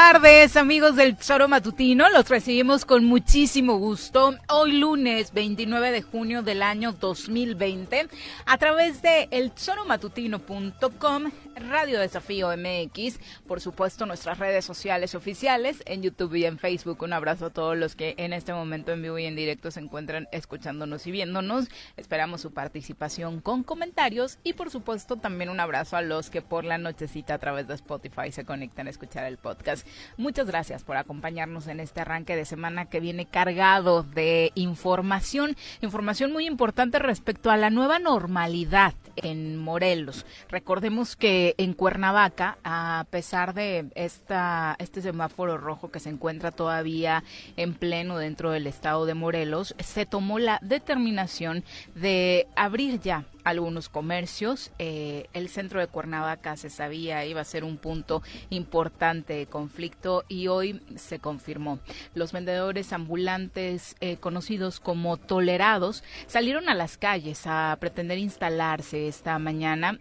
[0.00, 1.46] Tardes, amigos del Choro.
[1.46, 8.08] Los recibimos con muchísimo gusto hoy lunes 29 de junio del año 2020
[8.46, 11.24] a través de elchoromatutino.com,
[11.68, 17.02] Radio Desafío MX, por supuesto nuestras redes sociales oficiales en YouTube y en Facebook.
[17.02, 19.80] Un abrazo a todos los que en este momento en vivo y en directo se
[19.80, 21.68] encuentran escuchándonos y viéndonos.
[21.96, 26.64] Esperamos su participación con comentarios y por supuesto también un abrazo a los que por
[26.64, 29.86] la nochecita a través de Spotify se conectan a escuchar el podcast.
[30.16, 36.32] Muchas gracias por acompañarnos en este arranque de semana que viene cargado de información, información
[36.32, 40.24] muy importante respecto a la nueva normalidad en Morelos.
[40.48, 47.24] Recordemos que en Cuernavaca, a pesar de esta este semáforo rojo que se encuentra todavía
[47.56, 53.88] en pleno dentro del estado de Morelos, se tomó la determinación de abrir ya algunos
[53.88, 54.72] comercios.
[54.78, 60.24] Eh, el centro de Cuernavaca se sabía iba a ser un punto importante de conflicto
[60.28, 61.78] y hoy se confirmó.
[62.14, 69.38] Los vendedores ambulantes eh, conocidos como tolerados salieron a las calles a pretender instalarse esta
[69.38, 69.98] mañana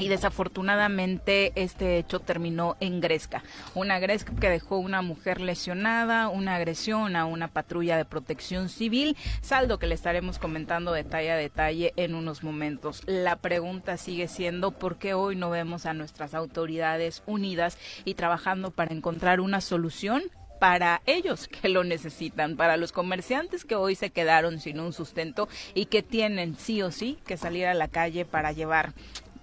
[0.00, 3.44] y desafortunadamente este hecho terminó en Gresca.
[3.74, 9.16] Una Gresca que dejó una mujer lesionada, una agresión a una patrulla de protección civil,
[9.42, 13.02] saldo que le estaremos comentando detalle a detalle en unos momentos.
[13.06, 18.70] La pregunta sigue siendo por qué hoy no vemos a nuestras autoridades unidas y trabajando
[18.70, 20.22] para encontrar una solución
[20.58, 25.48] para ellos que lo necesitan, para los comerciantes que hoy se quedaron sin un sustento
[25.74, 28.92] y que tienen sí o sí que salir a la calle para llevar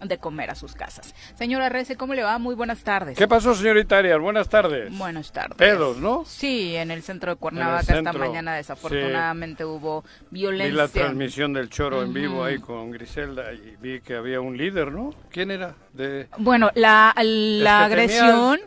[0.02, 1.14] de comer a sus casas.
[1.36, 2.38] Señora Rece, ¿cómo le va?
[2.38, 3.18] Muy buenas tardes.
[3.18, 4.20] ¿Qué pasó, señorita Arias?
[4.20, 4.96] Buenas tardes.
[4.98, 5.58] Buenas tardes.
[5.58, 6.24] Pedos, ¿no?
[6.26, 10.72] Sí, en el centro de Cuernavaca esta mañana desafortunadamente hubo violencia.
[10.72, 14.58] Vi la transmisión del choro en vivo ahí con Griselda y vi que había un
[14.58, 15.14] líder, ¿no?
[15.32, 15.76] ¿Quién era?
[15.94, 16.28] De...
[16.38, 18.60] Bueno, la, la agresión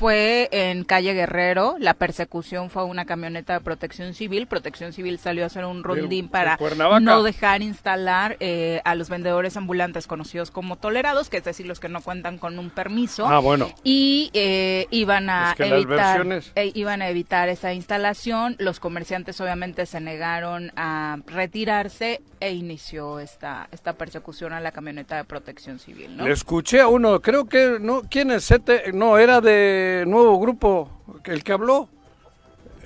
[0.00, 5.44] fue en calle Guerrero, la persecución fue una camioneta de protección civil, protección civil salió
[5.44, 6.58] a hacer un rondín para
[7.02, 11.80] no dejar instalar eh, a los vendedores ambulantes conocidos como tolerados, que es decir, los
[11.80, 13.28] que no cuentan con un permiso.
[13.28, 13.70] Ah, bueno.
[13.84, 20.00] Y eh, iban a evitar eh, iban a evitar esa instalación, los comerciantes obviamente se
[20.00, 26.24] negaron a retirarse e inició esta esta persecución a la camioneta de protección civil, ¿no?
[26.24, 28.50] Le escuché a uno, creo que no, ¿quién es?
[28.94, 30.90] No, era de nuevo grupo,
[31.24, 31.88] el que habló.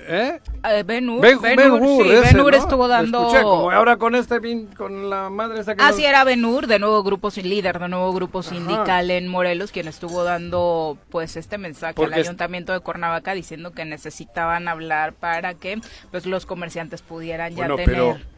[0.07, 0.39] ¿Eh?
[0.63, 3.27] eh Benur, Benur, estuvo dando...
[3.27, 4.39] como ahora con este,
[4.77, 8.13] con la madre esa que Así era Benur, de nuevo grupo sin líder, de nuevo
[8.13, 13.71] grupo sindical en Morelos, quien estuvo dando pues este mensaje al ayuntamiento de Cuernavaca diciendo
[13.71, 15.81] que necesitaban hablar para que
[16.11, 17.85] pues los comerciantes pudieran ya tener...
[17.85, 18.34] Pero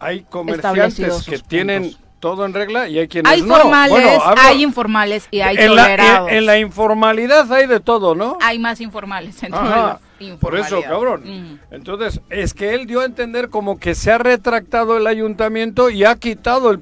[0.00, 5.40] hay comerciantes que tienen todo en regla y hay quienes hay formales, hay informales y
[5.40, 6.30] hay en tolerados.
[6.30, 8.36] La, en, la informalidad hay de todo, ¿no?
[8.40, 9.52] Hay más informales en
[10.40, 11.22] Por eso, cabrón.
[11.22, 11.58] Ujú.
[11.74, 16.04] Entonces, es que él dio a entender como que se ha retractado el ayuntamiento y
[16.04, 16.80] ha quitado el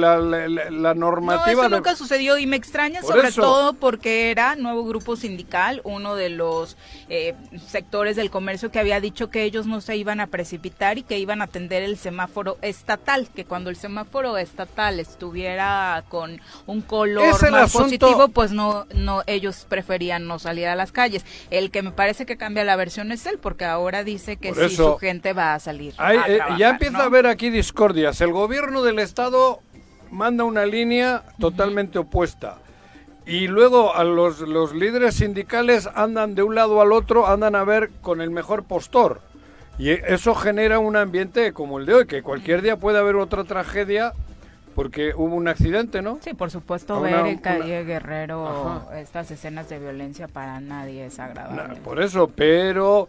[0.00, 1.52] la, la- la- la No, normativa.
[1.52, 3.42] eso de- nunca sucedió y me extraña Por sobre eso.
[3.42, 6.76] todo porque era nuevo grupo sindical, uno de los
[7.08, 7.34] eh,
[7.66, 11.18] sectores del comercio que había dicho que ellos no se iban a precipitar y que
[11.18, 17.26] iban a atender el semáforo estatal, que cuando el semáforo estatal estuviera con un color
[17.50, 21.24] más asunto- positivo, pues no, no, ellos preferían no salir a las calles.
[21.50, 24.74] El que me parece que cambia la versión es él, porque ahora dice que sí,
[24.74, 25.94] su gente va a salir.
[25.98, 27.02] Hay- a eh, trabajar, ya empieza ¿no?
[27.04, 28.20] a haber aquí discordias.
[28.20, 29.60] El gobierno del estado
[30.10, 32.58] manda una línea totalmente opuesta.
[33.26, 37.64] Y luego a los, los líderes sindicales andan de un lado al otro, andan a
[37.64, 39.20] ver con el mejor postor.
[39.78, 43.44] Y eso genera un ambiente como el de hoy, que cualquier día puede haber otra
[43.44, 44.14] tragedia
[44.74, 46.18] porque hubo un accidente, ¿no?
[46.22, 48.46] Sí, por supuesto, A ver una- en una- calle Guerrero
[48.86, 49.00] Ajá.
[49.00, 51.80] estas escenas de violencia para nadie es agradable.
[51.80, 53.08] por eso, pero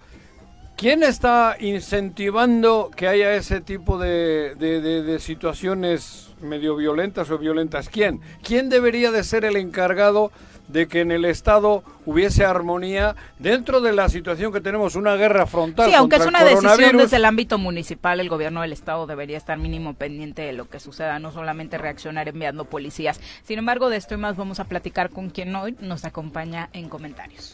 [0.75, 7.37] ¿quién está incentivando que haya ese tipo de, de- de- de situaciones medio violentas o
[7.37, 7.87] violentas?
[7.89, 8.19] ¿Quién?
[8.43, 10.31] ¿Quién debería de ser el encargado
[10.71, 15.45] de que en el Estado hubiese armonía dentro de la situación que tenemos, una guerra
[15.45, 15.89] frontal?
[15.89, 19.38] Sí, aunque es una el decisión desde el ámbito municipal, el gobierno del estado debería
[19.38, 23.19] estar mínimo pendiente de lo que suceda, no solamente reaccionar enviando policías.
[23.44, 26.89] Sin embargo, de esto y más vamos a platicar con quien hoy nos acompaña en
[26.89, 27.53] comentarios.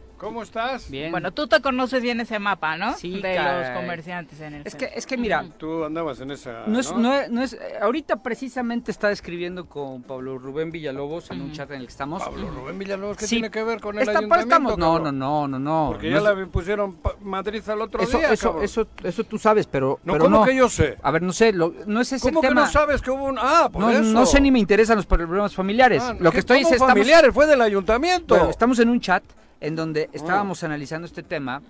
[0.21, 0.89] ¿cómo estás?
[0.89, 1.09] Bien.
[1.11, 2.93] Bueno, tú te conoces bien ese mapa, ¿no?
[2.95, 3.71] Sí, de caray.
[3.73, 6.63] los comerciantes en el es que es que mira, Tú andabas en esa...
[6.67, 6.99] no es, ¿no?
[6.99, 11.69] no es, no es- ahorita precisamente está escribiendo con Pablo Rubén Villalobos en un chat
[11.71, 12.21] en el que estamos.
[12.23, 13.35] Pablo Rubén Villalobos, ¿qué Sí.
[13.37, 14.53] tiene que ver con el Está- ayuntamiento?
[14.55, 15.89] estamos, no, no, no, no, no.
[15.93, 18.63] Porque no ya es- la pusieron Madrid al otro eso, día, eso, cabrón.
[18.65, 20.45] eso, eso tú sabes, pero No, pero ¿cómo no.
[20.45, 20.97] que yo sé?
[21.01, 22.61] A ver, no sé, lo- no es ese ¿Cómo tema.
[22.61, 23.37] que no sabes que hubo un...?
[23.39, 24.03] Ah, por no, eso.
[24.03, 26.03] no sé ni me interesan los problemas familiares.
[26.05, 28.35] Ah, lo que estoy ¿cómo es estamos, familiares, fue del ayuntamiento.
[28.35, 29.23] bueno, estamos en un chat
[29.61, 31.61] en donde estábamos analizando este tema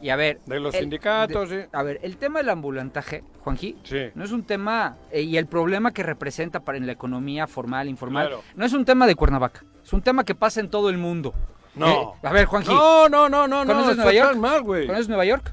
[0.00, 1.68] y a ver, De los el- sindicatos, de- sí.
[1.72, 3.98] A ver, el tema del ambulantaje, Juanji, Sí.
[4.14, 7.88] no es un tema, eh, y el problema que representa para en la economía formal,
[7.88, 8.42] informal, Claro.
[8.56, 11.32] no es un tema de Cuernavaca, es un tema que pasa en todo el mundo.
[11.74, 12.14] No.
[12.22, 13.72] Eh, a ver, Juanji, No, no, no, no, no.
[13.72, 14.38] ¿conoces Nueva estás York?
[14.40, 14.62] mal.
[14.64, 15.52] ¿conoces Nueva York?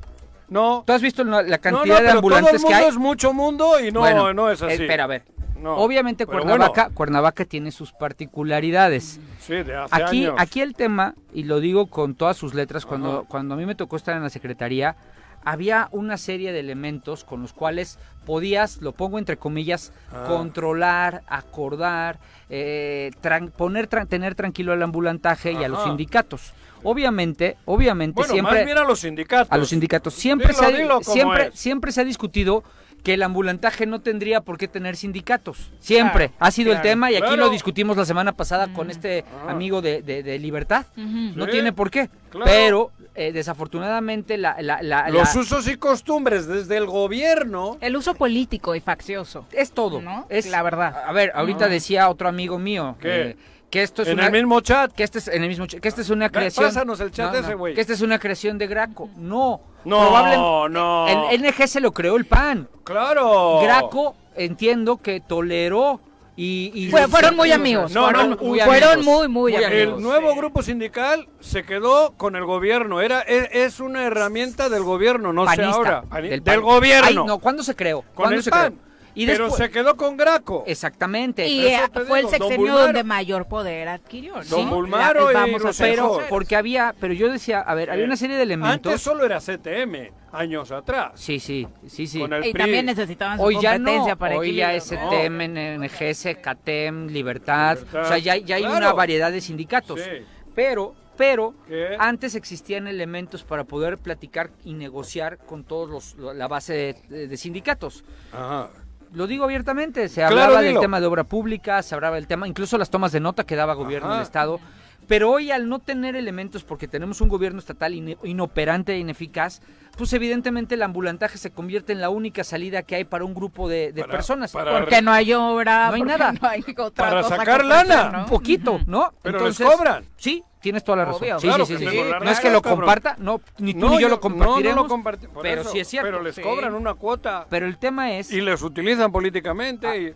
[0.49, 0.83] No.
[0.85, 2.89] ¿Tú has visto la, No, no, cantidad de pero ambulantes todo el que mundo hay?
[2.89, 4.73] es mucho mundo y no, Bueno, no es así.
[4.81, 5.23] Espera, a ver.
[5.61, 5.75] No.
[5.77, 9.19] Obviamente Cuernavaca, bueno, Cuernavaca tiene sus particularidades.
[9.39, 10.35] sí, de hace Aquí, años.
[10.39, 13.27] aquí el tema, y lo digo con todas sus letras, cuando, Ajá.
[13.27, 14.95] cuando a mí me tocó estar en la secretaría,
[15.43, 20.25] había una serie de elementos con los cuales podías, lo pongo entre comillas, Ah.
[20.27, 22.19] controlar, acordar,
[22.49, 26.53] eh, tran- poner, tener tranquilo al ambulantaje y a los sindicatos.
[26.83, 29.51] Obviamente, obviamente Bueno, siempre más bien a los sindicatos.
[29.51, 31.59] a los sindicatos siempre Dilo, se ha, dilo como siempre es.
[31.59, 32.63] siempre se ha discutido
[33.03, 35.71] que el ambulantaje no tendría por qué tener sindicatos.
[35.79, 37.37] Siempre Claro, ha sido el tema y aquí claro.
[37.45, 39.51] lo discutimos la semana pasada con este Ajá.
[39.51, 40.85] amigo de, de- de Libertad.
[40.95, 42.09] No Sí, tiene por qué.
[42.29, 42.45] claro.
[42.45, 47.77] Pero eh, desafortunadamente la, la- la- Los la- usos y costumbres desde el gobierno.
[47.81, 49.45] El uso político y faccioso.
[49.51, 50.01] es todo.
[50.01, 50.25] ¿No?
[50.29, 51.03] Es La verdad.
[51.05, 53.21] A ver, ahorita decía otro amigo mío ¿Qué?
[53.31, 53.37] eh,
[53.71, 54.91] que esto es en una el mismo chat.
[54.91, 57.55] que este es en el mismo que esta es una creación pásanos el chat ese,
[57.55, 57.73] güey.
[57.73, 59.09] que esta es una creación de Graco.
[59.17, 59.61] No.
[59.85, 61.29] No, Probable- no.
[61.31, 62.67] El NG se lo creó el PAN.
[62.83, 63.61] Claro.
[63.63, 65.99] Graco entiendo que toleró
[66.35, 67.91] y, y- Fue- fueron muy amigos.
[67.93, 69.29] No, fueron, no, muy fueron amigos.
[69.29, 69.71] muy, amigos.
[69.73, 70.37] El nuevo Sí.
[70.37, 73.01] grupo sindical se quedó con el gobierno.
[73.01, 76.01] Era es, es una herramienta del gobierno, no sé panista, ahora.
[76.03, 77.07] Pani- del gobierno.
[77.07, 78.01] Ay, no, ¿cuándo se creó?
[78.01, 78.73] con ¿Cuándo el se PAN.
[78.73, 78.90] creó?
[79.13, 80.63] Y pero después- se quedó con Graco.
[80.67, 81.47] Exactamente.
[81.47, 84.35] Y eh, fue el digo, sexenio donde mayor poder adquirió.
[84.37, 84.43] ¿no?
[84.43, 87.73] Don Bulmaro La- y vamos a Rosa ser pero porque había, pero yo decía, a
[87.75, 88.91] ver, había una serie de elementos.
[88.91, 91.11] Antes solo era CTM, años atrás.
[91.15, 92.19] Sí, sí, sí, sí.
[92.19, 92.61] Con el Y PRI.
[92.61, 94.97] también necesitaban su Hoy ya no, para hoy ya es ¿no?
[95.11, 98.03] STM, NGS, CATEM, Libertad, Libertad.
[98.03, 98.77] o sea, ya, ya hay Claro.
[98.77, 99.99] una variedad de sindicatos.
[99.99, 100.09] Sí.
[100.55, 101.95] Pero, pero, ¿Qué?
[101.99, 107.27] antes existían elementos para poder platicar y negociar con todos los, lo- la base de,
[107.27, 108.03] de sindicatos.
[108.31, 108.69] Ajá.
[109.13, 112.47] Lo digo abiertamente, se Claro, hablaba del tema de obra pública, se hablaba del tema,
[112.47, 114.15] incluso las tomas de nota que daba gobierno Ajá.
[114.17, 114.59] del Estado.
[115.07, 119.61] Pero hoy al no tener elementos, porque tenemos un gobierno estatal inoperante e ineficaz,
[119.97, 123.67] pues evidentemente el ambulantaje se convierte en la única salida que hay para un grupo
[123.67, 124.51] de, de Para- personas.
[124.53, 126.31] para- Porque no hay obra, No hay nada.
[126.31, 128.09] no hay otra Para cosa sacar lana.
[128.11, 128.19] ¿no?
[128.19, 129.11] Un poquito, ¿no?
[129.21, 130.05] Pero les cobran.
[130.15, 131.23] Sí, tienes toda la razón.
[131.23, 131.39] Obvio.
[131.39, 131.97] Sí, Claro sí, sí, que sí.
[131.97, 132.79] tengo la No es que lo cabrón.
[132.81, 134.75] comparta, no, ni tú No, ni yo, yo- lo compartiremos.
[134.87, 135.03] No, no
[135.33, 136.07] lo pero eso, sí es cierto.
[136.09, 139.87] Pero les cobran una cuota Pero el tema es, y les utilizan políticamente.
[139.87, 140.13] Ah, y-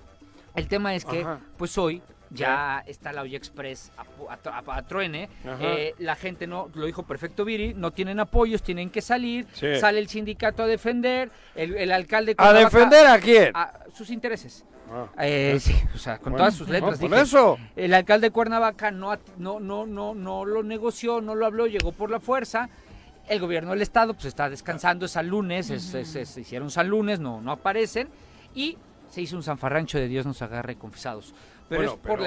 [0.56, 1.40] el tema es que, Ajá.
[1.58, 5.30] pues hoy ya está la olla express a, pu- a, tro- a- a truene,
[5.62, 9.75] eh, la gente no, lo dijo perfecto Viri, no tienen apoyos, tienen que salir, Sí.
[9.80, 12.36] sale el sindicato a defender, el, el alcalde...
[12.38, 13.52] ¿A defender a quién?
[13.54, 14.66] a sus intereses.
[14.98, 15.10] Ah.
[15.25, 17.00] Eh, sí, o sea, con Bueno, todas sus no, letras.
[17.00, 17.22] por dije.
[17.22, 17.58] eso.
[17.75, 21.92] El alcalde de Cuernavaca no, no, no, no, no lo negoció, no lo habló, llegó
[21.92, 22.70] por la fuerza.
[23.28, 26.70] El gobierno del estado pues está descansando, es al lunes, es- es- es- se hicieron
[26.72, 28.08] San lunes, no, no aparecen.
[28.54, 28.78] Y
[29.10, 31.34] se hizo un zanfarrancho de Dios nos agarre confesados.
[31.68, 32.24] Pero Bueno, es por pero-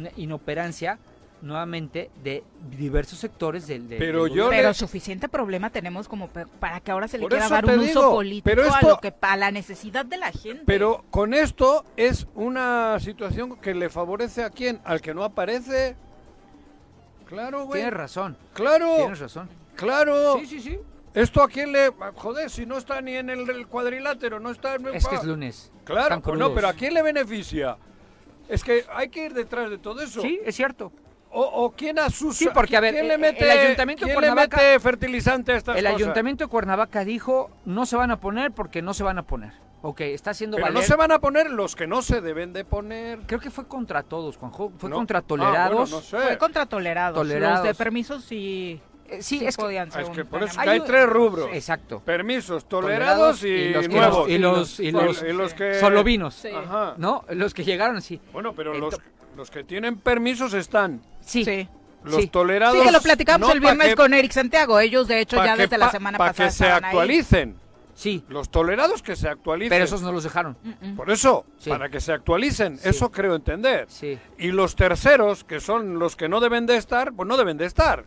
[0.00, 0.98] la inoperancia,
[1.42, 2.42] nuevamente, de
[2.76, 4.50] diversos sectores del, del- Pero del yo.
[4.50, 7.80] Pero suficiente problema tenemos como pe- para que ahora se le Por quiera dar un
[7.80, 10.62] uso político pero a lo que a la necesidad de la gente.
[10.66, 14.80] Pero con esto es una situación que le favorece a quién?
[14.84, 15.96] Al que no aparece.
[17.26, 17.80] Claro, güey.
[17.82, 19.48] Tienes razón, Claro, tienes razón.
[19.76, 20.38] claro.
[20.40, 20.78] Sí, sí, sí.
[21.14, 21.90] Esto a quién le.
[22.14, 24.86] Joder, si no está ni en el, el cuadrilátero, no está en.
[24.94, 25.72] Es que es lunes.
[25.84, 27.76] Claro, no, pero ¿a quién le beneficia?
[28.48, 30.22] Es que hay que ir detrás de todo eso.
[30.22, 30.92] Sí, es cierto.
[31.30, 32.38] O, o quién asusa.
[32.38, 34.80] Sí, porque, a ver, ¿quién eh, le el mete, Ayuntamiento de ¿quién le Cuernavaca- mete
[34.80, 35.96] fertilizante a estas El cosas?
[36.00, 39.52] ayuntamiento de Cuernavaca dijo no se van a poner porque no se van a poner.
[39.82, 42.64] Ok, está haciendo Pero no se van a poner los que no se deben de
[42.64, 43.20] poner.
[43.26, 44.72] Creo que fue contra todos, Juanjo.
[44.78, 44.96] Fue ¿no?
[44.96, 45.76] contra Ah, tolerados.
[45.90, 46.16] bueno, no sé.
[46.18, 47.16] Fue contra tolerados.
[47.16, 47.58] Tolerados.
[47.58, 50.24] Los de permisos sí, Eh, sí, sí es que- podían Ah, ser es un que
[50.24, 51.48] por eso que hay Hay- tres rubros.
[51.52, 52.00] Exacto.
[52.00, 54.28] Permisos tolerados, Tolerados y, y los que nuevos.
[54.28, 55.74] y los- y los- y los que...
[55.74, 56.34] Solo vinos.
[56.34, 56.48] Sí.
[56.48, 56.94] Ajá.
[56.96, 57.24] ¿No?
[57.28, 58.20] Los que llegaron así.
[58.32, 59.02] Bueno, pero los, Ento-
[59.38, 61.00] los que tienen permisos están.
[61.20, 61.44] Sí.
[61.44, 61.68] Sí.
[62.02, 62.26] Los Sí.
[62.26, 62.76] tolerados...
[62.80, 64.80] Sí, que lo platicamos no, el viernes que- con Eric Santiago.
[64.80, 66.80] Ellos, de hecho, ya que desde la semana pa' pasada que se ahí.
[66.82, 67.56] actualicen.
[67.94, 68.24] Sí.
[68.28, 69.70] Los tolerados que se actualicen.
[69.70, 70.56] Pero esos no los dejaron.
[70.62, 70.96] Mm, mm.
[70.96, 71.70] Por eso, Sí.
[71.70, 72.78] para que se actualicen.
[72.78, 72.88] Sí.
[72.88, 73.86] Eso creo entender.
[73.88, 74.18] Sí.
[74.38, 77.66] Y los terceros, que son los que no deben de estar, pues no deben de
[77.66, 78.04] estar.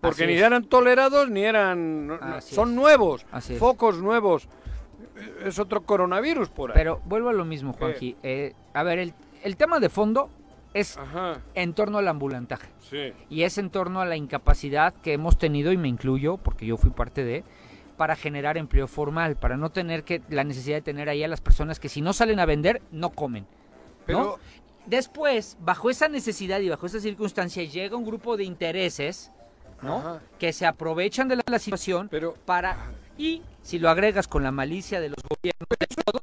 [0.00, 0.42] Porque Así ni es.
[0.44, 2.18] eran tolerados ni eran...
[2.22, 2.74] Así son es.
[2.74, 3.58] nuevos, Así es.
[3.58, 4.48] focos nuevos.
[5.44, 6.74] Es otro coronavirus por ahí.
[6.74, 8.16] Pero vuelvo a lo mismo, Juanji.
[8.22, 10.30] Eh, a ver, el, el tema de fondo
[10.74, 12.68] es Ajá, en torno al ambulantaje.
[12.78, 13.12] sí.
[13.28, 16.76] y es en torno a la incapacidad que hemos tenido, y me incluyo, porque yo
[16.76, 17.44] fui parte de,
[17.96, 21.40] para generar empleo formal, para no tener que la necesidad de tener ahí a las
[21.40, 23.46] personas que si no salen a vender, no comen.
[24.06, 24.38] Pero...
[24.86, 29.30] Después, bajo esa necesidad y bajo esa circunstancia, llega un grupo de intereses,
[29.82, 29.98] ¿no?
[29.98, 30.22] Ajá.
[30.38, 32.34] Que se aprovechan de la, la situación Pero...
[32.46, 32.90] para...
[33.18, 36.22] Y si lo agregas con la malicia de los gobiernos de todos,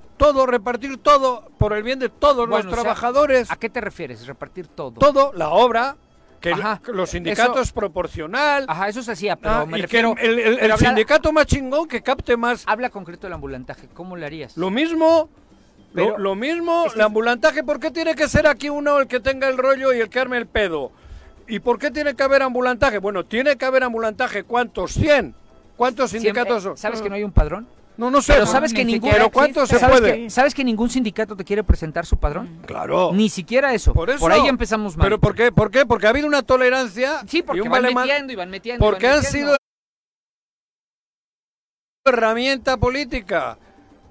[0.21, 3.69] todo, repartir todo por el bien de todos Bueno, los o sea, trabajadores ¿A qué
[3.69, 4.25] te refieres?
[4.27, 4.91] Repartir todo.
[4.91, 5.95] todo, la obra,
[6.39, 8.65] que Ajá, los sindicatos eso- es proporcional.
[8.67, 10.15] Ajá, eso se hacía, pero ah, me y refiero...
[10.15, 12.63] que el, el- el pero habla- sindicato más chingón que capte más.
[12.67, 14.57] Habla concreto del ambulantaje, ¿cómo lo harías?
[14.57, 15.29] Lo mismo,
[15.93, 19.19] lo, Pero- lo mismo, el ambulantaje, ¿por qué tiene que ser aquí uno el que
[19.19, 20.91] tenga el rollo y el que arme el pedo?
[21.47, 22.97] ¿Y por qué tiene que haber ambulantaje?
[22.99, 24.97] Bueno, tiene que haber ambulantaje, ¿cuántos?
[24.97, 25.33] ¿100?
[25.75, 26.79] ¿Cuántos sindicatos?
[26.79, 27.67] ¿Sabes que no hay un padrón?
[27.97, 28.33] No, no sé.
[28.33, 29.11] Pero no, sabes ni que ningún...
[29.11, 30.15] Pero ¿cuánto se ¿sabes puede?
[30.23, 32.61] que- ¿Sabes que ningún sindicato te quiere presentar su padrón?
[32.65, 33.11] Claro.
[33.13, 33.93] Ni siquiera eso.
[33.93, 34.27] Por eso.
[34.27, 35.05] ahí ya empezamos mal.
[35.05, 35.51] ¿Pero por qué?
[35.51, 35.85] ¿Por qué?
[35.85, 38.83] Porque ha habido una tolerancia Sí, y porque un van metiendo y van metiendo.
[38.85, 39.47] y Porque van han metiendo.
[39.49, 39.57] sido
[42.05, 43.57] herramienta política.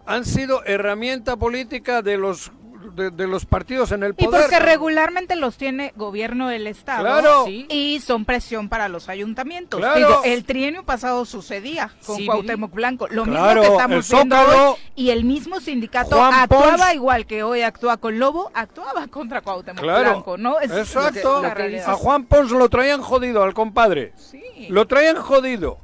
[0.07, 2.53] Han sido herramienta política de los
[2.95, 4.43] de, de los partidos en el Y poder.
[4.43, 7.03] porque regularmente los tiene gobierno del Estado.
[7.03, 7.45] Claro.
[7.47, 7.67] Sí.
[7.69, 9.79] Y son presión para los ayuntamientos.
[9.81, 9.97] Claro.
[9.99, 13.09] Digo, el trienio pasado sucedía con Sí, Cuauhtémoc Blanco.
[13.09, 14.37] Lo Claro, mismo que estamos viendo
[14.71, 14.77] hoy.
[14.97, 16.95] Y el mismo sindicato Juan actuaba Pons.
[16.95, 20.11] igual que hoy actúa con Lobo, actuaba contra Cuauhtémoc Claro.
[20.11, 20.59] Blanco, ¿no?
[20.61, 21.43] Es- Exacto.
[21.43, 21.81] Lo que.
[21.81, 24.13] A Juan Pons lo traían jodido al compadre.
[24.17, 24.43] Sí.
[24.71, 25.79] Lo traían jodido.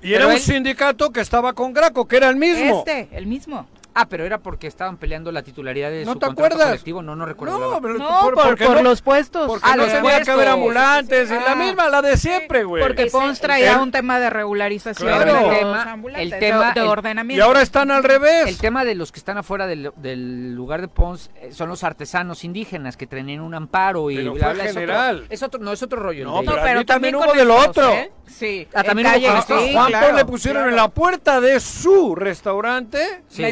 [0.00, 2.78] Y Pero era un él- sindicato que estaba con Graco, que era el mismo.
[2.86, 3.66] Este, el mismo.
[4.00, 6.68] Ah, pero era porque estaban peleando la titularidad de ¿No su te contrato acuerdas?
[6.68, 7.02] colectivo.
[7.02, 7.58] No, no recuerdo.
[7.58, 9.46] No, pero No, por, porque por no- los puestos.
[9.48, 10.34] porque Ah, no los tenía que puestos.
[10.34, 11.54] haber ambulantes y la Ah.
[11.56, 12.82] misma, la de siempre, güey.
[12.82, 15.50] Porque Pons traía el- un tema de regularización Claro.
[15.50, 17.38] El tema- ambulantes, el tema- de, ordenamiento.
[17.38, 18.46] Y ahora están al revés.
[18.48, 21.82] El tema de los que están afuera del, del lugar de Pons eh, son los
[21.84, 25.26] artesanos indígenas que tenían un amparo y Pero bla, bla, es otro- general.
[25.28, 26.24] Es otro, no, es otro rollo.
[26.24, 27.92] No, pero pero también hubo de lo con estos, otro.
[27.94, 28.12] ¿eh?
[28.26, 28.68] Sí.
[28.74, 33.42] Ah, también hubo le pusieron en la puerta de su restaurante Sí.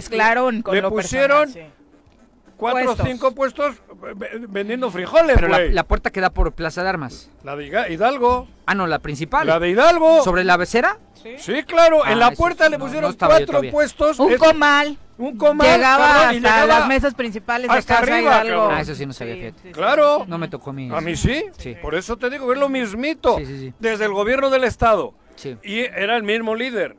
[0.62, 2.52] Con Le lo pusieron personal, sí.
[2.57, 6.83] cuatro o cinco puestos v- vendiendo frijoles, Pero la, la puerta que da por Plaza
[6.83, 7.31] de Armas.
[7.45, 8.49] La de Hidalgo.
[8.66, 9.47] Ah, no, la principal.
[9.47, 10.23] La de Hidalgo.
[10.23, 10.99] ¿Sobre la becera?
[11.38, 12.02] Sí, claro.
[12.05, 14.19] Ah, en la eso puerta sí, le pusieron no cuatro puestos.
[14.21, 14.97] Un Es- comal.
[15.19, 18.69] un comal, Llegaba hasta llegaba las mesas principales de Casa arriba, Hidalgo.
[18.71, 19.55] Ah, eso sí no sabía, fíjate.
[19.62, 19.73] sí, sí.
[19.73, 20.25] Claro.
[20.28, 20.88] No me tocó a mí.
[20.95, 21.47] A mí sí.
[21.59, 21.75] Sí.
[21.83, 23.38] Por eso te digo que es lo mismito.
[23.38, 23.75] Sí, sí, sí.
[23.81, 25.14] Desde el gobierno del Estado.
[25.35, 25.57] Sí.
[25.64, 26.97] Y era el mismo líder.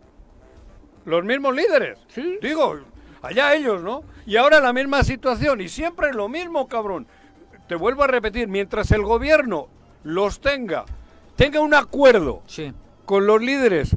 [1.05, 1.97] Los mismos líderes.
[2.41, 2.79] Digo,
[3.27, 4.03] allá ellos, ¿no?
[4.25, 5.61] Y ahora la misma situación.
[5.61, 7.07] Y siempre lo mismo, cabrón.
[7.67, 9.67] Te vuelvo a repetir, mientras el gobierno
[10.03, 10.85] los tenga,
[11.35, 12.73] tenga un acuerdo Sí.
[13.05, 13.95] con los líderes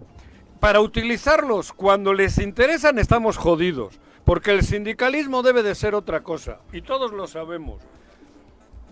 [0.58, 3.98] para utilizarlos cuando les interesan, estamos jodidos.
[4.24, 6.58] Porque el sindicalismo debe de ser otra cosa.
[6.72, 7.80] Y todos lo sabemos.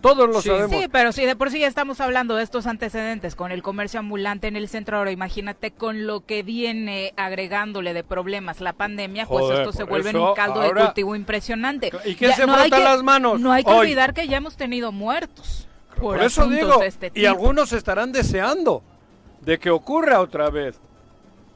[0.01, 0.49] Todos lo Sí.
[0.49, 0.71] sabemos.
[0.79, 3.99] Sí, pero si de por sí ya estamos hablando de estos antecedentes con el comercio
[3.99, 9.25] ambulante en el centro, ahora imagínate con lo que viene agregándole de problemas la pandemia,
[9.25, 11.91] pues esto se vuelve eso un caldo de cultivo impresionante.
[12.05, 13.39] ¿Y quién se hay que- las manos?
[13.39, 13.79] No hay que Hoy.
[13.79, 15.67] olvidar que ya hemos tenido muertos.
[15.99, 18.81] Por, Por eso digo, este y algunos estarán deseando
[19.41, 20.79] de que ocurra otra vez.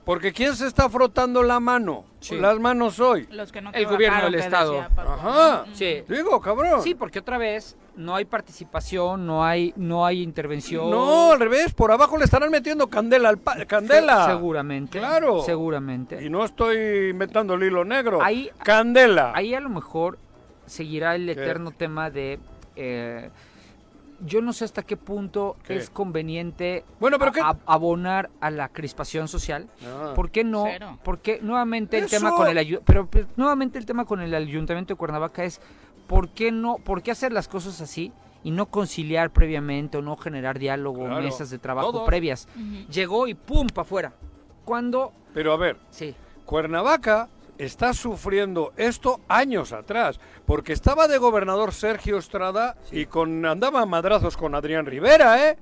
[0.03, 2.03] Porque ¿quién se está frotando la mano?
[2.24, 2.36] Sí.
[2.39, 3.27] Las manos hoy.
[3.32, 4.80] Los que no El gobierno del Estado.
[4.98, 5.65] Ajá.
[5.74, 6.03] Sí.
[6.08, 6.82] Digo, cabrón.
[6.82, 10.89] Sí, porque otra vez no hay participación, no hay, no hay intervención.
[10.89, 14.25] No, al revés, por abajo le estarán metiendo candela al pa- candela.
[14.27, 15.00] Seguramente.
[15.00, 15.44] Claro.
[15.44, 16.24] Seguramente.
[16.24, 18.20] Y no estoy inventando el hilo negro.
[18.24, 19.32] Ahí- candela.
[19.36, 20.18] Ahí a lo mejor
[20.65, 21.32] seguirá el ¿Qué?
[21.34, 22.39] eterno tema de...
[22.75, 23.30] eh,
[24.25, 25.75] yo no sé hasta qué punto ¿Qué?
[25.75, 27.42] es conveniente Bueno, pero a- ¿qué?
[27.42, 29.68] a- abonar a la crispación social.
[29.86, 30.13] Ah.
[30.15, 30.65] ¿Por qué no?
[30.68, 31.00] Cero.
[31.03, 34.34] Porque nuevamente el Eso- tema con el ayu- pero, pero nuevamente el tema con el
[34.34, 35.60] ayuntamiento de Cuernavaca es
[36.08, 36.77] ¿por qué no?
[36.77, 38.12] ¿Por qué hacer las cosas así
[38.44, 42.48] y no conciliar previamente o no generar diálogo, Claro, mesas de trabajo previas?
[42.89, 44.13] Llegó y pum para afuera.
[44.65, 46.13] Cuando Pero a ver, sí,
[46.46, 53.81] Cuernavaca está sufriendo esto años atrás, porque estaba de gobernador Sergio Estrada y con andaba
[53.81, 55.57] a madrazos con Adrián Rivera, ¿eh?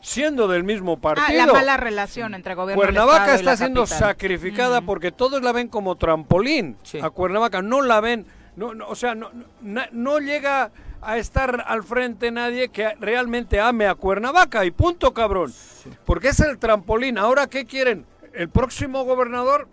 [0.00, 1.46] Siendo del mismo Ah, partido.
[1.46, 3.98] la mala relación entre gobierno Cuernavaca y está la siendo capital.
[3.98, 6.76] sacrificada porque todos la ven como trampolín.
[6.82, 7.00] Sí.
[7.00, 9.30] A Cuernavaca no la ven, no, no, o sea, no,
[9.62, 15.52] no llega a estar al frente nadie que realmente ame a Cuernavaca y punto, cabrón.
[16.04, 17.16] Porque es el trampolín.
[17.18, 18.06] Ahora, ¿qué quieren?
[18.32, 19.68] El próximo gobernador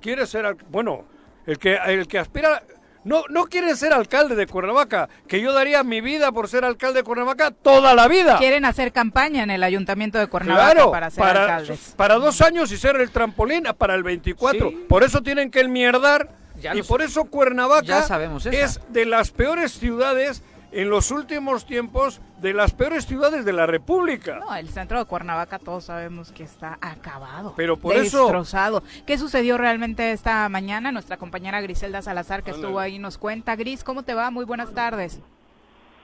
[0.00, 1.04] quiere ser, al- bueno,
[1.46, 2.62] el que, el que aspira...
[3.02, 6.98] No, no quiere ser alcalde de Cuernavaca, que yo daría mi vida por ser alcalde
[6.98, 8.36] de Cuernavaca toda la vida.
[8.36, 11.94] Quieren hacer campaña en el ayuntamiento de Cuernavaca Claro, para ser para, alcaldes.
[11.96, 14.68] para dos años y ser el trampolín para el 24.
[14.68, 14.84] Sí.
[14.86, 16.28] Por eso tienen que enmierdar
[16.60, 18.54] Ya y por eso Cuernavaca Ya sabemos esa.
[18.58, 23.66] es de las peores ciudades en los últimos tiempos, de las peores ciudades de la
[23.66, 24.38] República.
[24.38, 27.54] No, el centro de Cuernavaca todos sabemos que está acabado.
[27.56, 28.82] Pero por eso- destrozado.
[29.06, 30.92] ¿Qué sucedió realmente esta mañana?
[30.92, 33.56] Nuestra compañera Griselda Salazar, que estuvo ahí, nos cuenta.
[33.56, 34.30] Gris, ¿cómo te va?
[34.30, 35.20] Muy buenas tardes.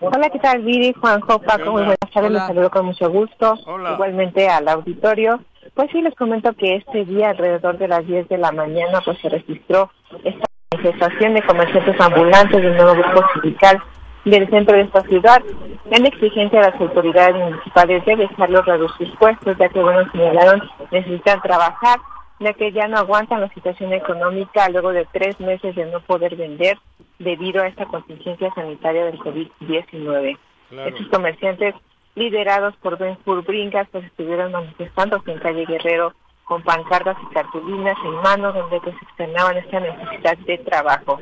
[0.00, 1.72] Hola, ¿qué tal, Viri, Juanjo, Paco?
[1.72, 2.38] Muy buenas tardes, Hola.
[2.40, 3.54] les saludo con mucho gusto.
[3.66, 3.92] Hola.
[3.94, 5.40] Igualmente al auditorio.
[5.74, 9.18] Pues sí, les comento que este día, alrededor de las 10 de la mañana, pues
[9.20, 9.90] se registró
[10.22, 13.82] esta manifestación de comerciantes ambulantes del nuevo grupo sindical
[14.30, 15.40] del centro de esta ciudad,
[15.88, 20.68] en exigencia a las autoridades municipales de dejarlos reducir sus puestos, ya que, bueno, señalaron,
[20.90, 22.00] necesitan trabajar,
[22.40, 26.34] ya que ya no aguantan la situación económica luego de tres meses de no poder
[26.34, 26.76] vender
[27.20, 30.38] debido a esta contingencia sanitaria del COVID-19.
[30.70, 30.88] Claro.
[30.88, 31.74] Estos comerciantes,
[32.16, 36.12] liderados por Ben Bringas, pues estuvieron manifestándose en calle Guerrero
[36.44, 41.20] con pancartas y cartulinas en mano donde pues externaban esta necesidad de trabajo.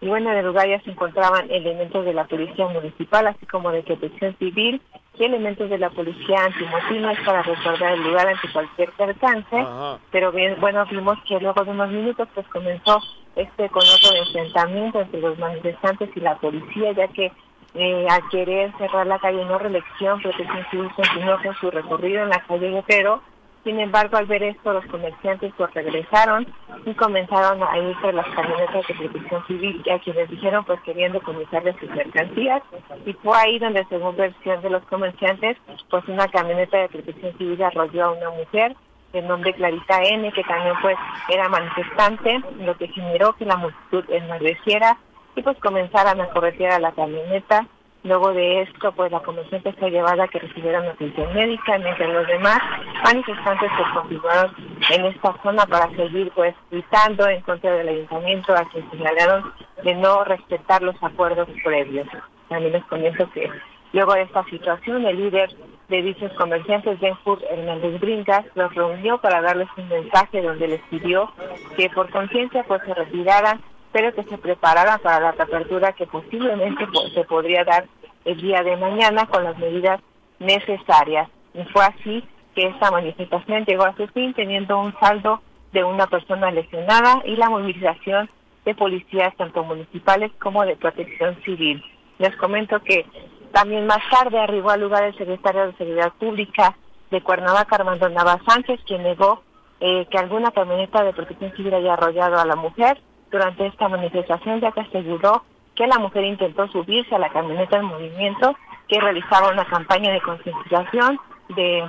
[0.00, 3.70] Y bueno, en el lugar ya se encontraban elementos de la policía municipal, así como
[3.70, 4.82] de protección civil
[5.18, 9.56] y elementos de la policía antimotinos para resguardar el lugar ante cualquier percance.
[9.56, 9.98] Ajá.
[10.10, 13.00] Pero bien, bueno, vimos que luego de unos minutos pues comenzó
[13.36, 17.32] este conoco de enfrentamiento entre los manifestantes y la policía, ya que
[17.74, 22.28] eh, al querer cerrar la calle no reelección, Protección Civil continuó con su recorrido en
[22.28, 23.22] la calle Guerrero.
[23.64, 26.46] Sin embargo, al ver esto, los comerciantes pues regresaron
[26.84, 31.12] y comenzaron a ir por las camionetas de protección civil, a quienes dijeron pues querían
[31.12, 32.62] decomisarles sus mercancías.
[33.06, 35.56] Y fue ahí donde, según versión de los comerciantes,
[35.88, 38.76] pues una camioneta de protección civil arrolló a una mujer
[39.14, 40.96] de nombre Clarita N, que también pues
[41.30, 44.98] era manifestante, lo que generó que la multitud enardeciera
[45.36, 47.66] y pues comenzaran a corretear a la camioneta.
[48.04, 52.26] Luego de esto, pues la comerciante fue llevada a que recibieran atención médica, mientras los
[52.26, 52.58] demás
[53.02, 54.54] manifestantes pues continuaron
[54.90, 59.50] en esta zona para seguir pues gritando en contra del ayuntamiento a quien señalaron
[59.82, 62.06] de no respetar los acuerdos previos.
[62.50, 63.50] También les comento que
[63.94, 65.48] luego de esta situación, el líder
[65.88, 70.80] de dichos comerciantes, Ben Hur Hernández Bringas, los reunió para darles un mensaje donde les
[70.90, 71.32] pidió
[71.74, 73.62] que por conciencia pues se retiraran
[73.94, 77.86] pero que se prepararan para la reapertura que posiblemente se podría dar
[78.24, 80.00] el día de mañana con las medidas
[80.40, 81.28] necesarias.
[81.54, 82.24] Y fue así
[82.56, 87.36] que esta manifestación llegó a su fin teniendo un saldo de una persona lesionada y
[87.36, 88.28] la movilización
[88.64, 91.80] de policías tanto municipales como de protección civil.
[92.18, 93.06] Les comento que
[93.52, 96.76] también más tarde arribó al lugar el secretario de Seguridad Pública
[97.12, 99.44] de Cuernavaca, Armando Nava Sánchez, quien negó
[99.78, 102.98] eh, que alguna camioneta de protección civil haya arrollado a la mujer
[103.34, 105.42] durante esta manifestación, ya que aseguró
[105.74, 110.20] que la mujer intentó subirse a la camioneta en movimiento que realizaba una campaña de
[110.20, 111.18] concientización
[111.48, 111.84] de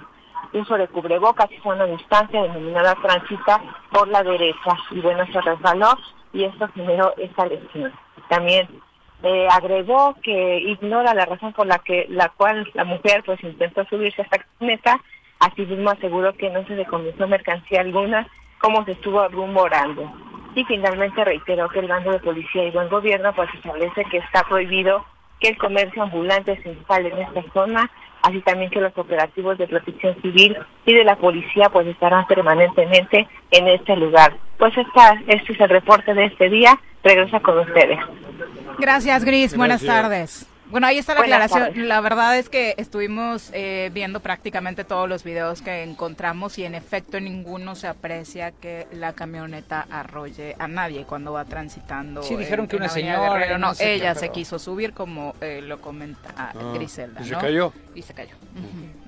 [0.53, 4.75] uso de cubrebocas y una distancia denominada transita por la derecha.
[4.89, 5.95] Y bueno, se resbaló
[6.33, 7.93] y esto generó esta lesión.
[8.27, 8.67] También
[9.21, 13.85] eh, agregó que ignora la razón por la que la cual la mujer pues intentó
[13.85, 14.99] subirse a esta camioneta.
[15.39, 18.27] Asimismo aseguró que no se decomisó mercancía alguna
[18.57, 20.11] como se estuvo rumorando.
[20.55, 24.43] Y finalmente reiteró que el bando de policía y buen gobierno pues establece que está
[24.43, 25.05] prohibido
[25.39, 27.91] que el comercio ambulante se instale en esta zona
[28.25, 33.27] así también que los operativos de protección civil y de la policía pues estarán permanentemente
[33.51, 34.35] en este lugar.
[34.57, 36.79] Pues esta, este es el reporte de este día.
[37.03, 37.99] Regresa con ustedes.
[38.79, 39.55] Gracias, Gris.
[39.55, 40.49] Buenas tardes.
[40.75, 41.87] Bueno, ahí está la aclaración.
[41.87, 46.75] La verdad es que estuvimos eh, viendo prácticamente todos los videos que encontramos y en
[46.75, 52.23] efecto ninguno se aprecia que la camioneta arrolle a nadie cuando va transitando.
[52.23, 53.39] Sí, dijeron que una señora.
[53.39, 57.21] Pero no, ella se quiso subir como eh, lo comenta ah, Griselda.
[57.21, 57.71] Y se cayó.
[57.95, 58.35] Y se cayó.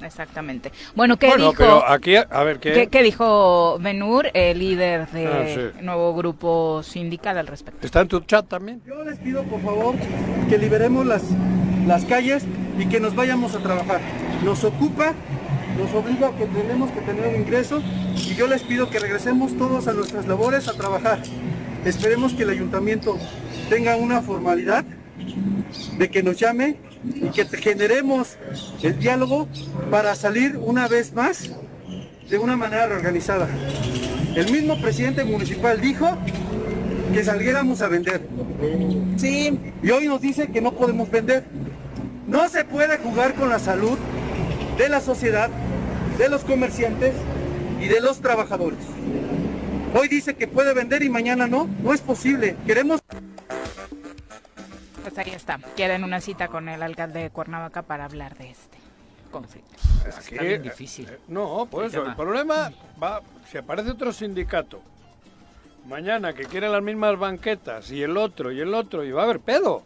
[0.01, 0.71] Exactamente.
[0.95, 1.83] Bueno, ¿qué dijo?
[1.85, 2.87] aquí, a ver, ¿qué?
[2.87, 7.85] ¿qué, dijo Benur, el líder de ah, nuevo grupo sindical al respecto?
[7.85, 8.81] ¿Está en tu chat también?
[8.85, 9.95] Yo les pido, por favor,
[10.49, 11.23] que liberemos las
[11.87, 12.43] las calles
[12.77, 14.01] y que nos vayamos a trabajar.
[14.43, 15.13] Nos ocupa,
[15.77, 17.81] nos obliga a que tenemos que tener un ingreso
[18.15, 21.19] y yo les pido que regresemos todos a nuestras labores a trabajar.
[21.85, 23.17] Esperemos que el ayuntamiento
[23.69, 24.83] tenga una formalidad
[25.97, 28.37] de que nos llame y que generemos
[28.81, 29.47] el diálogo
[29.91, 31.51] para salir una vez más
[32.29, 33.47] de una manera reorganizada.
[34.35, 36.17] El mismo presidente municipal dijo
[37.13, 38.21] que saliéramos a vender.
[39.15, 39.57] Sí.
[39.81, 41.45] Y hoy nos dice que no podemos vender.
[42.27, 43.97] No se puede jugar con la salud
[44.77, 45.49] de la sociedad,
[46.17, 47.13] de los comerciantes
[47.81, 48.79] y de los trabajadores.
[49.95, 51.67] Hoy dice que puede vender y mañana no.
[51.81, 52.55] No es posible.
[52.65, 53.01] Queremos...
[55.07, 55.57] Pues ahí está.
[55.77, 58.77] Quieren una cita con el alcalde de Cuernavaca para hablar de este
[59.31, 59.73] conflicto.
[60.05, 61.07] está bien difícil.
[61.07, 62.05] Eh, no, por eso.
[62.05, 64.81] El problema va, si aparece otro sindicato
[65.85, 69.23] mañana que quiere las mismas banquetas y el otro y el otro y va a
[69.23, 69.83] haber pedo.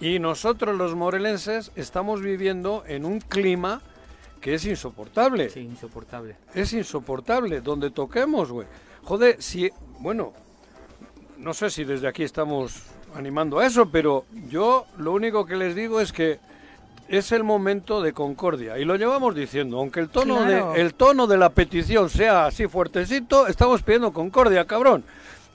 [0.00, 3.82] Y nosotros los morelenses estamos viviendo en un clima
[4.40, 5.48] que es insoportable.
[5.48, 6.34] Sí, insoportable.
[6.54, 8.66] Es insoportable, donde toquemos, güey.
[9.04, 10.32] Joder, si, bueno,
[11.36, 15.74] no sé si desde aquí estamos animando a eso, pero yo lo único que les
[15.74, 16.38] digo es que
[17.08, 21.26] es el momento de concordia y lo llevamos diciendo, aunque el tono de el tono
[21.26, 25.04] de la petición sea así fuertecito, estamos pidiendo concordia, cabrón.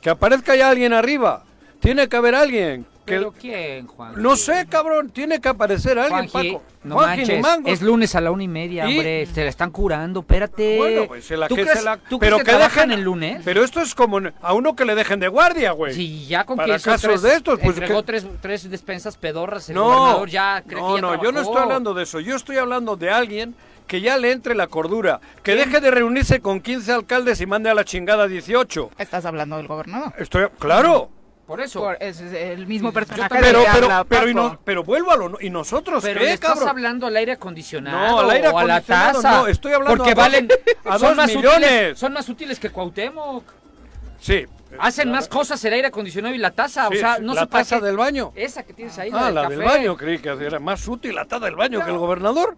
[0.02, 1.44] Que aparezca ya alguien arriba.
[1.80, 4.14] Tiene que haber alguien ¿Pero quién, Juan?
[4.16, 6.64] No sé, cabrón, tiene que aparecer alguien, Paco.
[6.84, 10.78] No manches, es lunes a la una y media, hombre, se la están curando, espérate.
[10.78, 11.98] Bueno, pues se la ¿Tú que se la...
[12.20, 13.42] pero que, dejen el lunes?
[13.46, 15.94] Pero esto es como a uno que le dejen de guardia, güey.
[15.94, 19.76] Sí, ya con Para que casos de estos, pues entregó tres, tres, despensas pedorras, el
[19.76, 22.36] no, gobernador ya cree No, que ya no, yo no estoy hablando de eso, yo
[22.36, 23.56] estoy hablando de alguien
[23.88, 27.70] que ya le entre la cordura, que deje de reunirse con 15 alcaldes y mande
[27.70, 28.92] a la chingada 18.
[28.98, 30.14] ¿Estás hablando del gobernador?
[30.18, 31.10] Estoy, claro.
[31.48, 31.92] Por eso.
[32.00, 33.30] es el mismo personaje.
[33.30, 35.42] Pero, pero, pero, pero, vuelvo a lo.
[35.42, 37.98] ¿Y nosotros pero qué, estás hablando al aire acondicionado.
[37.98, 39.22] No, al aire acondicionado.
[39.22, 40.48] No, estoy hablando Porque valen.
[40.86, 41.56] A son más millones.
[41.56, 43.44] Útiles, son más útiles que Cuauhtémoc.
[44.20, 44.46] Sí.
[44.80, 46.88] Hacen más cosas el aire acondicionado y la taza.
[46.88, 48.32] o sea, no la taza del baño.
[48.36, 49.12] Esa que tienes ahí.
[49.14, 49.98] Ah, la, del, baño.
[49.98, 52.56] Creí que era más útil la taza del baño que el gobernador.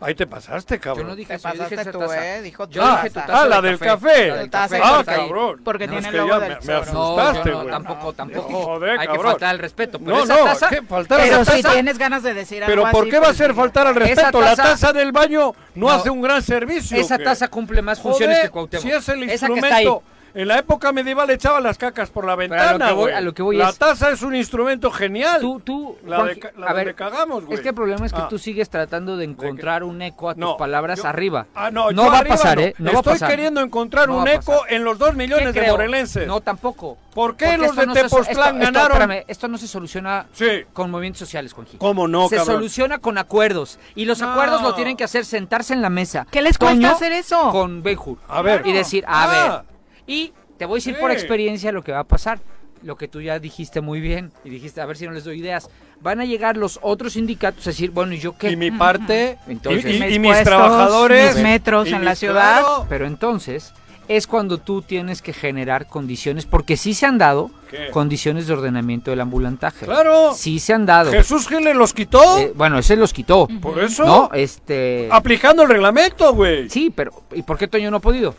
[0.00, 1.06] Ahí te pasaste, cabrón.
[1.06, 2.40] Yo no dije te pasaste tú, eh.
[2.42, 3.42] Dijo Yo dije tu taza.
[3.42, 4.48] Ah, la del café.
[4.52, 5.60] Ah, cabrón.
[5.64, 7.66] Porque tiene el logo me, me asustaste, güey.
[7.66, 8.52] No, tampoco, tampoco.
[8.52, 9.98] Joder, Hay que faltar al respeto.
[9.98, 10.82] Pero no, no, taza, ¿qué?
[10.82, 13.86] Faltar pero si tienes ganas de decir algo Pero ¿por qué va a ser faltar
[13.86, 14.40] al respeto?
[14.40, 16.96] La taza del baño no hace un gran servicio.
[16.96, 18.82] Esa taza cumple más funciones que Cuauhtémoc.
[18.82, 20.02] Si es el instrumento
[20.34, 22.88] en la época medieval echaban las cacas por la ventana.
[22.88, 25.40] A lo que voy, la taza es un instrumento genial.
[25.40, 27.54] Tú, tú, la, de, a ver, cagamos, güey.
[27.54, 28.28] Es que el problema es que ah.
[28.28, 31.46] tú sigues tratando de encontrar un eco a tus palabras arriba.
[31.54, 32.74] Ah, no, no va a pasar, ¿eh?
[32.78, 33.30] No Estoy va a pasar.
[33.30, 36.26] queriendo encontrar un eco en los dos millones de morelenses.
[36.26, 36.98] No, tampoco.
[37.14, 38.92] ¿Por qué los de Tepoztlán ganaron?
[38.92, 40.26] Espérame, esto no se soluciona
[40.72, 41.78] con movimientos sociales, Juanji.
[41.78, 43.78] ¿Cómo no, Se soluciona con acuerdos.
[43.94, 46.26] Y los acuerdos lo tienen que hacer sentarse en la mesa.
[46.30, 47.50] ¿Qué les cuesta hacer eso?
[47.50, 48.18] Con Benjur.
[48.28, 48.66] A ver.
[48.66, 49.67] Y decir, a ver.
[50.08, 52.40] Y te voy a decir por experiencia lo que va a pasar.
[52.84, 55.40] lo que tú ya dijiste muy bien y dijiste, a ver si no les doy
[55.40, 55.68] ideas.
[56.00, 58.52] Van a llegar los otros sindicatos a decir, bueno, ¿y yo qué?
[58.52, 62.04] Y mi parte, Entonces- y, y- y Mis mis puestos, trabajadores, mis metros y en
[62.04, 62.60] la mis- ciudad.
[62.60, 62.86] claro.
[62.88, 63.72] Pero entonces
[64.06, 67.88] es cuando tú tienes que generar condiciones, porque sí se han dado ¿Qué?
[67.90, 69.84] condiciones de ordenamiento del ambulantaje.
[69.84, 70.32] Claro.
[70.34, 71.10] Sí se han dado.
[71.10, 72.38] Jesús Gil le los quitó.
[72.38, 73.48] Eh, bueno, ese los quitó.
[73.60, 75.08] por eso, No, este...
[75.10, 76.70] aplicando el reglamento, güey.
[76.70, 78.36] Sí, pero ¿y por qué Toño no ha podido?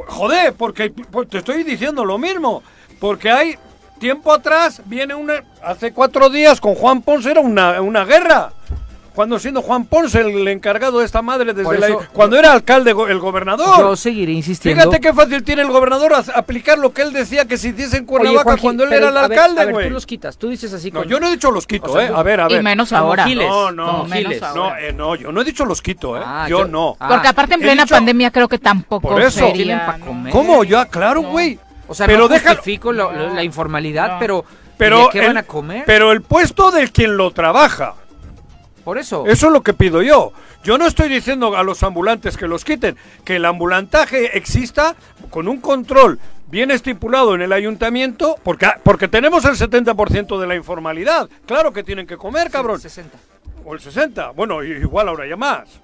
[0.00, 2.62] Pues, Joder, porque pues, te estoy diciendo lo mismo.
[2.98, 3.56] Porque hay
[3.98, 5.44] tiempo atrás, viene una.
[5.62, 8.52] Hace cuatro días con Juan Ponce era una, una guerra.
[9.20, 13.06] Cuando siendo Juan Ponce el encargado de esta madre desde la- cuando era alcalde go-
[13.06, 13.78] el gobernador.
[13.78, 14.80] Yo seguiré insistiendo.
[14.80, 17.98] Fíjate qué fácil tiene el gobernador a- aplicar lo que él decía que si hiciese
[17.98, 19.88] en Cuernavaca Juanji, cuando él pero, era el a ver, alcalde, a ver, güey.
[19.88, 20.90] tú los quitas, tú dices así.
[20.90, 22.08] No, con- yo no he dicho los quito, O sea, eh.
[22.08, 22.60] tú- A ver, a ver.
[22.60, 23.24] Y menos ahora.
[23.24, 23.46] Giles.
[23.46, 24.42] No, no, como menos Giles.
[24.42, 24.70] ahora.
[24.70, 26.22] No, eh, no, yo no he dicho los quito, eh.
[26.24, 26.96] Ah, yo yo- no.
[26.98, 27.08] Ah.
[27.08, 29.38] Porque aparte en plena dicho- pandemia creo que tampoco Por eso.
[29.40, 30.06] sería, Tienen pa' ¿no?
[30.06, 30.32] comer.
[30.32, 30.64] ¿Cómo?
[30.64, 31.58] Ya, claro, güey.
[31.88, 34.46] O sea, pero no justifico la informalidad, pero,
[34.78, 35.82] Pero ¿de qué el- van a comer?
[35.84, 37.96] Pero el puesto del quien lo trabaja.
[38.84, 39.26] Por eso.
[39.26, 40.32] Eso es lo que pido yo.
[40.64, 44.94] Yo no estoy diciendo a los ambulantes que los quiten, que el ambulantaje exista
[45.30, 46.18] con un control
[46.50, 51.28] bien estipulado en el ayuntamiento, porque, porque tenemos el 70% de la informalidad.
[51.46, 52.80] Claro que tienen que comer, cabrón.
[52.80, 53.16] 60.
[53.64, 54.30] O el 60.
[54.30, 55.80] Bueno, igual ahora ya más.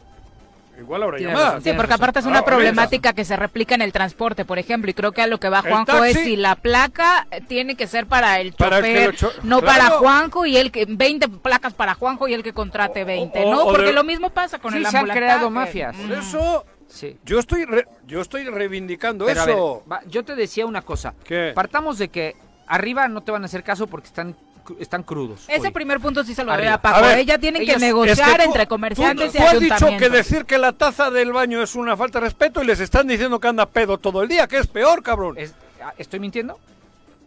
[0.79, 1.45] Igual ahora ya Tienes más.
[1.45, 2.03] razón, Sí, porque razón.
[2.05, 5.13] aparte es Ah, una problemática que se replica en el transporte, por ejemplo, y creo
[5.13, 7.87] que a lo que va El Juanjo es taxi- si la placa eh, tiene que
[7.87, 9.79] ser para el Para el que chofer, lo cho- no Claro.
[9.85, 13.51] para Juanjo y el que 20 placas para Juanjo y el que contrate 20, o-
[13.51, 13.63] ¿no?
[13.63, 15.27] o Porque de- lo mismo pasa con Sí, el se han ambulantaje.
[15.27, 15.97] creado mafias.
[15.97, 17.17] Por eso Sí.
[17.25, 19.83] yo estoy re- yo estoy reivindicando Pero a ver, eso.
[19.91, 21.15] va, yo te decía una cosa.
[21.25, 21.53] ¿Qué?
[21.55, 22.37] Partamos de que
[22.67, 24.37] arriba no te van a hacer caso porque están,
[24.79, 25.45] están crudos.
[25.49, 25.73] Ese hoy.
[25.73, 26.97] primer punto sí se lo doy a Paco.
[26.99, 29.61] A ver, Ella tienen que negociar Es que tú- entre comerciantes tú, y tú has
[29.61, 32.81] dicho que decir que la taza del baño es una falta de respeto y les
[32.81, 35.37] están diciendo que anda pedo todo el día, que es peor, cabrón.
[35.39, 36.59] Es- ah, ¿Estoy mintiendo?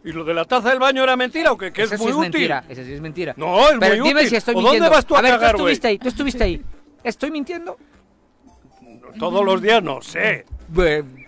[0.04, 1.74] ¿Y lo de la taza del baño era mentira o qué?
[1.74, 2.32] Que Ese es sí muy es útil.
[2.32, 2.64] mentira.
[2.70, 3.34] Ese sí es mentira.
[3.36, 4.30] No, es Pero muy dime útil.
[4.30, 4.86] si estoy ¿O mintiendo.
[4.86, 6.62] dónde vas tú a, ver, cagar, tú estuviste ahí, tú estuviste ahí.
[7.04, 7.78] ¿Estoy mintiendo?
[9.18, 10.46] Todos los días no sé.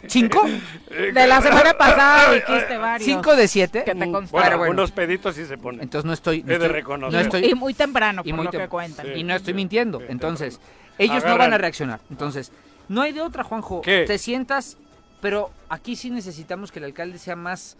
[0.03, 0.45] Eh, ¿Cinco?
[0.89, 3.05] De la semana pasada dijiste varios.
[3.05, 3.83] ¿Cinco de siete?
[3.83, 4.37] Que te Mm, consta.
[4.57, 5.81] Bueno, unos peditos sí se ponen.
[5.81, 6.43] Entonces no estoy...
[6.43, 7.13] no He de estoy- reconocer.
[7.13, 9.05] No estoy, Y muy temprano, y por muy lo que cuentan.
[9.05, 9.11] Sí.
[9.19, 9.99] y no estoy mintiendo.
[9.99, 10.59] sí, Entonces,
[10.97, 11.99] ellos no van a reaccionar.
[12.09, 12.51] Entonces,
[12.89, 13.81] no hay de otra, Juanjo.
[13.81, 14.03] ¿Qué?
[14.07, 14.77] Te sientas,
[15.21, 17.77] pero aquí sí necesitamos que el alcalde sea más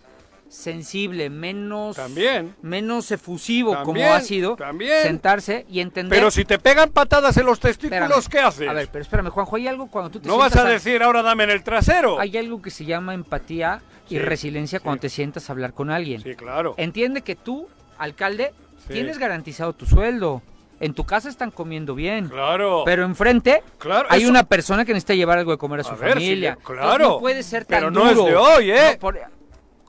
[0.51, 2.55] sensible, menos También.
[2.61, 5.01] menos efusivo También, como ha sido, también.
[5.03, 6.19] sentarse y entender.
[6.19, 8.29] Pero si te pegan patadas en los testículos, Espérame.
[8.29, 8.69] ¿qué haces?
[8.69, 11.21] A ver, pero espérame, Juanjo, hay algo cuando tú te no vas a decir ahora
[11.21, 12.19] dame en el trasero.
[12.19, 15.89] Hay algo que se llama empatía y Sí, resiliencia cuando te sientas a hablar con
[15.89, 16.21] alguien.
[16.21, 16.73] Sí, claro.
[16.77, 18.53] Entiende que tú, alcalde,
[18.87, 18.93] Sí.
[18.93, 20.41] tienes garantizado tu sueldo.
[20.81, 22.27] En tu casa están comiendo bien.
[22.27, 22.81] Claro.
[22.85, 25.95] Pero enfrente Claro, hay eso- una persona que necesita llevar algo de comer a su
[25.95, 26.57] familia.
[26.61, 26.81] claro.
[26.81, 28.89] Entonces, no puede ser tan Pero no es de hoy, ¿eh?
[28.93, 29.19] No, por-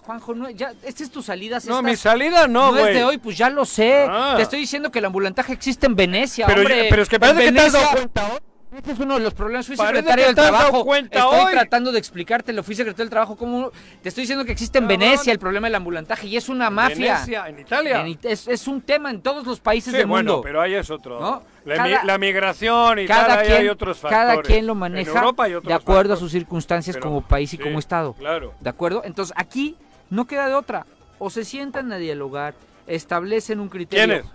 [0.04, 1.56] Juanjo, no, ya, esta es tu salida.
[1.64, 2.94] No, estás- mi salida no, no es güey.
[2.94, 4.04] de hoy, pues ya lo sé.
[4.08, 4.34] Ah.
[4.36, 6.86] Te estoy diciendo que el ambulantaje existe en Venecia, Pero, hombre.
[6.90, 8.38] pero es que parece que te has dado Venecia- cuenta hoy.
[8.74, 9.66] Este es uno de los problemas.
[9.66, 10.82] Fui Parece secretario del trabajo.
[10.82, 11.52] cuenta Estoy hoy.
[11.52, 12.62] tratando de explicártelo.
[12.62, 13.36] Fui secretario del trabajo.
[13.36, 13.70] ¿Cómo?
[14.02, 14.98] Te estoy diciendo que existe en Cabrón.
[14.98, 17.16] Venecia el problema del ambulantaje y es una mafia.
[17.16, 18.00] Venecia, en Italia.
[18.00, 20.42] En es, es un tema en todos los países Sí, del bueno, mundo.
[20.42, 21.20] pero ahí es otro.
[21.20, 21.42] ¿No?
[21.66, 24.26] La, Cada- mi- la migración y cada tal, quien, hay otros factores.
[24.26, 25.22] cada quien lo maneja
[25.62, 28.14] de acuerdo a sus circunstancias Pero- como país y sí, como Estado.
[28.14, 28.54] Claro.
[28.58, 29.02] ¿De acuerdo?
[29.04, 29.76] Entonces aquí
[30.12, 30.86] no queda de otra.
[31.18, 32.54] O se sientan a dialogar,
[32.86, 34.06] establecen un criterio.
[34.22, 34.32] ¿Quiénes?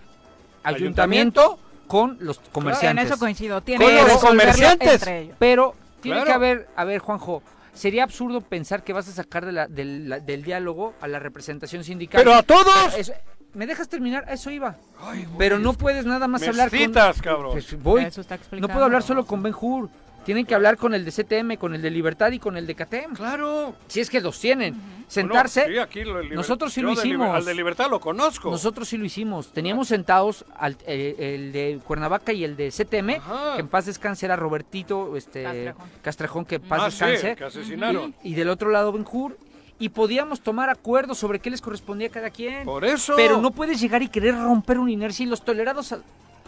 [0.64, 3.06] Ayuntamiento con los En comerciantes.
[3.06, 3.62] eso coincido.
[3.62, 4.94] Tiene Con los comerciantes.
[4.94, 5.36] entre ellos.
[5.40, 6.28] Pero tiene Claro.
[6.28, 7.42] que haber, a ver, Juanjo,
[7.74, 11.20] sería absurdo pensar que vas a sacar de la- del, la- del diálogo a la
[11.20, 12.20] representación sindical.
[12.22, 12.96] Pero a todos.
[12.98, 13.14] Eso-
[13.54, 14.26] ¿Me dejas terminar?
[14.28, 14.76] A eso iba.
[15.02, 17.24] Ay, Pero no puedes nada más me hablar citas, con...
[17.24, 17.52] cabrón.
[17.54, 18.04] Pues voy.
[18.04, 19.90] Eso está No puedo hablar solo con Ben Hur.
[20.28, 22.76] Tienen que hablar con el de CTM, con el de Libertad y con el de
[22.76, 23.14] CATEM.
[23.16, 23.74] Claro.
[23.88, 24.76] Si es que los tienen.
[25.08, 25.62] Sentarse.
[25.62, 27.36] Bueno, sí, aquí lo de Liber- Nosotros sí yo lo de Liber- hicimos.
[27.38, 28.52] al de Libertad lo conozco.
[28.52, 29.54] Nosotros sí lo hicimos.
[29.54, 33.54] Teníamos sentados al, eh, el de Cuernavaca y el de CTM, Ajá.
[33.56, 35.90] que en paz descanse era Robertito este, Castrejón.
[36.02, 37.36] Castrejón, que en paz Ah, sí, descanse.
[37.38, 38.14] que asesinaron.
[38.22, 39.38] Y del otro lado Benjur.
[39.80, 42.66] Y podíamos tomar acuerdos sobre qué les correspondía a cada quien.
[42.66, 43.14] Por eso.
[43.16, 45.96] Pero no puedes llegar y querer romper una inercia y los tolerados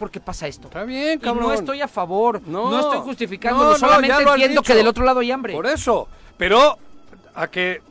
[0.00, 0.66] porque pasa esto.
[0.68, 1.48] Está bien, Y cabrón.
[1.48, 4.88] no estoy a favor, no, No, estoy no, justificándolo, no, solamente has entiendo que del
[4.88, 5.52] otro lado hay hambre.
[5.52, 6.08] Por eso.
[6.36, 6.78] Pero
[7.34, 7.82] a que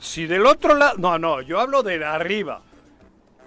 [0.00, 0.96] si del otro lado.
[0.98, 2.62] No, no, yo hablo de arriba.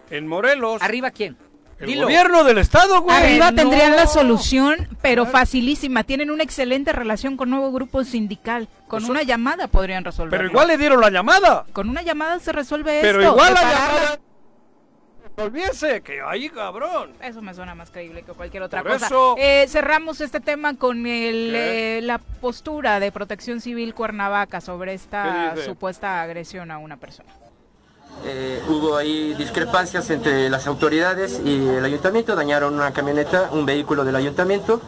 [0.10, 0.82] En Morelos.
[0.82, 1.38] ¿Arriba quién?
[1.80, 2.04] el Dilo.
[2.08, 3.16] gobierno del estado, güey.
[3.16, 3.56] Arriba no.
[3.56, 6.04] tendrían la solución, pero facilísima.
[6.04, 8.68] Tienen una excelente relación con nuevo grupo sindical.
[8.90, 10.38] Con Eso- una llamada podrían resolverlo.
[10.38, 11.66] Pero igual le dieron la llamada.
[11.72, 13.32] Con una llamada se resuelve Pero esto.
[13.32, 14.20] igual la llamada.
[15.40, 17.12] Volviese, que ahí, cabrón.
[17.24, 19.06] Eso me suena más creíble que cualquier otra Por cosa.
[19.06, 24.94] eso- Eh, cerramos este tema con el, eh, la postura de Protección Civil Cuernavaca sobre
[24.94, 27.30] esta supuesta agresión a una persona.
[28.26, 34.04] Eh, hubo ahí discrepancias entre las autoridades y el ayuntamiento, dañaron una camioneta, un vehículo
[34.04, 34.82] del ayuntamiento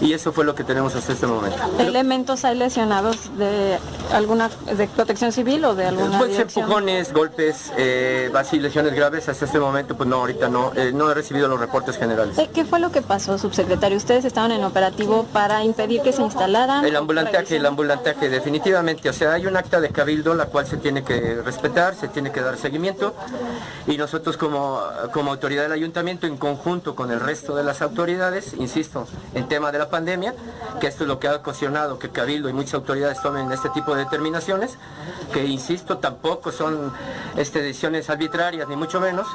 [0.00, 1.56] y eso fue lo que tenemos hasta este momento.
[1.78, 3.78] ¿Elementos hay lesionados de
[4.12, 6.64] alguna de protección civil o de alguna ser dirección?
[6.64, 11.10] empujones, golpes, eh, así lesiones graves, hasta este momento pues no, ahorita no, eh, no
[11.10, 12.38] he recibido los reportes generales.
[12.38, 13.96] Eh, ¿Qué fue lo que pasó, subsecretario?
[13.96, 16.84] Ustedes estaban en operativo para impedir que se instalaran.
[16.84, 20.76] El ambulantaje, el ambulantaje definitivamente, o sea, hay un acta de cabildo la cual se
[20.76, 23.14] tiene que respetar, se tiene que dar seguimiento
[23.86, 24.80] y nosotros como,
[25.12, 29.72] como autoridad del ayuntamiento en conjunto con el resto de las autoridades, insisto, en tema
[29.72, 30.34] de la pandemia,
[30.80, 33.94] que esto es lo que ha ocasionado que cabildo y muchas autoridades tomen este tipo
[33.94, 34.76] de determinaciones,
[35.32, 36.92] que insisto, tampoco son
[37.36, 39.26] este, decisiones arbitrarias ni mucho menos,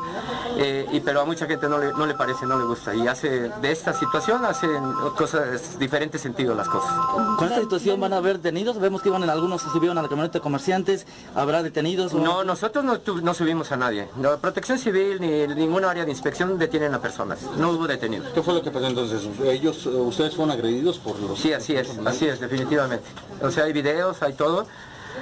[0.58, 3.08] eh, y, pero a mucha gente no le, no le parece, no le gusta y
[3.08, 6.92] hace de esta situación hacen cosas diferentes sentido las cosas.
[7.38, 10.02] Con esta situación van a haber detenidos, vemos que iban en algunos se subieron a
[10.02, 12.14] la camioneta de comerciantes, habrá detenidos.
[12.14, 14.08] o- No, nosotros no, tu- no subimos a nadie.
[14.22, 17.40] La protección civil ni ninguna área de inspección detienen a personas.
[17.58, 18.28] No hubo detenidos.
[18.34, 19.22] ¿Qué fue lo que pasó entonces?
[19.44, 21.38] Ellos, eh, ustedes fueron agredidos por los...
[21.38, 23.04] Sí, así es, así es, definitivamente.
[23.42, 24.66] O sea, hay videos, hay todo.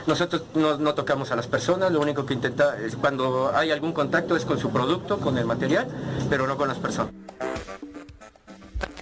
[0.06, 3.94] Nosotros no, no tocamos a las personas, lo único que intenta es cuando hay algún
[3.94, 5.88] contacto es con su producto, con el material,
[6.30, 7.12] pero no con las personas.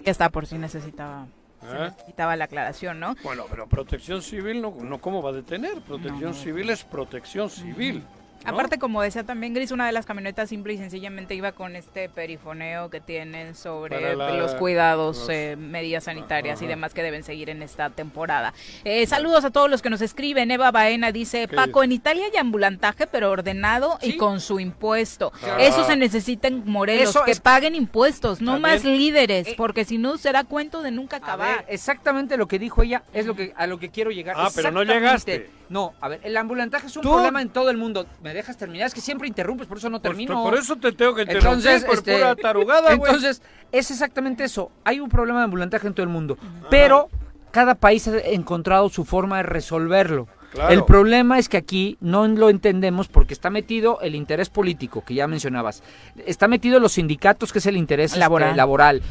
[0.06, 1.25] Ya está, por si necesitaba,
[1.69, 1.80] se ¿Eh?
[1.89, 3.15] necesitaba la aclaración, ¿no?
[3.21, 5.82] Bueno, pero protección civil no, no ¿cómo va a detener?
[5.82, 6.34] Protección No, no.
[6.34, 8.06] civil es protección civil.
[8.45, 8.51] ¿No?
[8.51, 12.10] Aparte, como decía también Gris, una de las camionetas simple y sencillamente iba con este
[12.10, 17.23] perifoneo que tienen sobre la- los cuidados, los- eh, medidas sanitarias y demás que deben
[17.23, 18.53] seguir en esta temporada.
[18.84, 20.51] Eh, saludos a todos los que nos escriben.
[20.51, 25.31] Eva Baena dice, ¿Qué Paco, en Italia hay ambulantaje, pero ordenado y con su impuesto.
[25.43, 25.58] Ah.
[25.60, 29.53] Eso se necesita en Morelos, Eso que es- paguen impuestos, no También- más líderes, Eh,
[29.58, 31.58] porque si no será cuento de nunca acabar.
[31.58, 34.36] ver, exactamente lo que dijo ella es lo que a lo que quiero llegar.
[34.38, 35.49] Ah, pero no llegaste.
[35.67, 38.05] No, a ver, el ambulantaje es un Tú- problema en todo el mundo.
[38.21, 38.87] ¿Me dejas terminar?
[38.87, 40.43] Es que siempre interrumpes, por eso no Pues, termino.
[40.43, 43.11] por eso te tengo que interrumpir Entonces, por este, pura tarugada, güey.
[43.11, 44.71] Entonces, es exactamente eso.
[44.83, 46.37] Hay un problema de ambulantaje en todo el mundo,
[46.69, 47.09] pero
[47.51, 50.27] cada país ha encontrado su forma de resolverlo.
[50.51, 50.71] Claro.
[50.73, 55.13] El problema es que aquí no lo entendemos porque está metido el interés político, que
[55.13, 55.83] ya mencionabas.
[56.25, 58.55] Está metido los sindicatos, que es el interés este, Laboral.
[58.55, 59.01] laboral.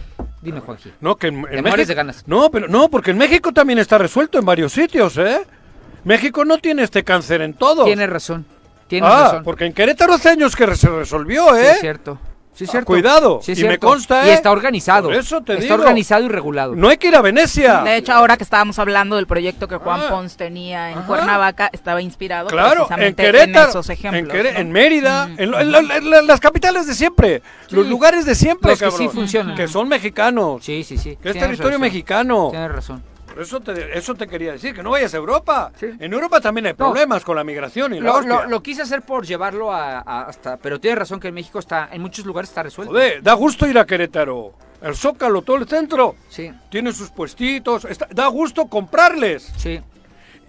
[0.41, 0.93] Dime, Juanji.
[1.03, 2.25] No, que en, en México- de ganas.
[2.27, 5.41] No, pero no, porque en México también está resuelto en varios sitios, ¿eh?
[6.05, 7.85] México no tiene este cáncer en todos.
[7.85, 8.47] Tienes razón.
[8.95, 9.45] Tienes ah, razón.
[9.45, 11.71] porque en Querétaro hace años que se resolvió, Sí, ¿eh?
[11.73, 12.19] es cierto.
[12.57, 12.87] Sí, es Ah, cierto.
[12.87, 13.41] cuidado.
[13.43, 14.35] Sí, es Y me consta, Y ¿eh?
[14.35, 15.09] está organizado.
[15.09, 15.75] Por eso te está digo.
[15.75, 16.77] organizado y regulado.
[16.77, 17.83] No hay que ir a Venecia.
[17.83, 20.09] De hecho, ahora que estábamos hablando del proyecto que Juan Ah.
[20.11, 21.07] Pons tenía en Ajá.
[21.09, 24.23] Cuernavaca, estaba inspirado Claro, en precisamente Querétaro, en esos ejemplos.
[24.23, 24.59] en, Quere- ¿no?
[24.61, 28.71] en Mérida, Ujú, en, lo- en en las capitales de siempre, los lugares de siempre,
[28.71, 29.57] Los que sí funcionan.
[29.57, 31.19] que son mexicanos, Sí, sí, sí.
[31.21, 31.81] que es territorio razón.
[31.81, 32.49] mexicano.
[32.53, 33.03] Tienes razón.
[33.41, 35.73] Eso te, eso te quería decir, que no vayas a Europa.
[35.79, 35.87] Sí.
[35.99, 36.77] En Europa también hay No.
[36.77, 40.23] problemas con la migración y la Lo, lo- lo quise hacer por llevarlo a, a-
[40.23, 40.57] hasta...
[40.57, 41.89] Pero tienes razón que en México está...
[41.93, 42.93] En muchos lugares está resuelto.
[42.93, 44.53] Joder, da gusto ir a Querétaro.
[44.83, 46.15] El Zócalo, todo el centro.
[46.29, 47.85] Sí, Tiene sus puestitos.
[47.87, 49.53] está- da gusto comprarles.
[49.57, 49.81] sí.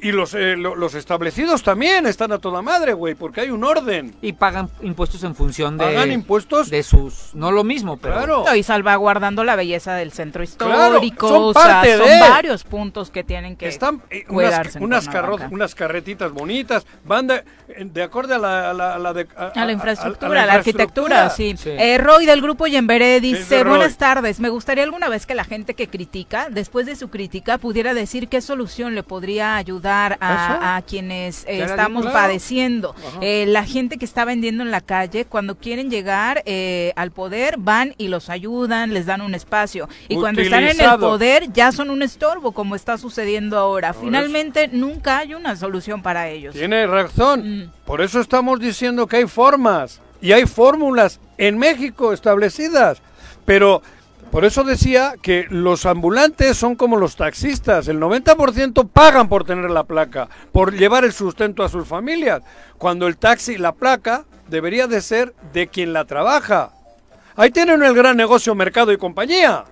[0.06, 3.64] Y los, eh, lo- los establecidos también están a toda madre, güey, porque hay un
[3.64, 4.14] orden.
[4.22, 5.86] Y pagan impuestos en función de...
[5.86, 6.70] Pagan impuestos.
[6.70, 7.32] De sus...
[7.34, 8.14] No lo mismo, pero...
[8.16, 8.44] Claro.
[8.46, 11.28] No, y salvaguardando la belleza del centro Claro, histórico.
[11.28, 15.10] son o sea, parte son de- varios puntos que tienen que Están eh, unas, unas,
[15.10, 17.44] carro- unas carretitas bonitas, van de,
[17.80, 20.44] de acorde a la, a la- a la de- a- A la a- infraestructura, a
[20.44, 21.56] a la arquitectura, sí.
[21.58, 21.72] Sí.
[21.72, 25.46] Eh, Roy del grupo Yemberé dice, de buenas tardes, me gustaría alguna vez que la
[25.46, 30.78] gente que critica, después de su crítica, pudiera decir qué solución le podría ayudar a,
[30.78, 32.18] a quienes eh, estamos claro.
[32.18, 32.96] padeciendo.
[33.22, 37.56] Eh, la gente que está vendiendo en la calle, cuando quieren llegar eh, al poder,
[37.58, 39.90] van y los ayudan, les dan un espacio.
[40.08, 43.94] Y cuando están en el poder, ya son un estorbo, como está sucediendo ahora.
[43.94, 46.54] Por Finalmente, nunca hay una solución para ellos.
[46.54, 47.64] Tiene razón.
[47.64, 47.72] Mm.
[47.86, 53.02] Por eso estamos diciendo que hay formas y hay fórmulas en México establecidas.
[53.46, 53.84] Pero
[54.36, 57.88] por eso decía que los ambulantes son como los taxistas.
[57.88, 62.42] El 90% pagan por tener la placa, por llevar el sustento a sus familias.
[62.78, 66.74] Cuando el taxi, la placa, debería de ser de quien la trabaja.
[67.38, 69.64] Ahí tienen el gran negocio Mercado y compañía.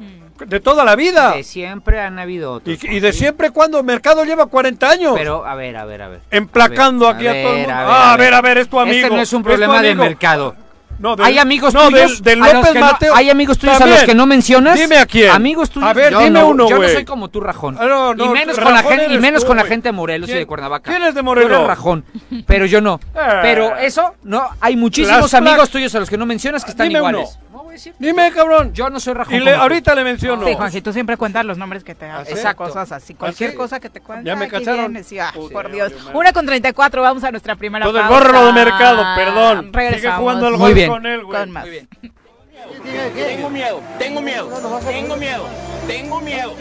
[0.47, 1.34] De toda la vida.
[1.34, 2.82] De siempre han habido otros.
[2.86, 5.13] Y, y de siempre cuando Mercado lleva 40 años.
[5.17, 6.21] Pero, a ver, a ver, a ver.
[6.32, 7.73] Emplacando A ver, aquí a, todo el mundo.
[7.73, 9.08] a ver, ah, a a ver, a ver, es tu amigo.
[9.08, 10.06] Este no es un problema de amigo.
[10.06, 10.62] mercado.
[11.03, 12.23] No, del- hay amigos no, tuyos.
[12.23, 13.13] Del, del López que no- Mateo.
[13.13, 14.05] hay amigos tuyos a los También.
[14.05, 14.79] que no mencionas.
[14.79, 15.29] Dime a quién.
[15.29, 15.89] Amigos tuyos.
[15.89, 16.93] A ver, yo dime no, uno, Yo no güey.
[16.93, 17.77] soy como tú, Rajón.
[17.77, 19.69] Ah, no, no, y menos con la Rajón gente, y menos tú, con la güey.
[19.73, 20.89] gente de Morelos y ¿Quién- de Cuernavaca.
[20.89, 21.67] quién es de Tú eres Morelos?
[21.67, 22.05] Rajón,
[22.47, 23.01] pero yo no.
[23.15, 23.19] Eh.
[23.41, 26.87] Pero eso, no, hay muchísimos Las amigos tuyos a los que no mencionas que están
[26.87, 27.37] Dime iguales.
[27.51, 27.52] uno.
[27.73, 27.95] Voy a decir.
[27.99, 28.73] Dime, cabrón.
[28.73, 29.33] Yo no soy rajón.
[29.35, 30.45] Y le- ahorita le menciono.
[30.45, 32.23] Sí, Juanji, tú siempre cuentas los nombres que te dan.
[32.45, 33.13] ¿Ah, cosas así.
[33.15, 33.56] Cualquier sí?
[33.58, 34.25] cosa que te cuentan.
[34.25, 34.91] Ya me cacharon.
[34.91, 35.91] vienes y, ah, por Dios.
[36.13, 38.19] Una con 34, vamos a nuestra primera Todo el pausa.
[38.19, 39.73] gorro de mercado, perdón.
[39.73, 40.02] Regresamos.
[40.02, 40.89] Sigue jugando al Muy bien.
[40.89, 41.39] con él, güey.
[41.39, 41.65] Con más.
[41.65, 44.50] Tengo miedo, tengo miedo,
[44.87, 45.45] tengo miedo,
[45.87, 46.56] tengo miedo,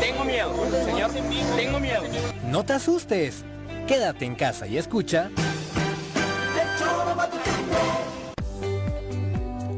[0.00, 0.52] tengo miedo,
[0.84, 1.10] señor,
[1.56, 2.02] tengo miedo.
[2.48, 3.44] No te asustes.
[3.86, 5.30] Quédate en casa y escucha.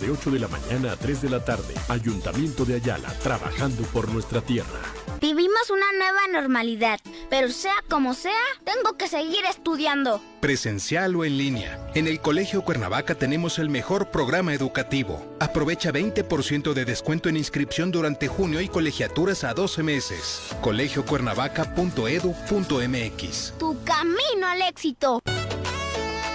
[0.00, 1.74] de 8 de la mañana a 3 de la tarde.
[1.88, 4.80] Ayuntamiento de Ayala, trabajando por nuestra tierra.
[5.20, 6.98] Vivimos una nueva normalidad,
[7.30, 8.32] pero sea como sea,
[8.64, 10.20] tengo que seguir estudiando.
[10.40, 11.78] Presencial o en línea.
[11.94, 15.24] En el Colegio Cuernavaca tenemos el mejor programa educativo.
[15.40, 20.42] Aprovecha 20% de descuento en inscripción durante junio y colegiaturas a 12 meses.
[20.60, 23.54] colegiocuernavaca.edu.mx.
[23.58, 25.20] Tu camino al éxito.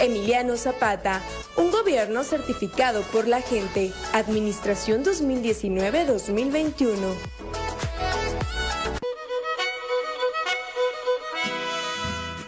[0.00, 1.22] Emiliano Zapata,
[1.56, 3.92] un gobierno certificado por la gente.
[4.12, 6.96] Administración 2019-2021.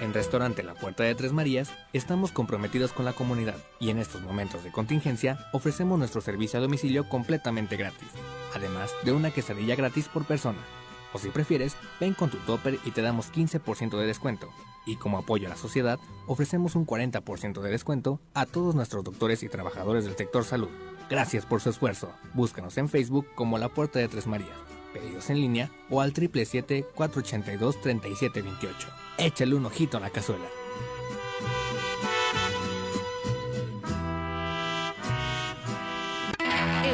[0.01, 4.21] En Restaurante La Puerta de Tres Marías estamos comprometidos con la comunidad y en estos
[4.23, 8.09] momentos de contingencia ofrecemos nuestro servicio a domicilio completamente gratis,
[8.55, 10.59] además de una quesadilla gratis por persona.
[11.13, 14.51] O si prefieres, ven con tu topper y te damos 15% de descuento.
[14.89, 19.43] Y como apoyo a la sociedad, ofrecemos un 40% de descuento a todos nuestros doctores
[19.43, 20.71] y trabajadores del sector salud.
[21.11, 22.11] Gracias por su esfuerzo.
[22.33, 24.57] Búscanos en Facebook como La Puerta de Tres Marías.
[24.95, 28.71] Pedidos en línea o al 777-482-3728.
[29.19, 30.47] Échale un ojito a la cazuela.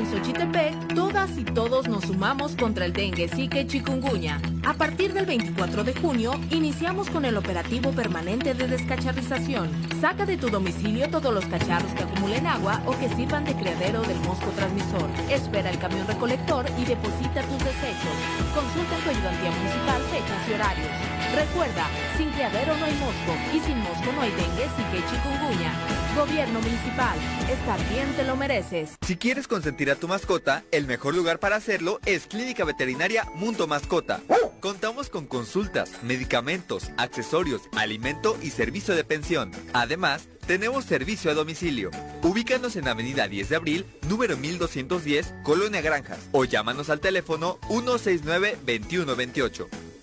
[0.05, 4.39] En Xochitepec, todas y todos nos sumamos contra el dengue, zika chikungunya.
[4.67, 9.71] A partir del 24 de junio, iniciamos con el operativo permanente de descacharrización.
[10.03, 14.03] Saca de tu domicilio todos los cacharros que acumulen agua o que sirvan de criadero
[14.03, 15.09] del mosco transmisor.
[15.31, 18.15] Espera el camión recolector y deposita tus desechos.
[18.55, 21.24] Consulta en tu ayudantía municipal fechas y horarios.
[21.35, 25.73] Recuerda, sin criadero no hay mosco y sin mosco no hay dengue, y chikungunya.
[26.17, 27.19] Gobierno municipal,
[27.51, 28.95] estar bien te lo mereces.
[29.05, 33.67] Si quieres consentir a tu mascota, el mejor lugar para hacerlo es Clínica Veterinaria Mundo
[33.67, 34.21] Mascota.
[34.61, 39.51] Contamos con consultas, medicamentos, accesorios, alimento y servicio de pensión.
[39.73, 41.91] Además, tenemos servicio a domicilio.
[42.23, 49.67] Ubícanos en Avenida 10 de Abril, número 1210, Colonia Granjas, o llámanos al teléfono 169-2128.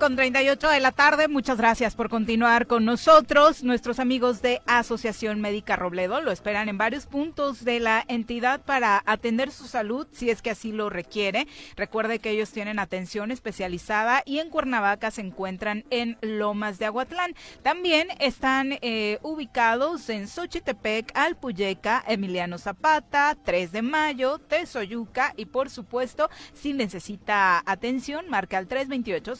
[0.00, 1.28] Con 38 de la tarde.
[1.28, 3.62] Muchas gracias por continuar con nosotros.
[3.62, 9.02] Nuestros amigos de Asociación Médica Robledo lo esperan en varios puntos de la entidad para
[9.04, 11.46] atender su salud si es que así lo requiere.
[11.76, 17.34] Recuerde que ellos tienen atención especializada y en Cuernavaca se encuentran en Lomas de Aguatlán.
[17.62, 25.68] También están eh, ubicados en Xochitepec, Alpuyeca, Emiliano Zapata, 3 de Mayo, Tezoyuca y por
[25.68, 29.36] supuesto, si necesita atención, marca al 328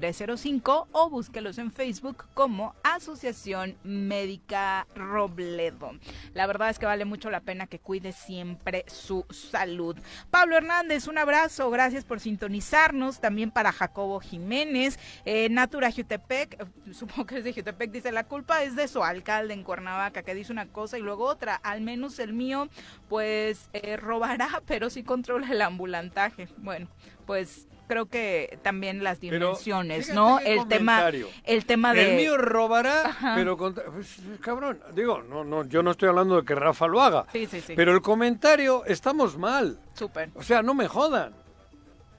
[0.00, 5.92] 7305 o búsquelos en Facebook como Asociación Médica Robledo.
[6.34, 9.96] La verdad es que vale mucho la pena que cuide siempre su salud.
[10.30, 13.20] Pablo Hernández, un abrazo, gracias por sintonizarnos.
[13.20, 18.24] También para Jacobo Jiménez, eh, Natura Jutepec, eh, supongo que es de Jutepec, dice la
[18.24, 21.56] culpa es de su alcalde en Cuernavaca que dice una cosa y luego otra.
[21.56, 22.68] Al menos el mío,
[23.08, 26.48] pues eh, robará, pero sí controla el ambulantaje.
[26.58, 26.88] Bueno,
[27.26, 30.38] pues creo que también las dimensiones, ¿no?
[30.38, 31.10] El tema,
[31.44, 33.32] el tema de El mío robará, Ajá.
[33.34, 37.02] pero contra- pues, cabrón, digo, no, no, yo no estoy hablando de que Rafa lo
[37.02, 37.26] haga.
[37.32, 37.72] Sí, sí, sí.
[37.74, 39.80] Pero el comentario, estamos mal.
[39.94, 40.30] Súper.
[40.36, 41.34] O sea, no me jodan.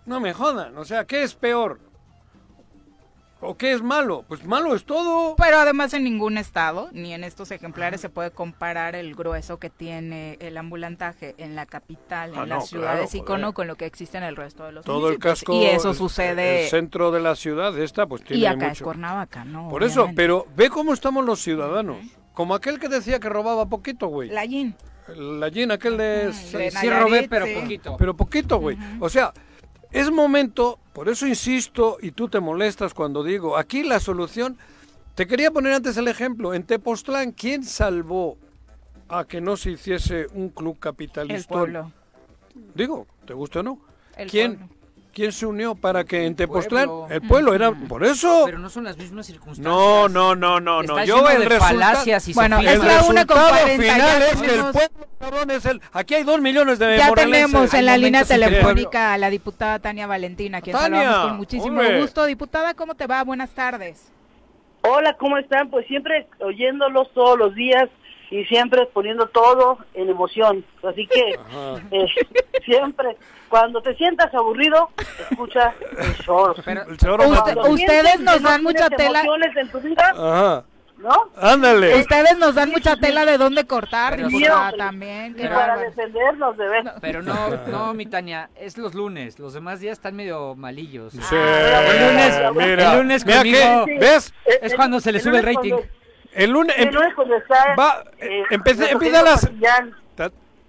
[0.05, 0.77] No me jodan.
[0.77, 1.79] O sea, ¿qué es peor?
[3.43, 4.23] ¿O qué es malo?
[4.27, 5.35] Pues malo es todo.
[5.35, 9.71] Pero además en ningún estado, ni en estos ejemplares, se puede comparar el grueso que
[9.71, 13.75] tiene el ambulantaje en la capital, en Ah, las no, ciudades claro, icono, con lo
[13.75, 15.53] que existe en el resto de los Todo el casco.
[15.53, 16.65] Y eso sucede.
[16.65, 18.81] El centro de la ciudad, esta, pues tiene y acá es.
[18.81, 19.69] Cuernavaca, ¿no?
[19.69, 21.97] Por eso, pero ve cómo estamos los ciudadanos.
[22.33, 24.29] Como aquel que decía que robaba poquito, güey.
[24.29, 24.75] La Yin.
[25.15, 26.27] La Gin, aquel de...
[26.27, 27.55] de sí, Nayarit, robé, pero sí.
[27.59, 27.95] poquito.
[27.97, 28.77] Pero poquito, güey.
[28.99, 29.33] O sea,
[29.91, 34.57] es momento, por eso insisto, y tú te molestas cuando digo, aquí la solución...
[35.13, 36.53] Te quería poner antes el ejemplo.
[36.53, 38.37] En Tepoztlán, ¿quién salvó
[39.09, 41.53] a que no se hiciese un club capitalista?
[41.53, 41.91] El pueblo.
[42.73, 43.79] Digo, ¿te gusta o no?
[44.15, 44.75] El ¿Quién, pueblo.
[45.13, 46.87] ¿Quién se unió para que en Tepoztlán...
[46.87, 47.07] pueblo.
[47.09, 47.71] El pueblo era...
[47.71, 48.43] Por eso...
[48.45, 49.65] Pero no son las mismas circunstancias.
[49.65, 50.99] No, no, no, no, no.
[50.99, 53.93] Está Yo el de resultado, falacias y Bueno, es la una con resultado 40, ya
[53.93, 55.81] final es que el pueblo, cabrón, es el.
[55.91, 59.29] Aquí hay dos millones de Ya tenemos en Hay la línea en telefónica a la
[59.29, 62.01] diputada Tania Valentina, a quien Tania, saludamos con muchísimo hombre.
[62.01, 62.25] gusto.
[62.25, 63.21] Diputada, ¿cómo te va?
[63.23, 64.11] Buenas tardes.
[64.83, 65.69] Hola, ¿cómo están?
[65.69, 67.89] Pues siempre oyéndolos todos los días
[68.31, 70.65] y siempre poniendo todo en emoción.
[70.83, 71.37] Así que
[71.91, 72.05] eh,
[72.65, 73.15] siempre,
[73.49, 74.89] cuando te sientas aburrido,
[75.29, 76.55] escucha el choro.
[76.65, 79.19] El choro Usted- ustedes nos no dan mucha tela.
[79.21, 80.63] emociones en tu vida, Ajá.
[80.97, 81.29] ¿no?
[81.35, 81.95] Ándale.
[81.99, 84.45] Ustedes nos dan mucha tela de dónde cortar, Pero sí.
[84.77, 85.35] también.
[85.35, 85.81] para bárbaro.
[85.81, 86.83] defendernos de ver.
[87.01, 89.39] Pero no, no, mi Tania, es los lunes.
[89.39, 91.11] Los demás días están medio malillos.
[91.13, 94.33] Sí, el lunes, mira, el lunes mira conmigo que- ¿ves?
[94.61, 95.71] es cuando se le sube el rating.
[95.71, 96.00] cuando-
[96.33, 96.75] El lunes.
[96.77, 99.49] El em- lunes cuando está, va, eh, nuestro empieza las.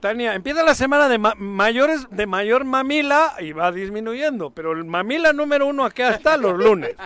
[0.01, 4.83] Tania, empieza la semana de ma- mayores, de mayor mamila y va disminuyendo, pero el
[4.85, 6.97] mamila número uno acá está los lunes.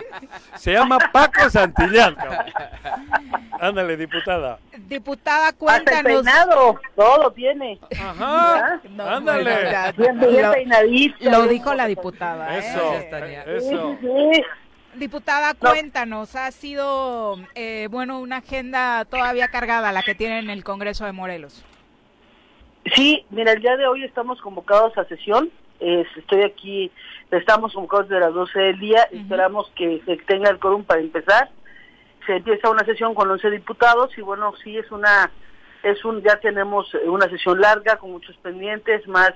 [0.55, 2.15] Se llama Paco Santillán.
[2.15, 2.45] cabrón.
[3.59, 4.57] Ándale, diputada.
[4.87, 6.03] Diputada, Hasta el cuéntanos.
[6.23, 7.79] peinado, todo tiene.
[8.01, 8.79] Ajá.
[8.97, 9.93] Ándale.
[9.95, 12.55] Bien, bien lo- dijo la diputada.
[12.55, 12.59] ¿eh?
[12.59, 13.43] Eso, Gracias, Tania.
[13.43, 13.97] eso.
[14.01, 14.43] Sí.
[14.97, 20.63] Diputada, cuéntanos, ha sido, eh, bueno, una agenda todavía cargada la que tiene en el
[20.63, 21.63] Congreso de Morelos.
[22.95, 25.51] Sí, mira, el día de hoy estamos convocados a sesión.
[25.79, 26.91] Eh, estoy aquí,
[27.29, 29.03] estamos convocados desde las 12 del día.
[29.11, 31.49] Esperamos que se tenga el quórum para empezar.
[32.25, 35.29] Se empieza una sesión con 11 diputados y bueno, sí es una,
[35.83, 39.31] es un, ya tenemos eh, una sesión larga con muchos pendientes, más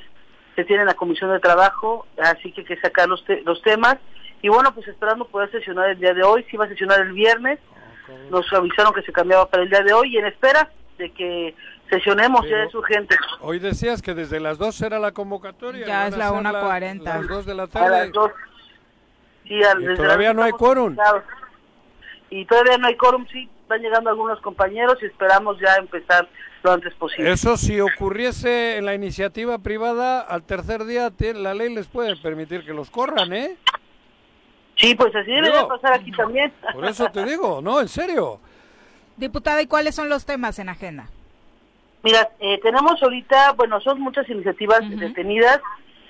[0.56, 3.98] se tiene la comisión de trabajo, así que hay que sacar los, te- los temas.
[4.42, 7.14] Y bueno, pues esperando poder sesionar el día de hoy, sí va a sesionar el
[7.14, 7.60] viernes.
[8.30, 11.56] Nos avisaron que se cambiaba para el día de hoy y en espera de que
[11.90, 13.16] sesionemos, ya Pero- es urgente.
[13.42, 15.86] Hoy decías que desde las 2 era la convocatoria.
[15.86, 17.04] Ya es a la ser 1:40.
[17.20, 17.90] Las 2 de la A tarde.
[17.90, 18.32] las dos.
[19.48, 20.96] Sí, al- Y desde todavía las no hay quórum.
[22.30, 23.50] Y todavía no hay quórum, sí.
[23.68, 26.28] Van llegando algunos compañeros y esperamos ya empezar
[26.64, 27.32] lo antes posible.
[27.32, 32.66] Eso si ocurriese en la iniciativa privada, al tercer día la ley les puede permitir
[32.66, 33.56] que los corran, ¿eh?
[34.82, 36.52] Sí, pues así debe de pasar aquí también.
[36.74, 38.40] Por eso te digo, no, en serio.
[39.16, 41.08] Diputada, ¿y cuáles son los temas en agenda?
[42.04, 45.62] Mira, eh, tenemos ahorita, bueno, son muchas iniciativas detenidas.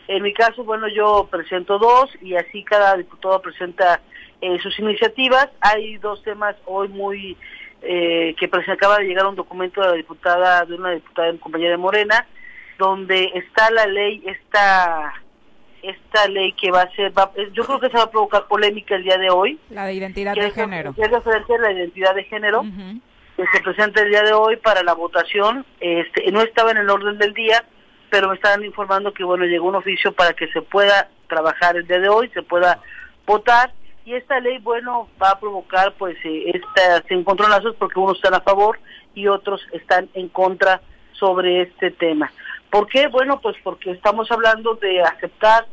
[0.08, 4.02] En mi caso, bueno, yo presento dos y así cada diputado presenta
[4.42, 5.50] eh, sus iniciativas.
[5.60, 7.38] Hay dos temas hoy muy
[7.82, 11.40] eh, que prese- acaba de llegar un documento de la diputada, de una diputada de
[11.40, 12.26] compañera de Morena,
[12.78, 15.14] donde está la ley, esta
[15.82, 18.96] esta ley que va a ser, va- yo creo que se va a provocar polémica
[18.96, 19.60] el día de hoy.
[19.70, 20.94] La de identidad de es- género.
[20.94, 22.64] que es referente a la identidad de género
[23.38, 25.66] que se presenta el día de hoy para la votación.
[25.80, 27.64] Este, no estaba en el orden del día,
[28.10, 31.88] pero me estaban informando que bueno llegó un oficio para que se pueda trabajar el
[31.88, 32.80] día de hoy, se pueda
[33.26, 33.72] votar
[34.04, 38.42] y esta ley, bueno, va a provocar pues eh, estas encontronazos porque unos están a
[38.42, 38.80] favor
[39.16, 40.82] y otros están en contra
[41.14, 42.32] sobre este tema.
[42.72, 43.08] ¿Por qué?
[43.08, 45.68] Bueno, pues porque estamos hablando de aceptar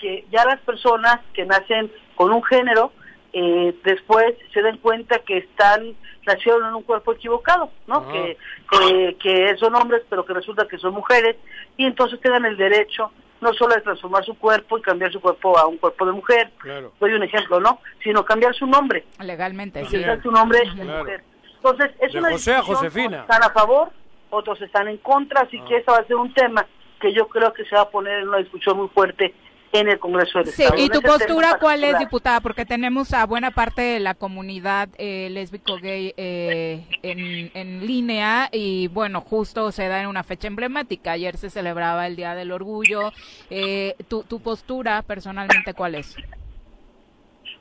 [0.00, 2.92] que ya las personas que nacen con un género,
[3.32, 5.94] eh, después se den cuenta que están
[6.26, 8.08] nacieron en un cuerpo equivocado, ¿no?
[8.10, 8.38] Que,
[8.70, 11.36] que, que son hombres pero que resulta que son mujeres
[11.76, 13.10] y entonces tengan el derecho
[13.42, 16.50] no solo de transformar su cuerpo y cambiar su cuerpo a un cuerpo de mujer,
[16.98, 17.78] doy un ejemplo, ¿no?
[18.02, 19.04] Sino cambiar su nombre.
[19.20, 19.96] Legalmente, sí.
[19.98, 20.98] Cambiar su nombre de Claro.
[21.00, 21.24] mujer.
[21.56, 23.20] Entonces, es De una José a Josefina.
[23.22, 23.90] están a favor,
[24.34, 25.64] otros están en contra, así Ah.
[25.68, 26.66] que ese va a ser un tema
[27.00, 29.34] que yo creo que se va a poner en una discusión muy fuerte
[29.72, 30.80] en el Congreso del Sí, Estado.
[30.80, 32.40] ¿y tu postura cuál es, diputada?
[32.40, 38.86] Porque tenemos a buena parte de la comunidad eh, lésbico-gay eh, en, en línea y
[38.88, 41.12] bueno, justo se da en una fecha emblemática.
[41.12, 43.10] Ayer se celebraba el Día del Orgullo.
[43.50, 46.16] Eh, tu, ¿Tu postura personalmente cuál es?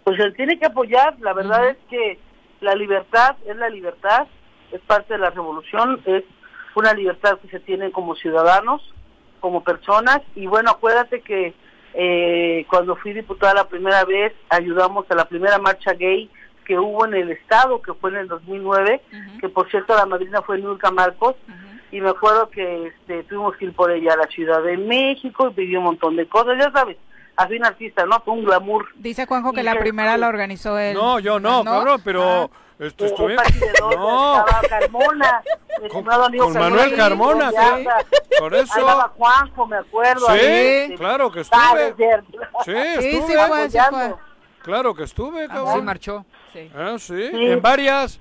[0.03, 2.19] Pues él tiene que apoyar, la verdad es que
[2.61, 4.27] la libertad es la libertad,
[4.71, 6.23] es parte de la revolución, es
[6.81, 8.81] una libertad que se tiene como ciudadanos,
[9.39, 11.53] como personas, y bueno, acuérdate que
[11.93, 16.29] eh, cuando fui diputada la primera vez, ayudamos a la primera marcha gay
[16.65, 19.01] que hubo en el estado, que fue en el 2009,
[19.41, 21.35] que por cierto la madrina fue Nulca Marcos,
[21.91, 25.49] y me acuerdo que este, tuvimos que ir por ella a la Ciudad de México
[25.49, 26.97] y pidió un montón de cosas, ya sabes,
[27.35, 28.19] a fin artista, ¿no?
[28.21, 28.87] Fue un glamour.
[28.95, 30.95] Dice Juanjo que Y la que- primera la organizó él.
[30.95, 32.49] No, yo no, cabrón, pero
[32.83, 33.43] esto Eh, de Doria,
[33.97, 35.41] No, Carmona,
[36.25, 37.85] amigo con Manuel Carmona, sí.
[38.39, 40.25] Por eso- Ahí estaba Juanjo, me acuerdo.
[40.27, 41.95] Sí, ahí, claro que Ah, estuve.
[42.65, 42.71] Sí, Sí,
[43.07, 43.27] estuve.
[43.27, 44.15] sí fue, sí fue.
[44.61, 45.75] Claro que estuve, cabrón.
[45.75, 46.25] Sí, marchó.
[46.75, 47.45] Ah, sí, Sí.
[47.47, 48.19] en varias.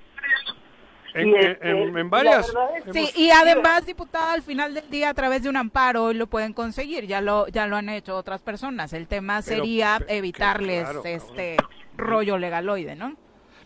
[1.15, 2.49] En, en- este, en- varias.
[2.49, 6.15] es- Sí, y además, diputada, al final del día, a través de un amparo, hoy
[6.15, 7.07] lo pueden conseguir.
[7.07, 8.95] Ya lo ya lo han hecho otras personas.
[8.95, 11.59] El tema Pero, sería pe- evitarles claro, este
[11.99, 13.15] rollo legaloide, ¿no?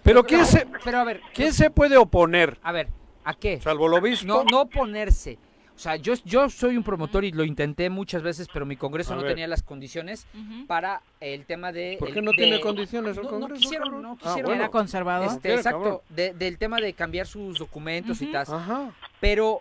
[0.07, 2.59] Pero ¿quién se, Pero a ver, ¿quién se puede oponer?
[2.62, 2.88] a ver,
[3.24, 3.61] ¿a qué?
[3.61, 4.26] Salvo lo visto.
[4.26, 5.38] No, no oponerse.
[5.74, 9.12] O sea, yo, yo soy un promotor y lo intenté muchas veces, pero mi Congreso
[9.12, 9.32] A no ver.
[9.32, 10.26] tenía las condiciones
[10.66, 11.96] para el tema de...
[11.98, 14.44] ¿Por qué el- no de- tiene condiciones el no, no quisieron, no Ah, quisieron.
[14.44, 14.62] bueno.
[14.62, 15.26] Era conservador.
[15.26, 18.46] Este, quiere, exacto, de- del tema de cambiar sus documentos y tal.
[18.48, 18.90] Ajá.
[19.20, 19.61] Pero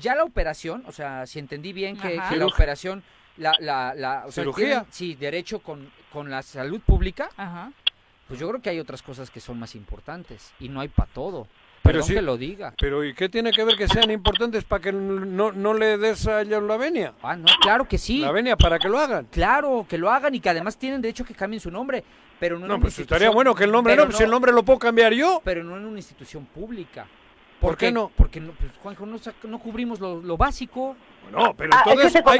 [0.00, 3.04] ya la operación, o sea, si entendí bien que, la operación,
[3.36, 4.66] la, la, la, o sea, Cirugía.
[4.66, 7.70] tienen, sí, derecho con, con la salud pública, Ajá.
[8.28, 11.10] Pues yo creo que hay otras cosas que son más importantes y no hay para
[11.12, 11.46] todo.
[11.82, 12.74] Pero Perdón sí- que lo diga.
[12.80, 16.26] Pero ¿y qué tiene que ver que sean importantes para que no, no le des
[16.26, 17.12] a ellos la venia?
[17.22, 18.18] Ah, no, claro que sí.
[18.18, 19.26] La venia para que lo hagan.
[19.30, 22.02] Claro, que lo hagan y que además tienen derecho a que cambien su nombre,
[22.40, 24.30] pero no, en No, una pues estaría bueno que el nombre no, pues si el
[24.30, 25.40] nombre lo puedo cambiar yo.
[25.44, 27.06] Pero no en una institución pública.
[27.60, 28.10] ¿Por qué no?
[28.16, 30.96] Porque no, pues, Juanjo, no, no cubrimos lo, lo básico.
[31.32, 32.38] No, pero Ah, es que entonces te hay,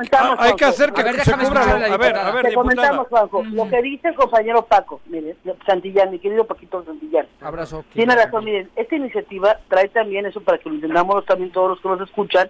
[0.55, 1.62] que hacer que A ver, se cubra.
[1.62, 2.55] a ver, a ver, Te diputada.
[2.55, 7.26] comentamos, Juanjo, lo que dice el compañero Paco, mire, Santillán, mi querido Paquito Santillán.
[7.41, 7.84] Abrazo.
[7.93, 11.80] Tiene razón, miren, esta iniciativa trae también eso para que lo entendamos también todos los
[11.80, 12.49] que nos escuchan.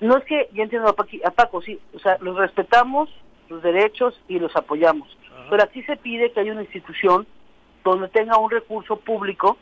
[0.00, 3.10] No es que, yo entiendo a, Paqui- a Paco, sí, o sea, los respetamos,
[3.48, 5.08] los derechos y los apoyamos.
[5.50, 7.26] Pero aquí se pide que haya una institución
[7.84, 9.56] donde tenga un recurso público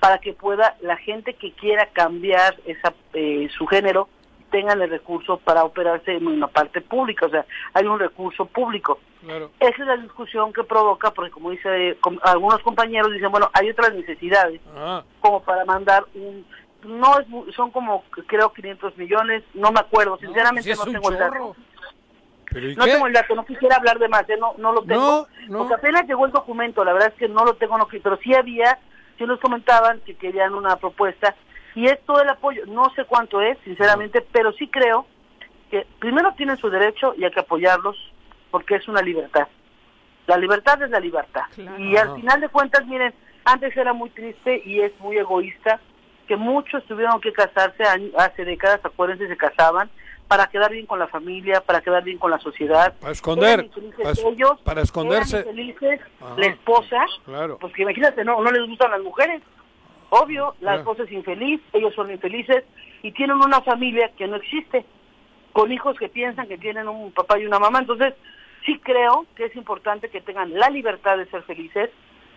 [0.00, 4.08] para que pueda la gente que quiera cambiar esa eh, su género
[4.50, 7.44] tengan el recurso para operarse en una parte pública, o sea,
[7.74, 8.98] hay un recurso público.
[9.22, 9.50] Claro.
[9.60, 13.70] Esa es la discusión que provoca, porque como dice com- algunos compañeros dicen, bueno, hay
[13.70, 16.46] otras necesidades Ah, como para mandar un
[16.84, 20.86] no es mu- son como creo 500 millones, no me acuerdo, sinceramente pues no, es
[20.88, 21.32] un tengo el dato.
[21.32, 21.56] chorro.
[22.50, 22.92] ¿Pero y No qué?
[22.92, 24.36] tengo el dato, no quisiera hablar de más, ¿eh?
[24.38, 25.26] no, no lo tengo.
[25.48, 25.58] No, no.
[25.58, 28.32] Porque apenas llegó el documento, la verdad es que no lo tengo, no, pero sí
[28.34, 28.78] había,
[29.18, 31.34] sí nos comentaban que querían una propuesta
[31.78, 35.06] y es todo el apoyo, no sé cuánto es, sinceramente, pero sí creo
[35.70, 37.96] que primero tienen su derecho y hay que apoyarlos
[38.50, 39.46] porque es una libertad.
[40.26, 41.42] La libertad es la libertad.
[41.78, 43.14] Y al final de cuentas, miren,
[43.44, 45.78] antes era muy triste y es muy egoísta
[46.26, 47.84] que muchos tuvieron que casarse
[48.16, 49.88] hace décadas, acuérdense, se casaban
[50.26, 52.92] para quedar bien con la familia, para quedar bien con la sociedad.
[53.00, 53.70] Para esconder,
[54.02, 55.38] para ellos, para esconderse.
[55.38, 56.34] eran infelices, Ajá.
[56.38, 57.56] la esposa, Claro.
[57.60, 59.42] porque imagínate, no, no les gustan las mujeres.
[60.10, 60.78] Obvio, la Claro.
[60.80, 62.64] esposa es infeliz, ellos son infelices
[63.02, 64.84] y tienen una familia que no existe,
[65.52, 67.80] con hijos que piensan que tienen un papá y una mamá.
[67.80, 68.14] Entonces,
[68.64, 71.90] sí creo que es importante que tengan la libertad de ser felices,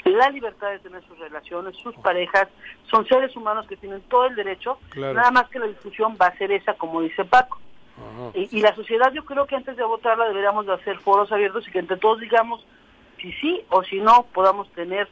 [0.04, 2.48] la libertad de tener sus relaciones, sus parejas,
[2.90, 5.14] son seres humanos que tienen todo el derecho, Claro.
[5.14, 7.60] nada más que la discusión va a ser esa, como dice Paco.
[7.98, 8.32] Ajá.
[8.34, 11.68] Y, y la sociedad yo creo que antes de votarla deberíamos de hacer foros abiertos
[11.68, 12.66] y que entre todos digamos
[13.22, 15.08] si sí o si no podamos tener,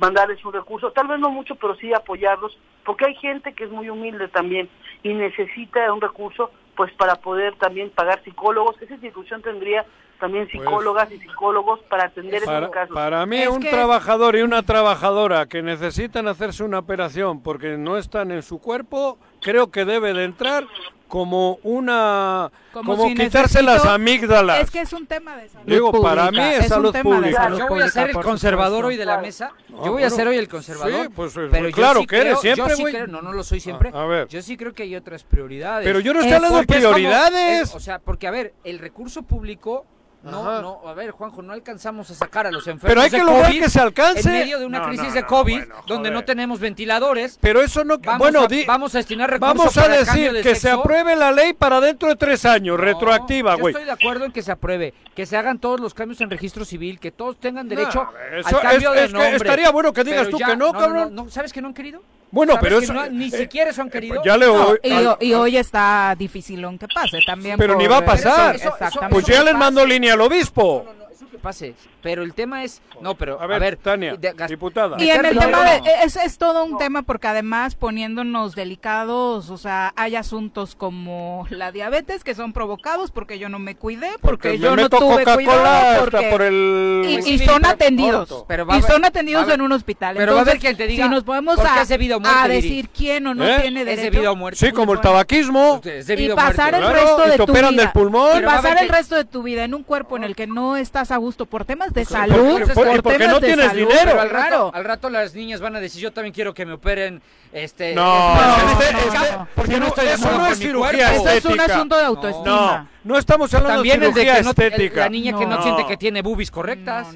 [0.00, 3.70] mandarles un recurso, tal vez no mucho, pero sí apoyarlos, porque hay gente que es
[3.70, 4.68] muy humilde también
[5.02, 8.76] y necesita un recurso pues para poder también pagar psicólogos.
[8.82, 9.86] Esa institución tendría
[10.20, 12.94] también psicólogas y psicólogos para atender Para, esos casos.
[12.94, 17.76] para mí, Es un que- trabajador y una trabajadora que necesitan hacerse una operación porque
[17.78, 20.64] no están en su cuerpo, creo que debe de entrar
[21.08, 22.50] como una...
[22.72, 24.60] Como, si quitarse necesito- las amígdalas.
[24.60, 27.10] Es que es un tema de salud Digo, para mí pública, es un salud tema
[27.10, 27.42] de pública.
[27.44, 29.52] salud Yo voy a ser el conservador hoy de la mesa.
[29.54, 31.02] Ah, Yo voy a bueno, ser hoy el conservador.
[31.06, 32.94] sí, pues, pues, pero yo claro sí que eres creo- siempre, yo sí güey.
[32.94, 33.90] creo- no, no lo soy siempre.
[33.94, 34.28] Ah, a ver.
[34.28, 35.86] Yo sí creo que hay otras prioridades.
[35.86, 37.62] Pero yo no estoy hablando de es como- prioridades.
[37.70, 39.86] es- o sea, porque a ver, el recurso público
[40.30, 40.62] no, Ajá.
[40.62, 43.24] no, a ver, Juanjo, no alcanzamos a sacar a los enfermos Pero hay de que
[43.24, 44.28] lograr COVID que se alcance.
[44.28, 47.38] En medio de una No, crisis no, de no, COVID, bueno, donde no tenemos ventiladores.
[47.40, 47.98] Pero eso no...
[47.98, 50.70] Vamos bueno, a, di- vamos a destinar recursos vamos a para decir de que se
[50.70, 53.72] apruebe la ley para dentro de tres años, retroactiva, Yo güey.
[53.72, 56.64] estoy de acuerdo en que se apruebe, que se hagan todos los cambios en registro
[56.64, 59.36] civil, que todos tengan derecho No, eso al cambio es- de es que nombre.
[59.36, 61.14] estaría bueno que digas Pero tú ya- que no, cabrón.
[61.14, 62.02] no, ¿Sabes que no han querido?
[62.30, 64.22] Bueno, ¿Sabes pero eso- no- ni eh, siquiera eso han querido.
[64.24, 67.56] ya le No, oí- y, al- ho- y hoy está dificilón que pase también.
[67.56, 68.56] Pero por- ni va a pasar.
[68.56, 68.74] Eso-.
[69.10, 70.84] Pues ya les mando línea al obispo.
[71.30, 74.16] que pase, pero el tema es no, pero A ver, Tania,
[74.48, 74.96] diputada.
[74.98, 75.86] Y en el Meterlo- tema no, de, no.
[76.04, 81.70] es, es todo un tema porque además poniéndonos delicados, o sea, hay asuntos como la
[81.72, 85.18] diabetes que son provocados porque yo no me cuidé, porque, me yo no meto tuve
[85.24, 86.28] Coca-Cola cuidado, hasta porque...
[86.30, 88.44] por el- y, y son pero atendidos, corto.
[88.48, 90.16] Pero va a y son atendidos a haber- en un hospital.
[90.16, 92.16] pero va a Entonces, quien te diga, si nos podemos ¿por qué a, es debido
[92.16, 93.58] a muerte, a decir quién o no ¿Eh?
[93.60, 94.66] tiene Es derecho, debido a muerte.
[94.66, 95.80] Sí, como el tabaquismo.
[95.84, 96.88] Es y debido a pasar muerte.
[96.88, 98.40] el resto y de te tu operan vida del pulmón.
[98.40, 100.76] y a pasar el resto de tu vida en un cuerpo en el que no
[100.76, 103.88] estás a gusto por temas de salud, porque- por porque temas no de tienes salud,
[103.88, 104.12] dinero.
[104.20, 104.70] Al rato, claro.
[104.74, 107.20] al rato las niñas van a decir, yo también quiero que me operen
[107.52, 111.06] este No, este- este- este- este- porque no estoy de eso no es mi cirugía
[111.08, 111.26] cuerpo.
[111.28, 111.74] Eso es un estética.
[111.76, 112.88] asunto de autoestima.
[113.04, 115.00] No, no estamos hablando También de el de cirugía que no, el- estética.
[115.00, 115.62] la niña que no, No.
[115.62, 117.08] siente que tiene boobies correctas.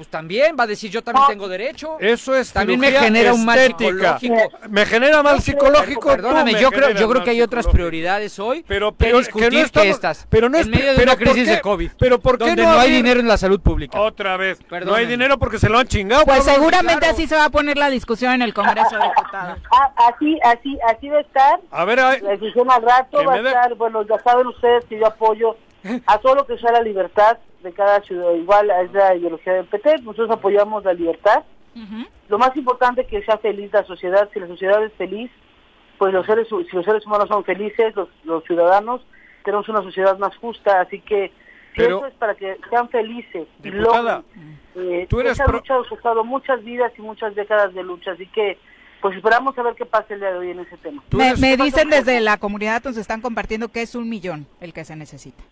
[0.00, 1.98] Pues también va a decir, yo también tengo derecho.
[2.00, 4.34] Eso es También me genera un mal psicológico.
[4.70, 6.08] Me genera mal psicológico.
[6.08, 9.62] Perdóname, yo creo, yo creo que hay otras prioridades hoy Pero que discutir que no
[9.66, 10.26] estamos- estas.
[10.30, 11.90] pero no es en medio de pero una ¿por crisis qué- de COVID.
[11.98, 14.00] pero ¿por qué donde no no, hay dinero en la salud pública.
[14.00, 14.58] Otra vez.
[14.86, 16.24] No hay dinero porque se lo han chingado.
[16.24, 17.12] Pues seguramente Claro.
[17.14, 19.58] así se va a poner la discusión en el Congreso de Diputados.
[19.70, 21.60] Ah, así, así, así va a estar.
[21.72, 24.98] A ver, ay, La decisión al rato va a estar, bueno, ya saben ustedes que
[24.98, 25.56] yo apoyo
[26.06, 29.66] a todo lo que sea la libertad de cada ciudadano, igual es la ideología del
[29.66, 31.42] PT, nosotros apoyamos la libertad.
[32.28, 35.30] Lo más importante es que sea feliz la sociedad, si la sociedad es feliz,
[35.98, 39.02] pues los seres, hu- si los seres humanos son felices, los, los ciudadanos,
[39.44, 41.28] tenemos una sociedad más justa, así que
[41.74, 44.24] si Pero- eso es para que sean felices y logren,
[44.76, 48.12] eh, tú eres esa pro- lucha ha costado muchas vidas y muchas décadas de lucha,
[48.12, 48.58] así que
[49.00, 51.02] pues esperamos a ver qué pasa el día de hoy en ese tema.
[51.12, 54.46] Me, me ¿Qué pasa dicen desde la comunidad, nos están compartiendo que es un millón
[54.60, 55.42] el que se necesita.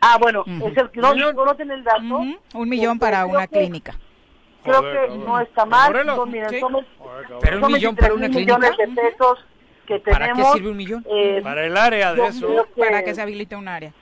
[0.00, 1.98] Ah, bueno, es el que no, no tiene el dato.
[2.54, 3.94] Un millón para una que- clínica.
[4.64, 5.90] Creo Joder, que no está mal.
[5.92, 6.60] Morelos, son, miren, sí.
[6.60, 6.84] somos-
[7.40, 8.58] Pero un millón 23 para una clínica.
[8.58, 9.44] millones de pesos
[9.86, 10.52] que ¿Para qué tenemos.
[10.54, 11.06] sirve un millón?
[11.08, 12.48] eh, Para el área de eso.
[12.74, 13.92] que- Para que se habilite un área.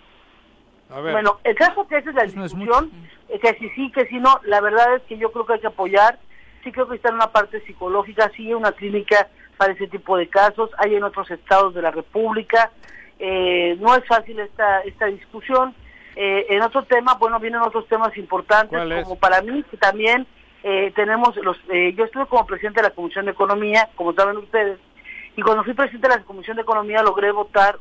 [0.90, 1.12] A ver.
[1.12, 2.90] Bueno, el caso que esa es la no es discusión,
[3.28, 5.60] eh, que si sí, que si no, la verdad es que yo creo que hay
[5.60, 6.18] que apoyar,
[6.64, 9.28] sí creo que está en una parte psicológica, sí hay una clínica
[9.58, 12.70] para ese tipo de casos, hay en otros estados de la República,
[13.18, 15.74] eh, no es fácil esta, esta discusión.
[16.18, 20.26] Eh, en otro tema, bueno, vienen otros temas importantes, como para mí, que también
[20.62, 24.38] eh, tenemos los, eh, yo estuve como presidente de la Comisión de Economía, como saben
[24.38, 24.78] ustedes,
[25.36, 27.78] y cuando fui presidente de la Comisión de Economía logré votar,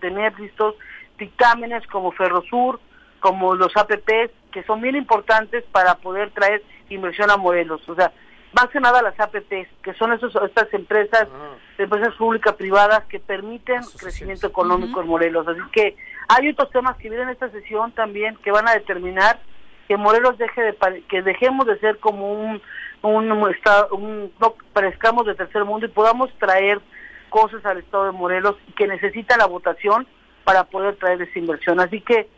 [0.00, 0.76] tener listos
[1.18, 2.80] dictámenes como Ferrosur,
[3.20, 7.86] como los APPs, que son bien importantes para poder traer inversión a Morelos.
[7.86, 8.12] O sea,
[8.54, 11.28] más que nada las APPs, que son esos, estas empresas,
[11.76, 15.46] empresas públicas privadas que permiten crecimiento económico en Morelos.
[15.46, 15.96] Así que
[16.28, 19.40] hay otros temas que vienen en esta sesión también que van a determinar
[19.88, 22.62] que Morelos deje de que dejemos de ser como un
[23.02, 26.80] un estado un no parezcamos de tercer mundo y podamos traer
[27.28, 30.06] cosas al estado de Morelos que necesita la votación
[30.44, 31.80] para poder traer esa inversión.
[31.80, 32.28] Así que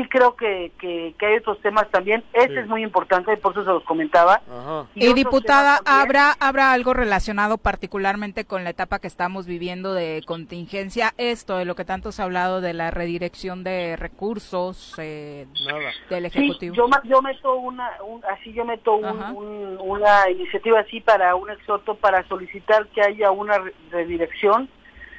[0.00, 2.22] sí creo que, que, que hay otros temas también.
[2.32, 2.60] Este Sí.
[2.60, 4.40] es muy importante y por eso se los comentaba.
[4.48, 4.86] Ajá.
[4.94, 5.80] Y diputada.
[5.84, 11.14] ¿habrá, ¿habrá algo relacionado particularmente con la etapa que estamos viviendo de contingencia?
[11.18, 15.90] Esto de lo que tanto se ha hablado de la redirección de recursos eh, Nada.
[16.10, 16.74] del Sí, Ejecutivo.
[16.76, 19.32] yo, ma- yo meto una, un- así yo meto un- Ajá.
[19.32, 24.68] un- una iniciativa así para un exhorto para solicitar que haya una re- redirección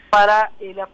[0.09, 0.89] para el, ap-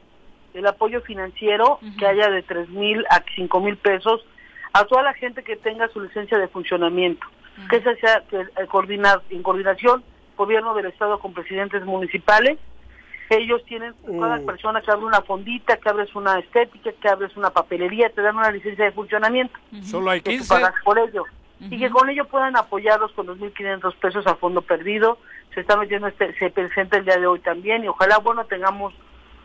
[0.56, 4.26] el apoyo financiero que haya de tres mil a cinco mil pesos
[4.74, 7.26] a toda la gente que tenga su licencia de funcionamiento,
[7.70, 10.04] que esa sea que, eh, coordinar, en coordinación
[10.36, 12.58] gobierno del estado con presidentes municipales
[13.30, 14.46] ellos tienen, cada Mm.
[14.46, 18.38] persona que abre una fondita, que abres una estética, que abres una papelería, te dan
[18.38, 20.54] una licencia de funcionamiento Solo hay que tú 15.
[20.54, 21.24] pagas por ello.
[21.60, 25.18] Y que con ello puedan apoyarlos con 2.500 pesos a fondo perdido.
[25.56, 28.94] Se está metiendo, este, se presenta el día de hoy también y ojalá, bueno, tengamos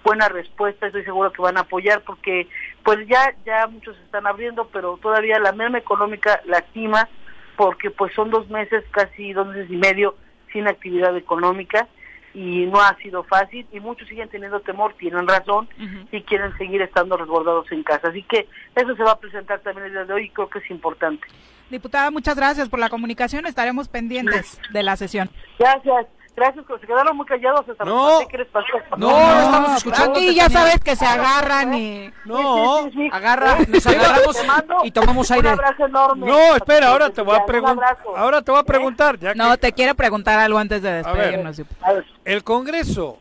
[0.03, 2.49] buena respuesta, estoy seguro que van a apoyar porque
[2.85, 7.09] pues ya ya muchos están abriendo, pero todavía la merma económica lastima
[7.57, 10.17] porque pues son dos meses, casi dos meses y medio
[10.53, 11.89] sin actividad económica
[12.33, 15.69] y no ha sido fácil y muchos siguen teniendo temor, tienen razón
[16.13, 18.09] y quieren seguir estando resguardados en casa.
[18.09, 20.61] Así que eso se va a presentar también el día de hoy y creo que
[20.61, 21.27] es importante.
[21.71, 23.47] Diputada, muchas gracias por la comunicación.
[23.47, 25.29] Estaremos pendientes de la sesión.
[25.59, 26.07] Gracias.
[26.41, 27.69] Gracias, que se quedaron muy callados.
[27.69, 28.21] Hasta No.
[28.31, 28.67] ¿Qué les pasó?
[28.97, 30.19] No, no estamos escuchando.
[30.19, 32.11] Y ya sabes que se agarran y...
[32.25, 34.37] No, agarra, nos agarramos
[34.85, 35.49] y tomamos aire.
[35.49, 36.27] Un abrazo enorme.
[36.27, 37.99] no, espera, ahora te voy a Un preguntar.
[38.17, 40.93] Ahora te voy a preguntar, ya que No, te quiero preguntar algo antes de A
[40.93, 41.05] ver.
[41.05, 41.57] despedirnos.
[41.59, 42.03] diputado.
[42.25, 43.19] el Congreso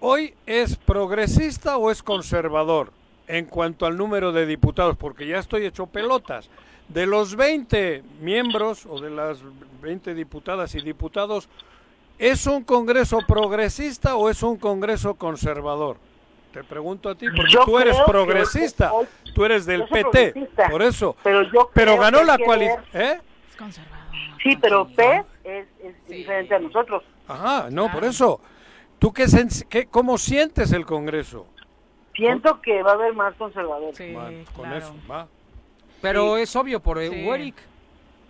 [0.00, 2.92] hoy es progresista o es conservador
[3.28, 6.50] en cuanto al número de diputados, porque ya estoy hecho pelotas.
[6.88, 9.38] De los 20 miembros o de las
[9.80, 11.48] 20 diputadas y diputados,
[12.18, 15.96] ¿es un Congreso progresista o es un Congreso conservador?
[16.52, 20.48] Te pregunto a ti, porque Yo tú eres que progresista, hoy- tú eres del PT,
[20.70, 21.16] por eso.
[21.24, 23.20] Pero, yo Pero creo ganó que la que coalición, ¿eh?
[24.42, 27.02] Sí, pero PES es, es diferente a nosotros.
[27.26, 28.40] Ajá, no, por eso.
[28.98, 31.46] ¿Tú qué, cómo sientes el Congreso?
[32.14, 33.98] Siento que va a haber más conservadores.
[34.14, 35.26] Man, con eso, va.
[36.00, 37.24] Pero es obvio por eh, Sí.
[37.26, 37.56] Warwick.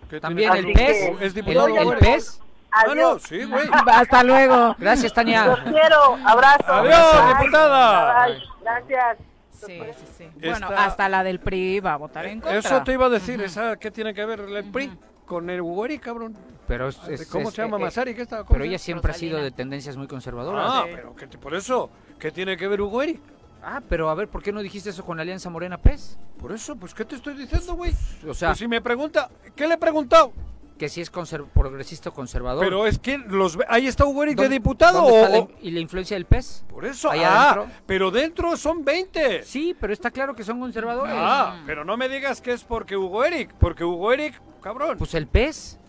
[0.09, 0.73] ¿Qué También el que?
[0.73, 0.97] PES.
[0.97, 1.97] Es El, diputado el.
[1.99, 2.41] PES.
[2.75, 3.69] Ah, no, sí, güey.
[3.87, 4.75] Hasta luego.
[4.77, 5.45] Gracias, Tania.
[5.47, 6.17] Los quiero.
[6.25, 6.73] Abrazo.
[6.73, 7.33] Adiós, Bye.
[7.39, 8.25] diputada.
[8.27, 8.43] Bye.
[8.61, 9.17] Gracias.
[9.53, 10.29] Sí, sí, sí.
[10.49, 12.59] Bueno, hasta la del PRI va a votar en contra.
[12.59, 14.91] Eso te iba a decir, esa, ¿qué tiene que ver el PRI
[15.25, 16.35] con el Warwick, cabrón?
[16.67, 18.13] Pero es, es- ¿Cómo es- se llama eh, Masari?
[18.13, 18.43] ¿Qué está?
[18.43, 20.65] Pero ella siempre ha sido de tendencias muy conservadoras.
[20.67, 23.19] Ah, pero que por eso, ¿qué tiene que ver Ugueri?
[23.63, 26.17] Ah, pero a ver, ¿por qué no dijiste eso con la Alianza Morena PES?
[26.39, 27.93] Por eso, pues, ¿qué te estoy diciendo, güey?
[28.27, 30.33] O sea, Pues si me pregunta, ¿qué le he preguntado?
[30.77, 32.63] Que si es progresista o conservador.
[32.63, 35.49] Pero es que los ahí está Ugueri de ¿Dónde- diputado dónde está o- la o-
[35.49, 36.65] in- y la influencia del PES?
[36.69, 37.67] Por eso, ah, adentro.
[37.85, 39.43] pero dentro son 20.
[39.43, 41.13] Sí, pero está claro que son conservadores.
[41.17, 44.97] Ah, pero no me digas que es porque Hugo Eric, porque Hugo Eric, cabrón.
[44.97, 45.79] Pues el PES.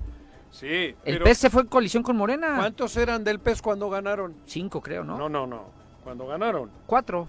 [0.53, 2.55] Sí, El pero PES se fue en coalición con Morena.
[2.57, 4.35] ¿cuántos eran del PES cuando ganaron?
[4.47, 5.19] Cinco, creo, ¿no?
[5.19, 5.65] No, no, no.
[6.05, 6.71] Cuando ganaron.
[6.87, 7.29] Cuatro.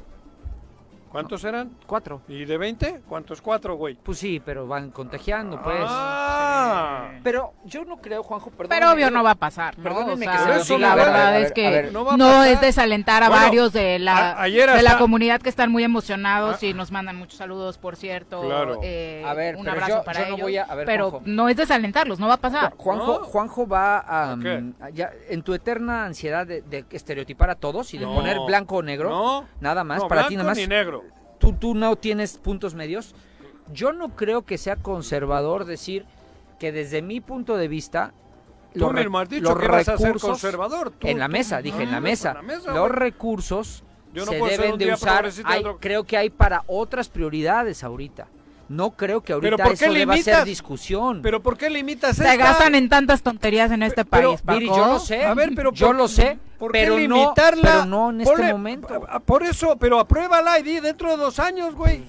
[1.11, 1.71] ¿Cuántos eran?
[1.85, 2.21] Cuatro.
[2.27, 3.01] ¿Y de 20?
[3.07, 3.95] ¿Cuántos cuatro, güey?
[3.95, 5.77] Pues sí, pero van contagiando, pues.
[5.87, 7.09] Ah.
[7.23, 8.69] Pero yo no creo, Juanjo, perdón.
[8.69, 9.83] Pero obvio no va a pasar, ¿no?
[9.83, 11.93] Perdónenme O que sea, se lo eso diga, la verdad ver, es que ver.
[11.93, 15.71] no es desalentar a Bueno, varios de la a- ayer de la comunidad que están
[15.71, 18.41] muy emocionados y nos mandan muchos saludos, por cierto.
[18.41, 18.79] Claro.
[18.83, 20.41] eh, A ver, un abrazo yo- para yo no ellos.
[20.41, 21.27] voy a- a ver, pero Juanjo.
[21.29, 22.73] no es desalentarlos, no va a pasar.
[22.77, 23.25] Juanjo, No.
[23.25, 23.97] Juanjo va
[24.31, 24.57] a, ¿Qué?
[24.59, 28.15] mm, ya, en tu eterna ansiedad de, de estereotipar a todos y de No.
[28.15, 30.57] poner blanco o negro, nada más, para ti nada más.
[30.57, 31.03] ni negro.
[31.39, 33.15] Tú, tú no tienes puntos medios.
[33.73, 36.05] Yo no creo que sea conservador decir
[36.59, 38.13] que desde mi punto de vista
[38.73, 40.91] los, re- dicho los que a ser recursos- conservador.
[40.91, 42.29] Tú- en la mesa, dije en la mesa.
[42.31, 42.99] en la mesa, los güey.
[42.99, 43.83] recursos
[44.13, 45.29] no se deben de usar.
[45.45, 48.27] hay- creo que hay para otras prioridades ahorita.
[48.69, 50.45] No creo que Pero ahorita ¿por qué eso deba ser limitas?
[50.45, 51.21] discusión.
[51.21, 52.35] ¿Pero por qué limitas Se esta?
[52.35, 54.77] gastan en tantas tonterías en este Pero, país, Miri, Paco.
[54.79, 55.23] yo lo sé.
[55.25, 57.61] A ver, pero yo por- lo sé, ¿Por qué pero no, limitarla?
[57.71, 59.07] pero no en este momento.
[59.25, 62.03] Por eso, pero apruébala y di dentro de dos años, güey.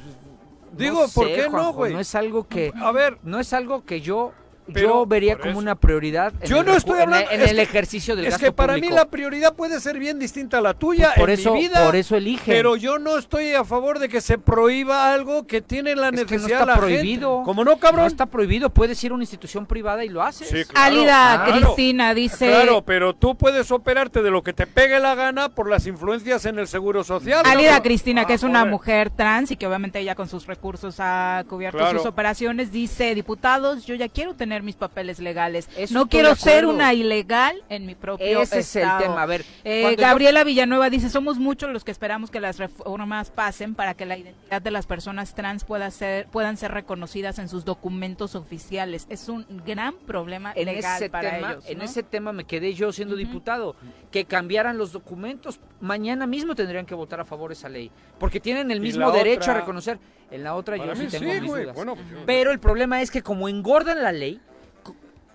[0.77, 1.93] Digo, No ¿por qué no, güey?
[1.95, 4.33] No es algo que A ver, no es algo que yo
[4.73, 5.59] Pero, yo vería como eso.
[5.59, 7.31] una prioridad en yo el no recu- estoy en el- hablando...
[7.33, 8.97] en, es el que- ejercicio del Es gasto que para mí público.
[8.97, 11.85] la prioridad puede ser bien distinta a la tuya Por en eso- mi vida.
[11.85, 12.55] por eso eligen.
[12.55, 16.13] Pero yo no estoy a favor de que se prohíba algo que tiene la Es
[16.13, 17.37] que no necesidad está la prohibido.
[17.37, 17.45] gente.
[17.47, 18.03] Como no, cabrón?
[18.03, 20.49] No está prohibido, puedes ir a una institución privada y lo haces.
[20.49, 21.61] Sí, claro, Álida claro.
[21.75, 25.69] Cristina dice Claro, pero tú puedes operarte de lo que te pegue la gana por
[25.69, 27.43] las influencias en el seguro social.
[27.47, 27.81] Álida.
[27.83, 28.73] Cristina, que Ah, es una joder.
[28.73, 31.99] mujer trans y que obviamente ella con sus recursos ha cubierto Claro.
[31.99, 35.69] sus operaciones, dice, diputados, yo ya quiero tener mis papeles legales.
[35.77, 39.03] Eso no quiero ser una ilegal en mi propio Ese es el estado".
[39.03, 39.23] tema.
[39.23, 43.31] A ver, Eh, yo- Gabriela Villanueva dice, somos muchos los que esperamos que las reformas
[43.31, 47.49] pasen para que la identidad de las personas trans pueda ser, puedan ser reconocidas en
[47.49, 49.07] sus documentos oficiales.
[49.09, 51.65] Es un gran problema en legal ese para tema, ellos.
[51.69, 53.77] en ese tema me quedé yo siendo diputado,
[54.11, 58.41] que cambiaran los documentos, mañana mismo tendrían que votar a favor de esa ley, porque
[58.41, 59.99] tienen el mismo derecho otra- a reconocer.
[60.31, 61.75] En la otra Para yo sí tengo sí, mis dudas.
[61.75, 64.41] Bueno, pues yo- Pero el problema es que como engordan la ley,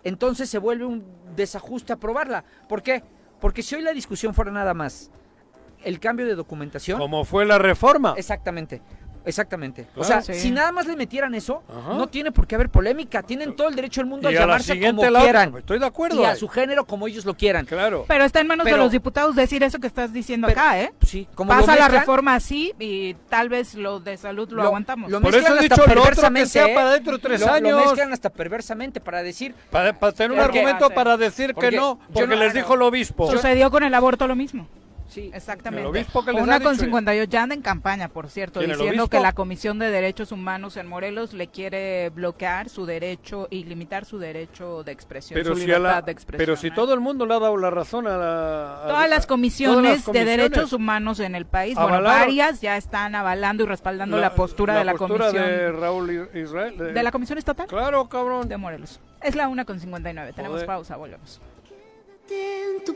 [0.04, 1.04] entonces se vuelve un
[1.36, 2.44] desajuste aprobarla.
[2.68, 3.04] ¿Por qué?
[3.40, 5.12] Porque si hoy la discusión fuera nada más
[5.84, 8.14] el cambio de documentación, Como fue la reforma.
[8.18, 8.82] Exactamente.
[9.26, 9.88] Exactamente.
[9.96, 10.34] o sea, Sí.
[10.34, 11.94] si nada más le metieran eso, Ajá.
[11.96, 13.24] no tiene por qué haber polémica.
[13.24, 15.58] Tienen todo el derecho del mundo Y a a la llamarse siguiente como la quieran.
[15.58, 16.22] Estoy de acuerdo.
[16.22, 17.66] Y a su género como ellos lo quieran.
[17.66, 18.06] Claro.
[18.08, 20.80] Pero está en manos Pero- de los diputados decir eso que estás diciendo Pero- acá,
[20.82, 20.94] ¿eh?
[21.06, 25.10] Sí, como Pasa la reforma así y tal vez lo de salud lo, Lo- aguantamos.
[25.12, 26.76] lo Por eso he hasta dicho lo otro que perversamente, sea ¿eh?
[26.76, 27.82] para dentro de tres Lo- Lo años.
[27.86, 29.56] mezclan hasta perversamente para decir...
[29.72, 32.54] Para, para tener un Porque- argumento para decir que Porque no, yo porque no- les
[32.54, 33.30] dijo el obispo.
[33.32, 34.68] Sucedió con el aborto lo mismo.
[35.14, 35.30] Sí.
[35.34, 35.82] Exactamente.
[35.82, 38.60] El obispo que les Una ha con dicho- 58 ya anda en campaña, por cierto,
[38.60, 39.18] ¿Quién, el diciendo obispo?
[39.18, 44.06] que la Comisión de Derechos Humanos en Morelos le quiere bloquear su derecho y limitar
[44.06, 46.46] su derecho de expresión, Pero su si, libertad la- de expresión.
[46.46, 48.84] pero si todo el mundo le ha dado la razón a la...
[48.84, 52.76] a- Todas las comisiones, todas las de derechos humanos en el país, bueno, varias ya
[52.78, 55.46] están avalando y respaldando la, postura de la postura comisión.
[55.48, 56.78] de Raúl Israel.
[56.78, 57.68] De, ¿De la comisión estatal?
[57.68, 58.48] Claro, cabrón.
[58.50, 59.00] De Morelos.
[59.22, 60.34] Es la una con 59.
[60.34, 61.40] Tenemos pausa, volvemos.
[62.30, 62.96] en tu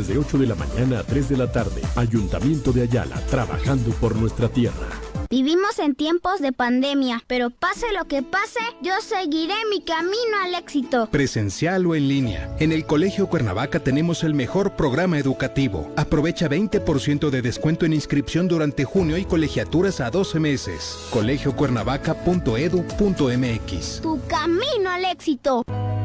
[0.07, 1.81] de 8 de la mañana a 3 de la tarde.
[1.95, 5.10] Ayuntamiento de Ayala, trabajando por nuestra tierra.
[5.31, 10.55] Vivimos en tiempos de pandemia, pero pase lo que pase, yo seguiré mi camino al
[10.55, 11.07] éxito.
[11.09, 12.53] Presencial o en línea.
[12.59, 15.89] En el Colegio Cuernavaca tenemos el mejor programa educativo.
[15.95, 20.97] Aprovecha 20% de descuento en inscripción durante junio y colegiaturas a 12 meses.
[21.11, 24.01] colegiocuernavaca.edu.mx.
[24.01, 25.63] Tu camino al éxito.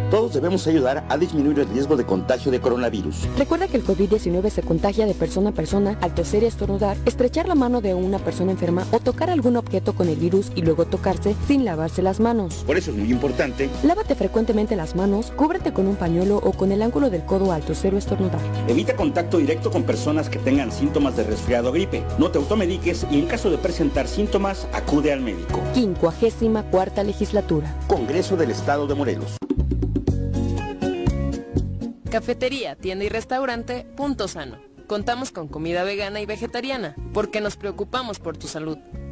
[0.09, 3.27] Todos debemos ayudar a disminuir el riesgo de contagio de coronavirus.
[3.37, 7.49] Recuerda que el COVID-19 se contagia de persona a persona al toser y estornudar, estrechar
[7.49, 10.87] la mano de una persona enferma o tocar algún objeto con el virus y luego
[10.87, 12.65] tocarse sin lavarse las manos.
[12.67, 16.73] Por eso es muy importante, Lávate frecuentemente las manos, cúbrete con un pañuelo o con
[16.73, 18.41] el ángulo del codo al toser o estornudar.
[18.69, 22.03] evita contacto directo con personas que tengan síntomas de resfriado o gripe.
[22.19, 25.61] No te automediques y en caso de presentar síntomas, acude al médico.
[25.75, 27.75] Quincuagésima cuarta legislatura.
[27.87, 29.37] Congreso del Estado de Morelos.
[32.11, 34.59] Cafetería, tienda y restaurante Punto Sano.
[34.87, 38.79] Contamos con comida vegana y vegetariana, porque nos preocupamos por tu salud.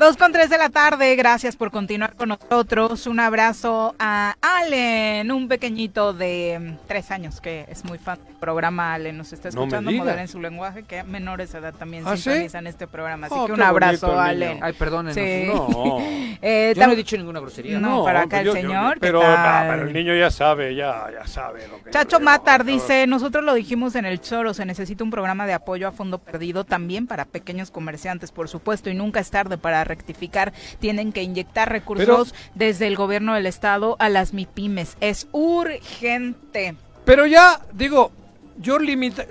[0.00, 3.06] Dos con tres de la tarde, gracias por continuar con nosotros.
[3.06, 8.34] Un abrazo a Allen, un pequeñito de mm, tres años que es muy fan del
[8.36, 8.94] programa.
[8.94, 12.16] Allen nos está No escuchando, modera en su lenguaje, que menores de edad también ¿Ah,
[12.16, 12.22] sí?
[12.22, 13.26] sintonizan este programa.
[13.26, 14.48] Así Oh, que un abrazo, bonito el Allen.
[14.54, 14.64] niño.
[14.64, 15.14] Ay, perdónenos.
[15.14, 15.44] Sí.
[15.46, 15.98] No.
[16.42, 17.78] Eh, Yo no he dicho ninguna grosería.
[17.78, 18.94] No, para acá el yo- yo- señor.
[18.94, 19.36] ¿qué pero, no,
[19.68, 23.52] pero el niño ya sabe, ya, ya sabe lo que Chacho Matar dice, nosotros lo
[23.52, 27.26] dijimos en el Choro, se necesita un programa de apoyo a fondo perdido también para
[27.26, 30.54] pequeños comerciantes, por supuesto, y nunca es tarde para rectificar.
[30.78, 34.96] Tienen que inyectar recursos desde el gobierno del estado a las MIPIMES.
[35.00, 36.74] Es urgente.
[37.04, 38.12] Pero ya, digo,
[38.58, 39.26] yo limita...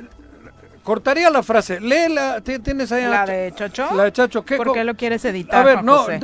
[0.83, 1.79] Cortaría la frase.
[1.79, 2.41] Léela.
[2.41, 3.03] ti- ¿Tienes ahí?
[3.05, 3.87] ¿La de Chocho?
[3.95, 4.43] La de Chacho.
[4.43, 5.97] ¿Qué ¿Por qué lo quieres editar, A ver, Juan no.
[5.99, 6.19] José?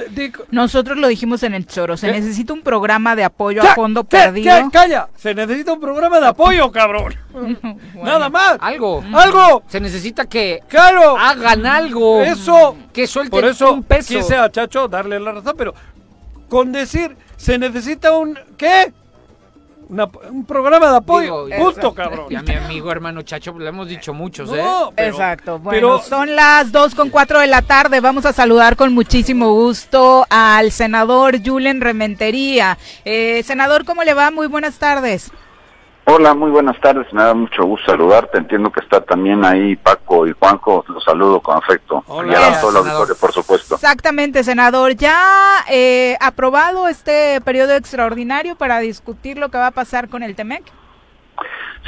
[0.51, 2.13] Nosotros lo dijimos en el Choro, se ¿Qué?
[2.13, 3.67] necesita un programa de apoyo ¿Qué?
[3.67, 4.17] a fondo ¿Qué?
[4.17, 4.55] perdido.
[4.55, 4.69] ¿Qué?
[4.71, 5.09] Calla.
[5.17, 7.13] Se necesita un programa de apoyo, cabrón.
[8.03, 8.57] Nada más.
[8.59, 9.03] Algo.
[9.13, 9.63] Algo.
[9.67, 11.17] Se necesita que Claro.
[11.17, 12.21] hagan algo.
[12.23, 12.77] Eso.
[12.93, 14.15] Que suelten Por eso un peso.
[14.15, 15.73] quise a Chacho darle la razón, pero
[16.49, 18.93] con decir se necesita un ¿qué?
[19.89, 21.45] Una- un programa de apoyo.
[21.45, 21.93] Digo, Punto, exacto.
[21.93, 22.25] cabrón.
[22.29, 24.61] Y a mi amigo hermano Chacho lo hemos dicho muchos, ¿eh?
[24.63, 25.59] No, pero- Exacto.
[25.59, 27.99] Bueno, pero- son las dos con cuatro de la tarde.
[28.01, 32.77] Vamos a saludar con muchísimo gusto al senador Julen Rementería.
[33.05, 34.31] Eh, senador, ¿cómo le va?
[34.31, 35.31] Muy buenas tardes.
[36.07, 38.37] Hola, muy buenas tardes, me da mucho gusto saludarte.
[38.37, 42.03] Entiendo que está también ahí Paco y Juanjo, los saludo con afecto.
[42.05, 42.31] Hola.
[42.31, 43.73] y a todo el auditorio, por supuesto.
[43.73, 44.95] Exactamente, senador.
[44.95, 50.35] ¿Ya eh, aprobado este periodo extraordinario para discutir lo que va a pasar con el
[50.35, 50.63] TEMEC?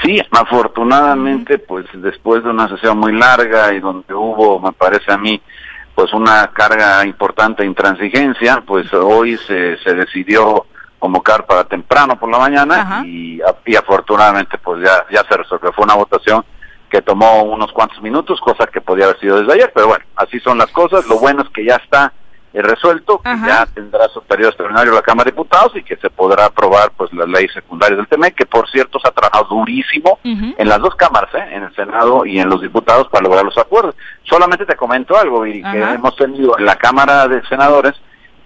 [0.03, 5.17] Sí, afortunadamente, pues después de una sesión muy larga y donde hubo, me parece a
[5.19, 5.39] mí,
[5.93, 10.65] pues una carga importante de intransigencia, pues hoy se, se decidió
[10.99, 15.71] convocar para temprano por la mañana y, y afortunadamente pues ya, ya se resolvió.
[15.73, 16.43] Fue una votación
[16.89, 20.39] que tomó unos cuantos minutos, cosa que podía haber sido desde ayer, pero bueno, así
[20.39, 21.05] son las cosas.
[21.07, 22.13] Lo bueno es que ya está
[22.53, 26.09] eh, resuelto, que ya tendrá su periodo extraordinario la Cámara de Diputados y que se
[26.09, 30.19] podrá aprobar pues las leyes secundarias del TEMEC, que por cierto se ha trabajado durísimo
[30.23, 31.45] en las dos cámaras, ¿eh?
[31.51, 33.95] en el Senado y en los diputados para lograr los acuerdos.
[34.23, 35.93] Solamente te comento algo, Viri, que Ajá.
[35.93, 37.95] hemos tenido en la Cámara de Senadores,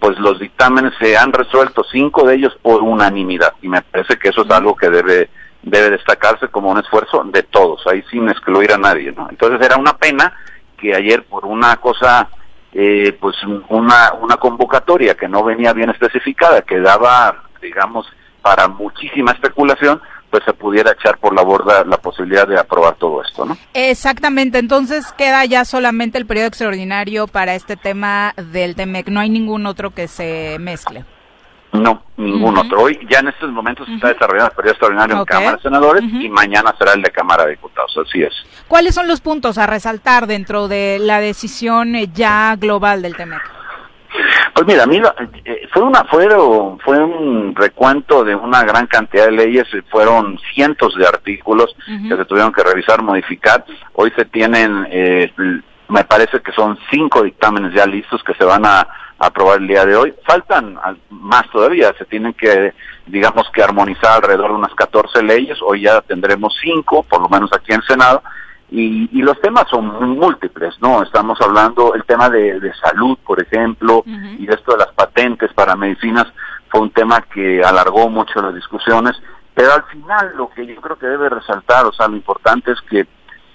[0.02, 4.30] pues los dictámenes se han resuelto, cinco de ellos por unanimidad, y me parece que
[4.30, 5.30] eso es algo que debe
[5.62, 9.28] debe destacarse como un esfuerzo de todos, ahí sin excluir a nadie, ¿no?
[9.30, 10.34] Entonces era una pena
[10.76, 12.30] que ayer por una cosa,
[12.74, 13.36] eh, pues
[13.70, 18.08] una, una convocatoria que no venía bien especificada, que daba, digamos,
[18.42, 23.22] para muchísima especulación, pues se pudiera echar por la borda la posibilidad de aprobar todo
[23.22, 23.58] esto, ¿no?
[23.74, 29.10] Exactamente, entonces queda ya solamente el periodo extraordinario para este tema del TEMEC.
[29.10, 31.06] No hay ningún otro que se mezcle.
[31.74, 32.82] No, ningún otro.
[32.82, 36.04] Hoy ya en estos momentos se está desarrollando el periodo extraordinario en Cámara de Senadores
[36.04, 38.34] y mañana será el de Cámara de Diputados, así es.
[38.68, 43.42] ¿Cuáles son los puntos a resaltar dentro de la decisión eh, ya global del TEMEC?
[44.54, 49.32] Pues mira, mira, eh, fue una fueron, fue un recuento de una gran cantidad de
[49.32, 51.76] leyes, eh, fueron cientos de artículos
[52.10, 53.64] que se tuvieron que revisar, modificar.
[53.94, 55.32] Hoy se tienen, eh,
[55.88, 58.88] me parece que son cinco dictámenes ya listos que se van a, a
[59.28, 60.14] aprobar el día de hoy.
[60.26, 62.74] Faltan al- más todavía, se tienen que,
[63.08, 65.58] digamos que armonizar alrededor de unas 14 leyes.
[65.62, 68.22] Hoy ya tendremos cinco, por lo menos aquí en el Senado.
[68.72, 71.04] Y, y los temas son múltiples, ¿no?
[71.04, 75.52] Estamos hablando el tema de, de salud, por ejemplo, y de esto de las patentes
[75.54, 76.28] para medicinas
[76.70, 79.22] fue un tema que alargó mucho las discusiones,
[79.54, 82.80] pero al final lo que yo creo que debe resaltar, o sea, lo importante es
[82.90, 83.06] que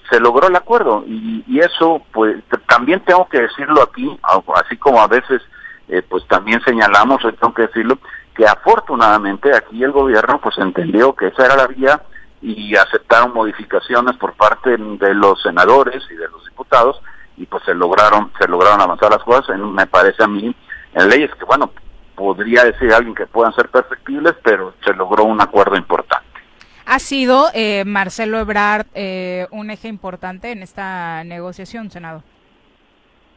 [0.09, 2.37] se logró el acuerdo y, y eso, pues
[2.67, 4.17] también tengo que decirlo aquí,
[4.55, 5.41] así como a veces,
[5.87, 7.97] eh, pues también señalamos, hoy tengo que decirlo,
[8.35, 12.01] que afortunadamente aquí el gobierno pues entendió que esa era la vía
[12.41, 17.01] y aceptaron modificaciones por parte de los senadores y de los diputados
[17.35, 20.55] y pues se lograron se lograron avanzar las cosas en, me parece a mí
[20.93, 21.71] en leyes que bueno
[22.15, 26.25] podría decir alguien que puedan ser perfectibles pero se logró un acuerdo importante
[26.85, 32.23] Ha sido eh, Marcelo Ebrard eh, un eje importante en esta negociación, senador.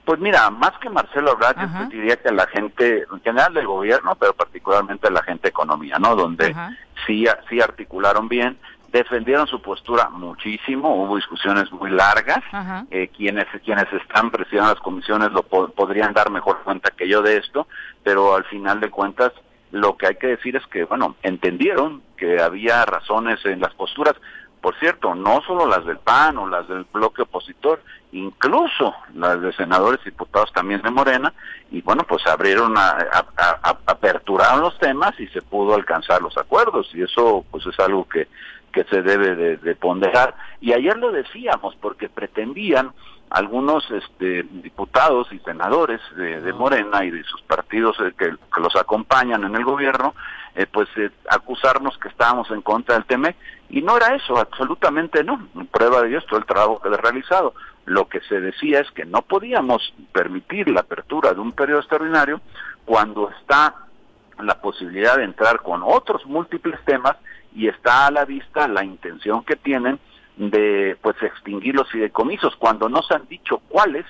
[0.04, 4.16] Pues mira, más que Marcelo Ebrard, yo diría que la gente, en general del gobierno,
[4.16, 6.16] pero particularmente la gente de economía, ¿no?
[6.16, 6.54] Donde
[7.06, 8.58] sí, sí articularon bien,
[8.92, 12.40] defendieron su postura muchísimo, hubo discusiones muy largas,
[12.90, 17.22] eh, quienes quienes están presionando las comisiones lo po- podrían dar mejor cuenta que yo
[17.22, 17.66] de esto,
[18.02, 19.32] pero al final de cuentas
[19.70, 24.14] lo que hay que decir es que, bueno, entendieron que había razones en las posturas,
[24.60, 27.80] por cierto, no solo las del PAN o las del bloque opositor,
[28.12, 31.32] incluso las de senadores y diputados también de Morena,
[31.70, 36.20] y bueno, pues abrieron, a, a- a- a- aperturaron los temas y se pudo alcanzar
[36.20, 38.26] los acuerdos, y eso pues es algo que,
[38.72, 40.34] que se debe de, de ponderar.
[40.60, 42.92] Y ayer lo decíamos, porque pretendían
[43.30, 48.60] algunos este, diputados y senadores de, de Morena y de sus partidos eh, que, que
[48.60, 50.14] los acompañan en el gobierno,
[50.56, 53.36] eh, pues eh, acusarnos que estábamos en contra del TEMEC.
[53.68, 55.48] Y no era eso, absolutamente no.
[55.70, 57.54] Prueba de ello es todo el trabajo que he realizado.
[57.86, 62.40] Lo que se decía es que no podíamos permitir la apertura de un periodo extraordinario
[62.84, 63.76] cuando está
[64.40, 67.16] la posibilidad de entrar con otros múltiples temas
[67.54, 69.98] y está a la vista la intención que tienen
[70.36, 74.06] de pues extinguir los fideicomisos cuando no se han dicho cuáles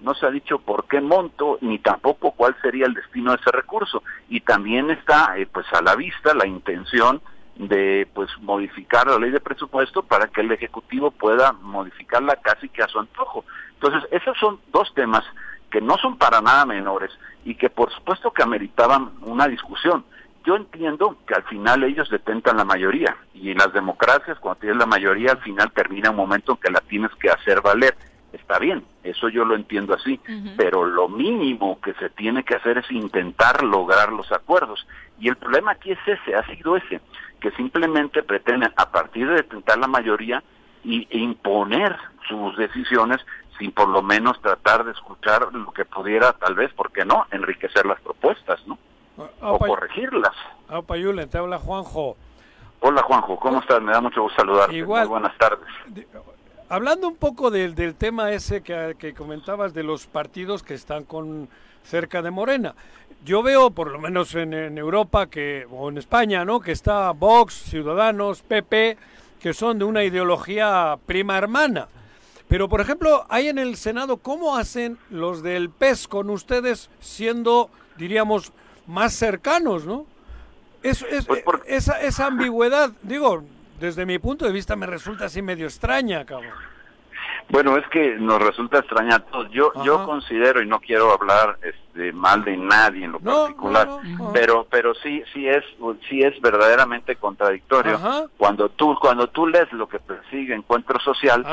[0.00, 3.50] no se ha dicho por qué monto ni tampoco cuál sería el destino de ese
[3.50, 4.02] recurso.
[4.28, 7.20] Y también está eh, pues a la vista la intención
[7.56, 12.82] de pues modificar la ley de presupuesto para que el ejecutivo pueda modificarla casi que
[12.82, 13.44] a su antojo.
[13.74, 15.24] Entonces esos son dos temas
[15.70, 17.10] que no son para nada menores
[17.44, 20.04] y que por supuesto que ameritaban una discusión
[20.48, 24.86] yo entiendo que al final ellos detentan la mayoría y las democracias cuando tienes la
[24.86, 27.94] mayoría al final termina un momento en que la tienes que hacer valer.
[28.32, 30.18] Está bien, eso yo lo entiendo así,
[30.56, 34.86] pero lo mínimo que se tiene que hacer es intentar lograr los acuerdos.
[35.20, 37.02] Y el problema aquí es ese, ha sido ese,
[37.40, 40.42] que simplemente pretenden a partir de detentar la mayoría
[40.82, 41.94] y, e imponer
[42.26, 43.18] sus decisiones
[43.58, 47.26] sin por lo menos tratar de escuchar lo que pudiera, tal vez, ¿por qué no?,
[47.32, 48.78] enriquecer las propuestas, ¿no?
[49.40, 50.34] O corregirlas.
[50.68, 52.16] Ah, Payule, te habla Juanjo.
[52.80, 53.82] Hola Juanjo, ¿cómo estás?
[53.82, 54.76] Me da mucho gusto saludarte.
[54.76, 55.08] Igual.
[55.08, 55.68] Muy buenas tardes.
[56.68, 61.04] Hablando un poco del, del tema ese que, que comentabas de los partidos que están
[61.04, 61.48] con
[61.82, 62.74] cerca de Morena.
[63.24, 66.60] Yo veo, por lo menos en, en Europa que o en España, ¿no?
[66.60, 68.96] Que está Vox, Ciudadanos, PP,
[69.40, 71.88] que son de una ideología prima hermana.
[72.48, 77.70] Pero, por ejemplo, hay en el Senado, ¿cómo hacen los del PES con ustedes siendo,
[77.96, 78.52] diríamos,
[78.88, 80.06] más cercanos, ¿no?
[80.82, 81.28] Es, es,
[81.66, 83.44] esa, esa ambigüedad, digo,
[83.78, 86.52] desde mi punto de vista me resulta así medio extraña, cabrón.
[87.50, 89.50] Bueno, es que nos resulta extraña a todos.
[89.50, 93.88] Yo, yo considero, y no quiero hablar este, mal de nadie en lo particular,
[94.34, 95.64] pero, pero sí, sí es,
[96.08, 97.98] sí es verdaderamente contradictorio
[98.36, 101.44] cuando tú, cuando tú lees lo que persigue Encuentro Social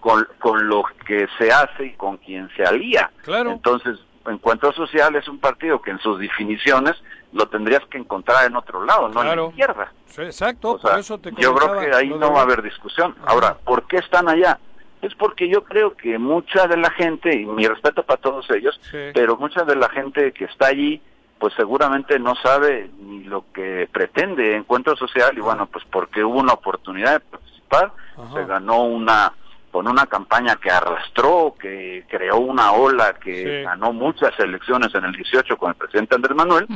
[0.00, 3.10] con, con lo que se hace y con quien se alía.
[3.22, 3.50] Claro.
[3.50, 6.94] Entonces, Encuentro Social es un partido que en sus definiciones
[7.32, 9.92] lo tendrías que encontrar en otro lado, no en la izquierda.
[10.06, 13.14] Sí, exacto, por eso te Yo creo que ahí no va a haber discusión.
[13.26, 14.58] Ahora, ¿por qué están allá?
[15.02, 18.80] Es porque yo creo que mucha de la gente, y mi respeto para todos ellos,
[19.12, 21.02] pero mucha de la gente que está allí,
[21.38, 26.38] pues seguramente no sabe ni lo que pretende Encuentro Social, y bueno, pues porque hubo
[26.38, 27.92] una oportunidad de participar,
[28.32, 29.32] se ganó una
[29.74, 35.10] con una campaña que arrastró, que creó una ola, que ganó muchas elecciones en el
[35.10, 36.68] 18 con el presidente Andrés Manuel,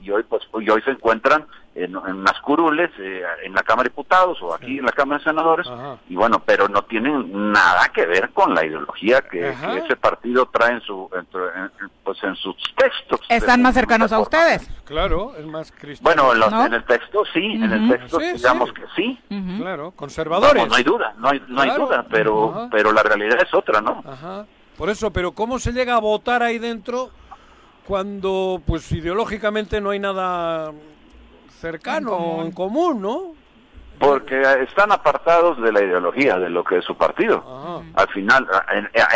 [0.00, 1.44] y hoy pues y hoy se encuentran
[1.76, 5.18] en, en las curules, eh, en la Cámara de Diputados o aquí en la Cámara
[5.18, 5.66] de Senadores,
[6.08, 10.46] y bueno, pero no tienen nada que ver con la ideología que, que ese partido
[10.46, 11.26] trae en su en,
[12.02, 13.20] pues en sus textos.
[13.28, 14.68] Están más cercanos a ustedes.
[14.84, 16.24] Claro, es más cristiano.
[16.24, 19.18] Bueno, en, el texto sí, en el texto digamos que sí.
[19.58, 20.62] Claro, conservadores.
[20.62, 23.80] No, no hay duda, no hay, no hay duda, pero pero la realidad es otra,
[23.80, 24.02] ¿no?
[24.06, 24.46] Ajá.
[24.76, 27.10] Por eso, pero ¿cómo se llega a votar ahí dentro
[27.86, 30.72] cuando, pues, ideológicamente no hay nada
[31.56, 33.34] cercano en común, en común ¿no?
[33.98, 37.82] Porque están apartados de la ideología, de lo que es su partido.
[37.94, 38.46] Al final,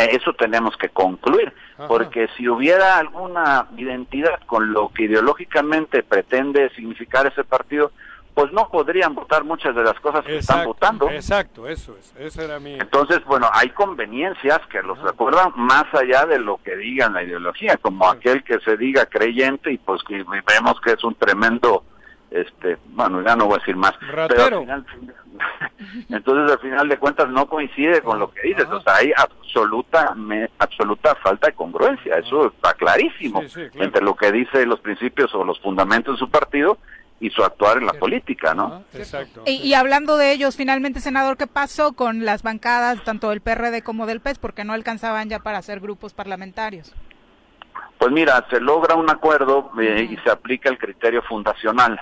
[0.09, 1.53] eso tenemos que concluir,
[1.87, 7.91] porque si hubiera alguna identidad con lo que ideológicamente pretende significar ese partido,
[8.33, 11.09] pues no podrían votar muchas de las cosas que están votando.
[11.09, 12.73] Exacto, eso es, eso era mi...
[12.75, 17.77] Entonces, bueno, hay conveniencias que los recuerdan más allá de lo que digan la ideología,
[17.77, 21.83] como aquel que se diga creyente y pues que vemos que es un tremendo,
[22.31, 23.93] este, bueno, ya no voy a decir más,
[24.27, 24.85] pero al final,
[26.09, 30.15] entonces al final de cuentas no coincide con lo que dices, o sea, hay absoluta,
[30.15, 33.43] me, absoluta falta de congruencia, eso está clarísimo,
[33.75, 36.77] entre lo que dice los principios o los fundamentos de su partido
[37.19, 38.83] y su actuar en la política, ¿no?
[38.93, 39.43] Exacto.
[39.45, 44.07] Y, hablando de ellos, finalmente, senador, ¿qué pasó con las bancadas tanto del PRD como
[44.07, 44.39] del PES?
[44.39, 46.95] Porque no alcanzaban ya para hacer grupos parlamentarios.
[47.99, 52.01] Pues mira, se logra un acuerdo eh, y se aplica el criterio fundacional.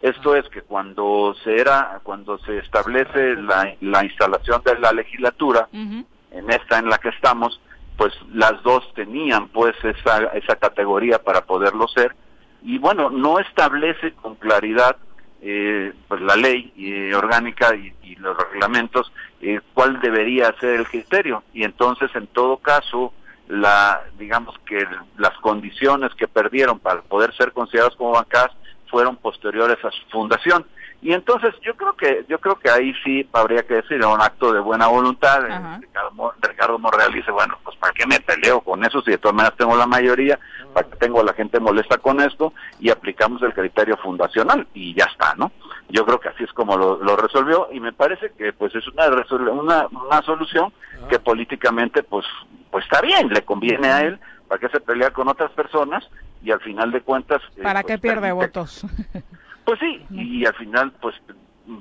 [0.00, 5.68] Esto es que cuando se era, cuando se establece la, la instalación de la legislatura,
[5.72, 7.60] en esta en la que estamos,
[7.96, 12.14] pues las dos tenían pues esa, esa categoría para poderlo ser,
[12.62, 14.96] y bueno, no establece con claridad
[15.40, 21.44] eh, pues la ley eh, orgánica y, los reglamentos eh, cuál debería ser el criterio.
[21.52, 23.12] Y entonces en todo caso
[23.46, 24.84] la digamos que
[25.18, 28.50] las condiciones que perdieron para poder ser considerados como bancadas
[28.90, 30.64] fueron posteriores a su fundación
[31.00, 34.52] Y entonces yo creo que yo creo que ahí sí habría que decir un acto
[34.52, 35.40] de buena voluntad.
[35.80, 39.18] Ricardo, Mo- Ricardo Monreal dice, bueno, pues ¿para qué me peleo con eso si de
[39.18, 40.38] todas maneras tengo la mayoría?
[40.74, 42.52] ¿Para qué tengo a la gente molesta con esto?
[42.80, 45.52] Y aplicamos el criterio fundacional y ya está, ¿no?
[45.88, 48.86] Yo creo que así es como lo, lo resolvió y me parece que pues es
[48.88, 49.06] una
[49.52, 50.72] una, una solución
[51.08, 52.26] que políticamente pues
[52.72, 56.04] pues está bien, le conviene a él, para que se pelea con otras personas
[56.42, 58.86] y al final de cuentas eh, ¿Para pues, qué pierde permite- votos?
[59.64, 61.14] pues sí, y al final pues,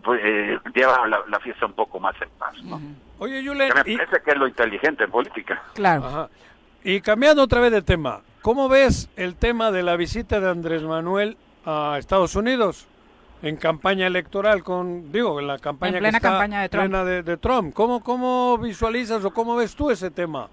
[0.03, 2.81] pues, eh, lleva la, la fiesta un poco más en paz, ¿no?
[3.19, 5.61] Oye, Julen, Que me parece que es lo inteligente en política.
[5.73, 6.05] Claro.
[6.05, 6.29] Ajá.
[6.83, 10.83] Y cambiando otra vez de tema, ¿cómo ves el tema de la visita de Andrés
[10.83, 11.35] Manuel
[11.65, 12.87] a Estados Unidos
[13.41, 16.83] en campaña electoral con, digo, en la campaña En plena que está campaña de Trump.
[16.83, 17.73] plena de, de Trump?
[17.73, 20.47] ¿Cómo, ¿Cómo visualizas o cómo ves tú ese tema?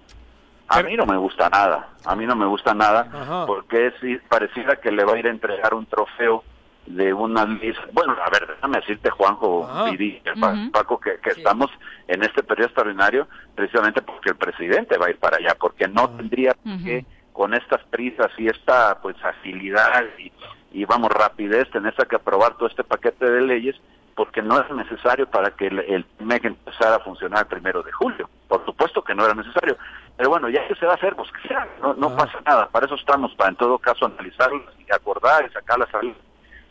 [0.67, 3.45] A mí no me gusta nada, a mí no me gusta nada, Ajá.
[3.45, 6.43] porque es, pareciera que le va a ir a entregar un trofeo
[6.87, 7.81] de una lista.
[7.93, 9.67] Bueno, a ver, déjame decirte, Juanjo.
[9.91, 10.71] Viri, Pa- Ujú.
[10.71, 11.69] Paco, que, que estamos
[12.07, 16.09] en este periodo extraordinario precisamente porque el presidente va a ir para allá, porque no
[16.11, 20.31] tendría por qué con estas prisas y esta pues agilidad y,
[20.71, 23.75] y vamos rapidez tener que aprobar todo este paquete de leyes
[24.15, 27.91] porque no es necesario para que el, el MEC empezara a funcionar el primero de
[27.91, 28.29] julio.
[28.47, 29.75] Por supuesto que no era necesario.
[30.17, 32.69] Pero bueno, ya que se va a hacer, pues que sea, no, no pasa nada.
[32.69, 36.15] Para eso estamos, para en todo caso analizarlas y acordar y sacarlas a luz.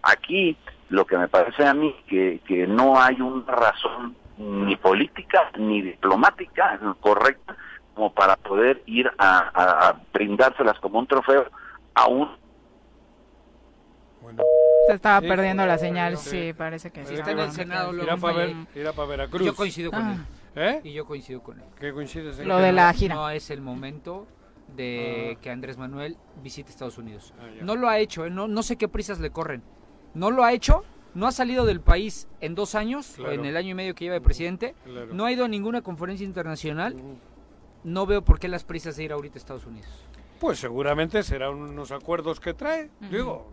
[0.03, 0.57] Aquí,
[0.89, 5.81] lo que me parece a mí, que, que no hay una razón ni política ni
[5.83, 7.55] diplomática correcta
[7.95, 11.47] como para poder ir a, a- a brindárselas como un trofeo
[11.95, 12.29] a un
[14.89, 16.31] Se estaba Sí, perdiendo la señal, sí.
[16.49, 17.15] sí, parece que sí.
[17.15, 19.43] Está en el Senado, luego Irá para, ver, irá para Veracruz.
[19.47, 20.13] Yo coincido con Ah.
[20.15, 20.21] él.
[20.57, 20.81] ¿Eh?
[20.85, 21.67] Y yo coincido con él.
[21.81, 23.15] ¿Qué coincides en Lo de la gira.
[23.15, 24.27] No es el momento
[24.77, 25.41] de Ah.
[25.41, 27.33] que Andrés Manuel visite Estados Unidos.
[27.39, 28.31] Ah, no lo ha hecho, ¿eh?
[28.31, 29.63] no, no sé qué prisas le corren.
[30.15, 33.33] No lo ha hecho, no ha salido del país en dos años, Claro.
[33.33, 35.13] en el año y medio que lleva de presidente, Claro.
[35.13, 36.97] no ha ido a ninguna conferencia internacional.
[37.85, 39.89] No veo por qué las prisas de ir ahorita a Estados Unidos.
[40.41, 42.91] Pues seguramente serán unos acuerdos que trae.
[43.11, 43.47] Digo,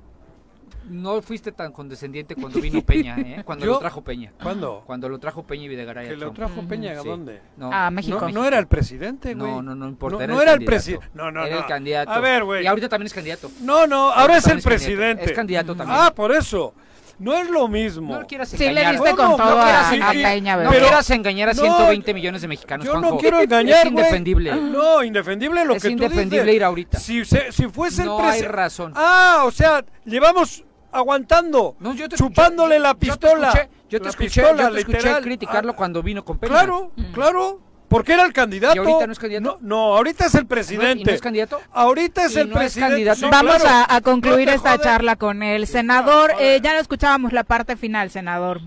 [0.89, 3.41] No fuiste tan condescendiente cuando vino Peña, ¿eh?
[3.45, 3.73] Cuando ¿Yo?
[3.73, 4.31] lo trajo Peña.
[4.41, 4.83] ¿Cuándo?
[4.85, 6.09] Cuando lo trajo Peña y Videgaray.
[6.09, 7.07] ¿Que lo trajo Peña a Sí.
[7.07, 7.41] dónde?
[7.57, 7.71] No.
[7.71, 8.19] A México.
[8.21, 9.51] No, no era el presidente, güey.
[9.51, 10.17] No, no, no importa.
[10.17, 10.71] No, era no el era el candidato.
[10.75, 11.07] presidente.
[11.13, 12.11] No, no, Era el candidato.
[12.11, 12.63] A ver, güey.
[12.63, 13.49] Y ahorita también es candidato.
[13.61, 14.69] No, no, ahora Ahorita es el candidato.
[14.69, 15.23] presidente.
[15.25, 15.97] Es candidato también.
[16.01, 16.73] Ah, por eso.
[17.21, 18.13] No es lo mismo.
[18.19, 18.91] No quieras Sí le engañar.
[18.93, 20.31] diste con todo No a, a engañar.
[20.33, 20.71] Peña, No ¿verdad?
[20.73, 23.17] Pero- quieras engañar a No, 120 millones de mexicanos, Yo no Juanjo.
[23.19, 24.55] quiero engañar, Es indefendible.
[24.55, 26.55] No, indefendible lo Es que tú indefendible dices.
[26.55, 26.99] ir ahorita.
[26.99, 28.55] Si, se- si fuese No el hay presidente.
[28.57, 28.93] razón.
[28.95, 33.47] Ah, o sea, llevamos aguantando, No, yo te chupándole escuché- la yo te pistola.
[33.49, 36.51] escuché- Yo te escuché, pistola, yo te escuché criticarlo Ah, cuando vino con Peña.
[36.53, 37.59] Claro, claro.
[37.91, 38.73] Porque era el candidato.
[38.73, 39.59] ¿Y ahorita no es candidato?
[39.59, 41.01] No, no, ahorita es el presidente.
[41.01, 41.59] ¿Y no es candidato?
[41.73, 43.15] Ahorita es ¿Y el no es presidente.
[43.15, 43.85] Sí, Vamos claro.
[43.89, 46.31] a, a concluir No esta charla con el senador.
[46.39, 48.61] Eh, ya no escuchábamos la parte final, senador.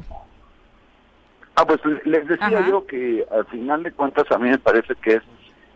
[1.57, 2.69] Ah, pues les decía Ajá.
[2.69, 5.23] yo que al final de cuentas a mí me parece que es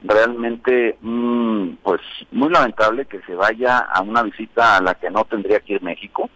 [0.03, 2.01] realmente mm, pues
[2.31, 5.83] muy lamentable que se vaya a una visita a la que no tendría que ir
[5.83, 6.31] México.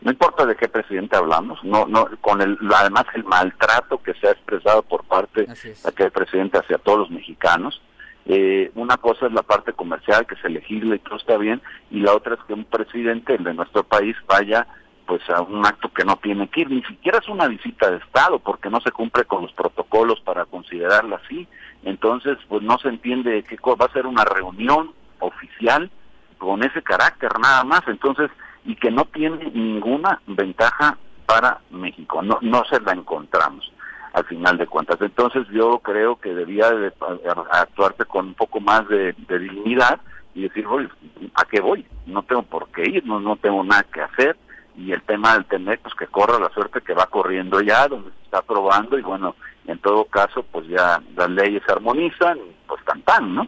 [0.00, 4.26] No importa de qué presidente hablamos, no no con el además el maltrato que se
[4.26, 7.80] ha expresado por parte de aquel presidente hacia todos los mexicanos.
[8.24, 11.60] Eh, una cosa es la parte comercial que se legisla y todo está bien
[11.90, 14.66] y la otra es que un presidente de nuestro país vaya
[15.06, 17.98] pues a un acto que no tiene que ir, ni siquiera es una visita de
[17.98, 21.46] Estado, porque no se cumple con los protocolos para considerarla así.
[21.84, 25.90] Entonces, pues no se entiende qué va a ser una reunión oficial
[26.38, 28.30] con ese carácter nada más, entonces,
[28.64, 33.72] y que no tiene ninguna ventaja para México, no, no se la encontramos
[34.12, 35.00] al final de cuentas.
[35.00, 40.00] Entonces yo creo que debía de a- actuarse con un poco más de, dignidad
[40.34, 40.88] y decir, oye,
[41.34, 41.86] ¿a qué voy?
[42.06, 44.36] No tengo por qué ir, no, no tengo nada que hacer.
[44.76, 48.10] Y el tema del TEMEC, pues que corra la suerte que va corriendo ya, donde
[48.10, 49.36] se está aprobando, y bueno,
[49.66, 53.46] en todo caso, pues ya las leyes se armonizan, y pues tan tan, ¿no?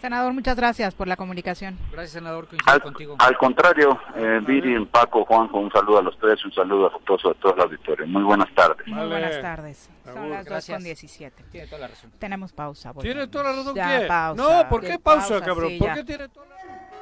[0.00, 1.76] Senador, muchas gracias por la comunicación.
[1.90, 3.16] Gracias, senador, coincido Al, contigo.
[3.18, 7.34] al contrario, eh, Viri, Paco, Juanjo, un saludo a los tres, un saludo afectuoso a
[7.34, 8.06] todo el auditorio.
[8.06, 8.86] Muy buenas tardes.
[8.86, 9.08] Muy Vale.
[9.10, 9.90] buenas tardes.
[10.04, 10.76] Son las 2 Gracias.
[10.76, 11.44] con 17.
[11.50, 12.12] Tiene toda la razón.
[12.16, 12.92] Tenemos pausa.
[12.92, 13.30] ¿Tiene volvemos.
[13.32, 14.06] toda la razón Ya, qué?
[14.06, 14.42] pausa.
[14.62, 15.68] No, ¿por qué De pausa, cabrón?
[15.70, 16.57] sí, ¿Por qué tiene toda la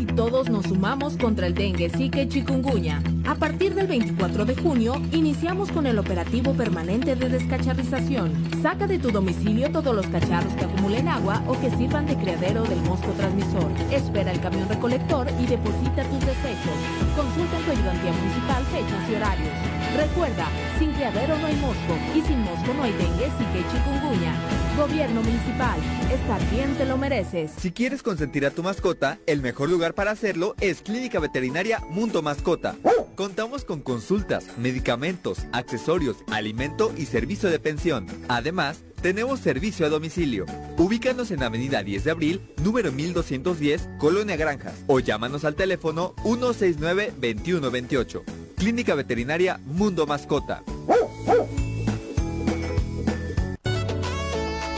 [0.00, 3.02] Y todos nos sumamos contra el dengue, zika y chikungunya.
[3.26, 8.32] A partir del 24 de junio, iniciamos con el operativo permanente de descacharrización.
[8.62, 12.62] Saca de tu domicilio todos los cacharros que acumulen agua o que sirvan de criadero
[12.64, 13.70] del mosco transmisor.
[13.92, 16.78] Espera el camión recolector y deposita tus desechos.
[17.14, 19.79] Consulta en tu ayudantía municipal fechas y horarios.
[19.96, 20.46] Recuerda,
[20.78, 24.34] sin criadero no hay mosco y sin mosco no hay dengue, y chikungunya.
[24.76, 25.78] Gobierno municipal,
[26.12, 27.50] estar bien te lo mereces.
[27.58, 32.22] Si quieres consentir a tu mascota, el mejor lugar para hacerlo es Clínica Veterinaria Mundo
[32.22, 32.76] Mascota.
[33.16, 38.06] Contamos con consultas, medicamentos, accesorios, alimento y servicio de pensión.
[38.28, 40.46] Además, tenemos servicio a domicilio.
[40.78, 48.22] Ubícanos en Avenida 10 de Abril, número 1210, Colonia Granjas, o llámanos al teléfono 169-2128.
[48.60, 50.62] Clínica Veterinaria Mundo Mascota.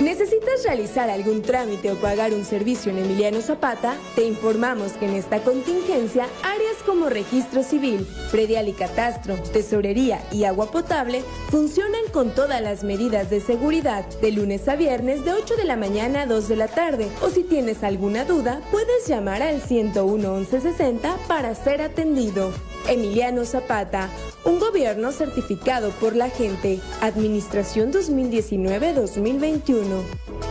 [0.01, 3.97] ¿Necesitas realizar algún trámite o pagar un servicio en Emiliano Zapata?
[4.15, 10.45] Te informamos que en esta contingencia, áreas como registro civil, predial y catastro, tesorería y
[10.45, 15.57] agua potable funcionan con todas las medidas de seguridad de lunes a viernes de 8
[15.57, 17.09] de la mañana a 2 de la tarde.
[17.23, 22.51] O si tienes alguna duda, puedes llamar al 101 1160 para ser atendido.
[22.89, 24.09] Emiliano Zapata,
[24.45, 26.81] un gobierno certificado por la gente.
[27.01, 30.42] Administración 2019-2021.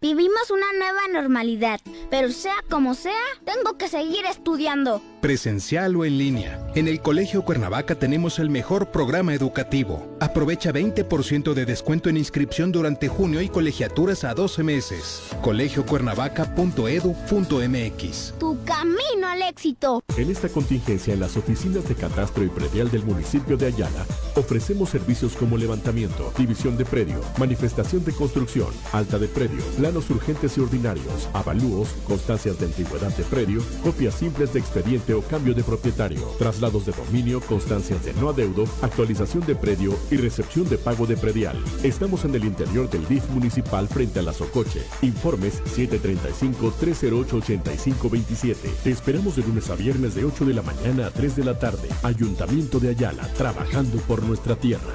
[0.00, 1.80] Vivimos una nueva normalidad,
[2.10, 5.00] pero sea como sea, tengo que seguir estudiando.
[5.22, 6.58] Presencial o en línea.
[6.74, 10.16] En el Colegio Cuernavaca tenemos el mejor programa educativo.
[10.18, 15.22] Aprovecha 20% de descuento en inscripción durante junio y colegiaturas a 12 meses.
[15.40, 18.34] colegiocuernavaca.edu.mx.
[18.40, 20.02] Tu camino al éxito.
[20.16, 24.04] En esta contingencia, en las oficinas de catastro y predial del municipio de Ayala,
[24.34, 30.58] ofrecemos servicios como levantamiento, división de predio, manifestación de construcción, alta de predio, planos urgentes
[30.58, 35.64] y ordinarios, avalúos, constancias de antigüedad de predio, copias simples de expediente o cambio de
[35.64, 41.06] propietario, traslados de dominio, constancias de no adeudo, actualización de predio y recepción de pago
[41.06, 41.56] de predial.
[41.82, 44.82] Estamos en el interior del DIF municipal frente a la Socoche.
[45.02, 48.56] Informes 735-308-8527.
[48.82, 51.58] Te esperamos de lunes a viernes de 8 de la mañana a 3 de la
[51.58, 51.88] tarde.
[52.02, 54.94] Ayuntamiento de Ayala, trabajando por nuestra tierra.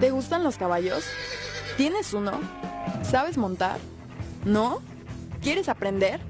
[0.00, 1.04] ¿Te gustan los caballos?
[1.76, 2.32] ¿Tienes uno?
[3.02, 3.78] ¿Sabes montar?
[4.44, 4.80] ¿No?
[5.42, 6.20] ¿Quieres aprender?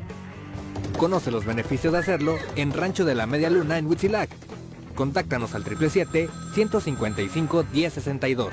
[0.98, 4.30] Conoce los beneficios de hacerlo en Rancho de la Media Luna en Huitzilac.
[4.94, 8.48] Contáctanos al 777-155-1062.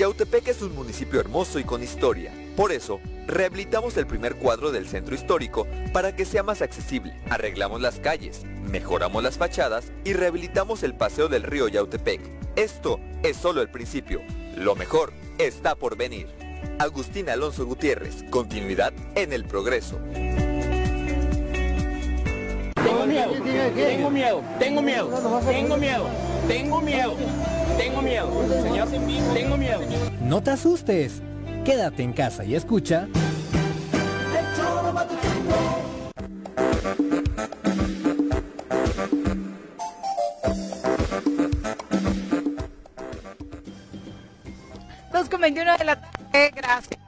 [0.00, 2.32] Yautepec es un municipio hermoso y con historia.
[2.56, 7.20] Por eso, rehabilitamos el primer cuadro del centro histórico para que sea más accesible.
[7.28, 12.22] Arreglamos las calles, mejoramos las fachadas y rehabilitamos el paseo del río Yautepec.
[12.56, 14.22] Esto es solo el principio.
[14.56, 15.12] Lo mejor
[15.46, 16.28] está por venir.
[16.78, 19.98] Agustín Alonso Gutiérrez, continuidad en el progreso.
[22.74, 23.32] Tengo miedo,
[23.74, 25.10] tengo miedo, tengo miedo,
[25.44, 26.06] tengo miedo,
[26.48, 27.16] tengo miedo,
[27.78, 28.88] tengo miedo, señor,
[29.34, 29.80] tengo miedo.
[30.20, 31.22] No te asustes.
[31.64, 33.06] Quédate en casa y escucha.
[45.40, 46.98] 21 de la tarde, gracias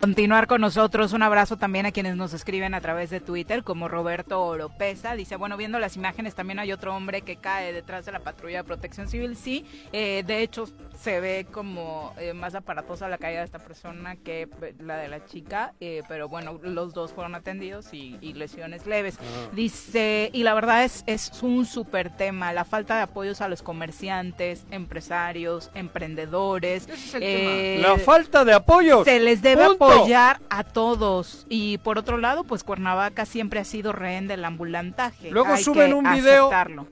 [0.00, 1.12] continuar con nosotros.
[1.12, 5.14] Un abrazo también a quienes nos escriben a través de Twitter, como Roberto Oropesa.
[5.14, 8.58] Dice, bueno, viendo las imágenes, también hay otro hombre que cae detrás de la patrulla
[8.58, 9.36] de protección civil.
[9.36, 10.66] Sí, eh, de hecho,
[11.00, 15.08] se ve como eh, más aparatosa la caída de esta persona que eh, la de
[15.08, 19.16] la chica, eh, pero bueno, los dos fueron atendidos y, y lesiones leves.
[19.20, 19.48] Ah.
[19.52, 23.62] Dice, y la verdad es, es un súper tema, la falta de apoyos a los
[23.62, 26.88] comerciantes, empresarios, emprendedores.
[27.14, 29.02] eh, La falta de apoyo.
[29.04, 29.84] Se les debe Punto.
[29.92, 31.46] apoyar a todos.
[31.48, 35.30] Y por otro lado, pues Cuernavaca siempre ha sido rehén del ambulantaje.
[35.30, 36.50] Luego Hay suben que un video.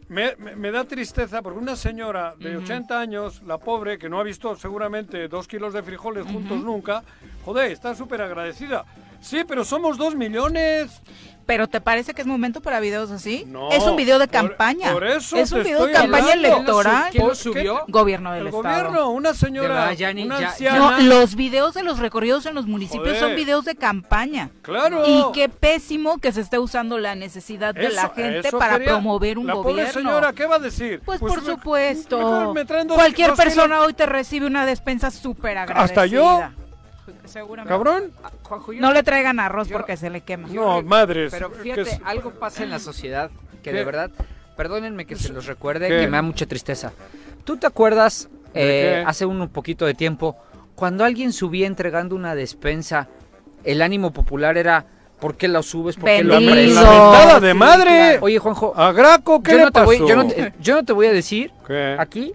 [0.09, 2.65] Me, me- me da tristeza porque una señora de Ujú.
[2.65, 7.03] 80 años, la pobre, que no ha visto seguramente dos kilos de frijoles juntos nunca,
[7.45, 8.85] joder, está súper agradecida.
[9.23, 10.91] Sí, pero somos dos millones.
[11.45, 13.45] ¿Pero te parece que es momento para videos así?
[13.49, 14.93] No, es un video de por- campaña.
[14.93, 16.57] por eso es un te video de campaña hablando.
[16.57, 17.11] electoral.
[17.11, 17.85] ¿Quién lo subió?
[17.89, 18.63] Gobierno del El Estado.
[18.63, 20.79] gobierno, una señora, verdad, ya ni- una ya- anciana.
[20.79, 24.51] No, los videos de los recorridos en los municipios son videos de campaña.
[24.63, 25.03] Claro.
[25.05, 29.37] Y qué pésimo que se esté usando la necesidad de la gente para quería- promover
[29.37, 29.83] un la gobierno.
[29.83, 31.03] pobre señora, ¿qué va a decir?
[31.05, 32.55] Pues, por me- supuesto.
[32.55, 33.55] me traen dos- Cualquier dos kilos.
[33.57, 35.83] persona hoy te recibe una despensa súper agradecida.
[35.85, 36.41] ¿Hasta yo?
[37.25, 37.69] Seguramente.
[37.69, 38.13] ¿Cabrón?
[38.43, 40.49] Juanjo, yo- No le traigan arroz yo- porque se le quema.
[40.49, 41.33] No, madres.
[41.33, 43.31] Pero que fíjate, es- algo pasa en la sociedad
[43.63, 43.73] que ¿Qué?
[43.73, 44.11] de verdad,
[44.57, 46.01] perdónenme que se los recuerde, ¿Qué?
[46.01, 46.93] que me da mucha tristeza.
[47.45, 48.61] ¿Tú te acuerdas ¿De
[49.01, 49.05] eh, qué?
[49.07, 50.37] hace un poquito de tiempo
[50.75, 53.09] cuando alguien subía entregando una despensa,
[53.65, 54.85] el ánimo popular era
[55.21, 55.97] ¿por qué la subes?
[55.97, 56.75] ¿Por qué lo apresas?
[56.85, 58.19] La mentada de madre.
[58.21, 60.85] Oye, Juanjo, A Graco, ¿qué yo le no, te voy, yo, no te, yo no
[60.85, 61.95] te voy a decir ¿Qué?
[61.99, 62.33] aquí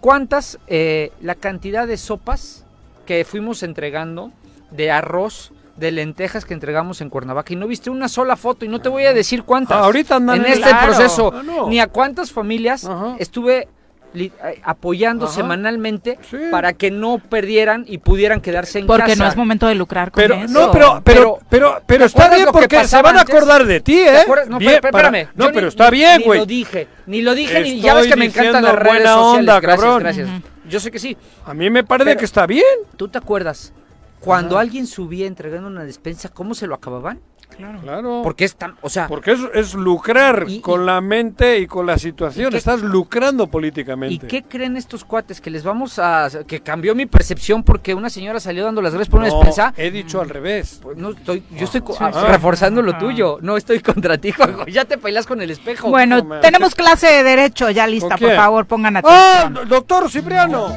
[0.00, 2.61] cuántas, eh, la cantidad de sopas
[3.06, 4.30] que fuimos entregando
[4.70, 8.68] de arroz de lentejas que entregamos en Cuernavaca y no viste una sola foto y
[8.68, 9.78] no te voy a decir cuántas.
[9.78, 10.86] Ah, ahorita andan en este Claro.
[10.86, 11.68] proceso, Ah, no.
[11.68, 12.88] ni a cuántas familias
[13.18, 13.68] estuve
[14.14, 14.30] eh,
[14.62, 15.34] apoyando Ajá.
[15.36, 16.18] semanalmente
[16.50, 19.24] para que no perdieran y pudieran quedarse en Porque casa.
[19.24, 20.52] no es momento de lucrar con Pero, eso.
[20.52, 23.34] no, pero, pero, pero, pero ¿te está bien porque se van a antes?
[23.34, 24.24] acordar de ti, ¿Te ¿eh?
[24.50, 25.28] No, Bien, pero, para- espérame.
[25.34, 26.38] No, yo pero ni- está bien, Ni güey.
[26.40, 29.38] lo dije, ni lo dije, ni ya ves que me encantan las redes buena sociales.
[29.40, 30.02] onda, gracias, cabrón.
[30.02, 30.28] gracias.
[30.68, 31.16] Yo sé que sí.
[31.44, 32.64] A mí me parece Pero- que está bien.
[32.96, 33.72] ¿Tú te acuerdas?
[34.20, 37.20] Cuando alguien subía entregando una despensa, ¿cómo se lo acababan?
[37.56, 38.20] Claro.
[38.22, 41.98] Porque es tan, o sea, Porque es, es lucrar con la mente y con la
[41.98, 42.50] situación.
[42.50, 44.26] qué- Estás lucrando políticamente.
[44.26, 45.40] ¿Y qué creen estos cuates?
[45.40, 46.28] Que les vamos a...
[46.46, 49.74] que cambió mi percepción porque una señora salió dando las gracias por una No, despensa.
[49.76, 50.80] he dicho al revés.
[50.82, 52.20] Pues no estoy, yo estoy co- Sí, ah, sí.
[52.28, 53.38] reforzando lo tuyo.
[53.42, 54.66] No estoy contra ti, Juanjo.
[54.72, 55.88] Ya te bailas con el espejo.
[55.90, 59.68] Bueno, tenemos clase de derecho ya lista, ¿Con por favor, pongan ¡Ah, atención.
[59.68, 60.68] doctor Cipriano!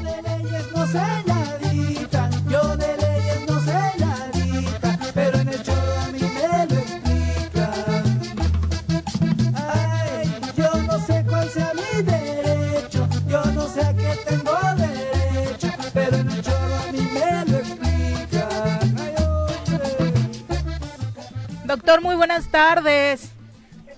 [0.76, 0.86] No
[21.76, 23.35] Doctor, muy buenas tardes.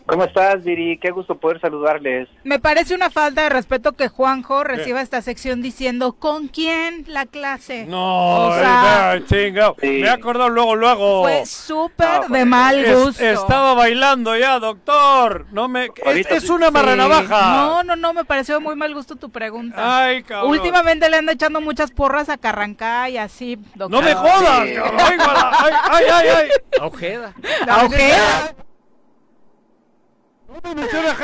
[0.07, 0.97] ¿Cómo estás, Viri?
[0.99, 2.29] Qué gusto poder saludarles.
[2.45, 7.25] Me parece una falta de respeto que Juanjo reciba esta sección diciendo ¿con quién la
[7.25, 7.85] clase?
[7.87, 9.75] No, o sea, eh, chingado.
[9.81, 11.23] Me he acordado luego, luego.
[11.23, 13.23] fue súper de mal Es- gusto.
[13.23, 15.45] estaba bailando ya, doctor.
[15.51, 15.89] No me.
[16.05, 16.51] Es, es sí.
[16.51, 16.95] una Sí.
[16.97, 17.55] navaja.
[17.57, 20.05] No, no, no, me pareció muy mal gusto tu pregunta.
[20.05, 20.51] Ay, cabrón.
[20.51, 23.89] Últimamente le anda echando muchas porras a Carrancá y así, doctor.
[23.91, 24.99] No me jodas, cabrón.
[24.99, 26.49] Ay, ay, ay, ay, ay.
[26.81, 27.33] Ojeda.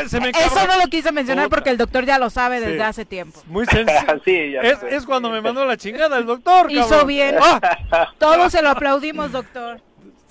[0.08, 2.82] Se me Eso no lo quise mencionar porque el doctor ya lo sabe desde Sí.
[2.82, 3.42] hace tiempo.
[3.48, 3.94] Muy sencillo.
[4.26, 4.56] Sí,
[4.90, 7.08] es, cuando me mandó la chingada el doctor, Hizo cabrón.
[7.08, 7.36] bien.
[7.42, 9.80] Ah, Todos se lo aplaudimos, doctor.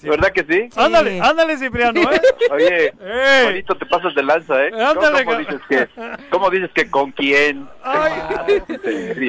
[0.02, 0.68] ¿Verdad que sí?
[0.76, 2.20] ándale, ándale, Cipriano, ¿eh?
[2.50, 3.44] Oye, Ey.
[3.44, 4.70] bonito te pasas de lanza, ¿eh?
[4.72, 5.88] ¿Cómo- Ándale, ¿Cómo, ca- dices que,
[6.28, 7.68] ¿Cómo dices que con quién?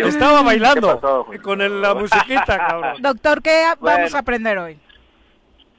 [0.03, 2.95] Estaba bailando con el- la musiquita, cabrón.
[3.01, 3.97] Doctor, ¿qué Bueno.
[3.97, 4.79] vamos a aprender hoy?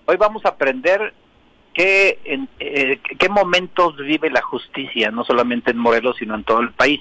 [0.07, 1.13] Hoy vamos a aprender
[1.75, 6.61] qué, en, eh, qué momentos vive la justicia, no solamente en Morelos, sino en todo
[6.61, 7.01] el país.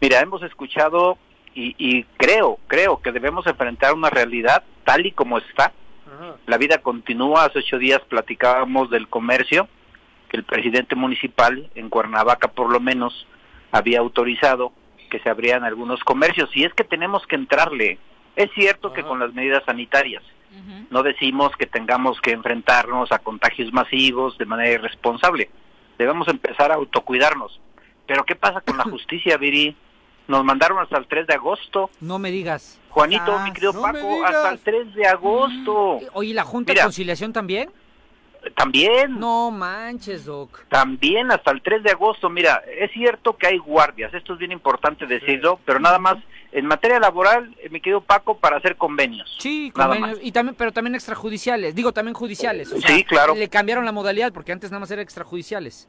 [0.00, 1.18] Mira, hemos escuchado
[1.54, 5.72] y, y creo, creo que debemos enfrentar una realidad tal y como está.
[6.46, 7.44] La vida continúa.
[7.44, 9.68] Hace ocho días platicábamos del comercio,
[10.28, 13.26] que el presidente municipal en Cuernavaca por lo menos
[13.72, 14.72] había autorizado
[15.10, 16.50] que se abrieran algunos comercios.
[16.54, 17.98] Y es que tenemos que entrarle.
[18.36, 20.22] Es cierto que con las medidas sanitarias.
[20.90, 25.50] No decimos que tengamos que enfrentarnos a contagios masivos de manera irresponsable.
[25.98, 27.60] Debemos empezar a autocuidarnos.
[28.06, 29.76] Pero ¿qué pasa con la justicia, Viri?
[30.28, 31.90] Nos mandaron hasta el 3 de agosto.
[32.00, 32.80] No me digas.
[32.90, 35.98] Juanito, Ah, mi querido no me Paco, hasta el 3 de agosto.
[36.14, 36.82] Oye, ¿la Junta Mira.
[36.82, 37.70] de Conciliación también?
[38.56, 39.18] También.
[39.18, 40.64] No manches, Doc.
[40.68, 42.28] También hasta el 3 de agosto.
[42.30, 46.16] Mira, es cierto que hay guardias, esto es bien importante decirlo, pero nada más
[46.52, 49.36] en materia laboral, eh, mi querido Paco, para hacer convenios.
[49.40, 51.74] Sí, convenios, y también, pero también extrajudiciales.
[51.74, 52.72] Digo, también judiciales.
[52.72, 53.34] o Sí, claro.
[53.34, 55.88] Le cambiaron la modalidad porque antes nada más era extrajudiciales.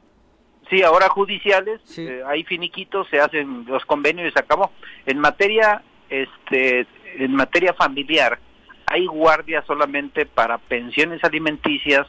[0.68, 4.72] Sí, ahora judiciales, eh, hay finiquitos, se hacen los convenios y se acabó.
[5.06, 8.40] En materia, este, en materia familiar,
[8.86, 12.08] hay guardias solamente para pensiones alimenticias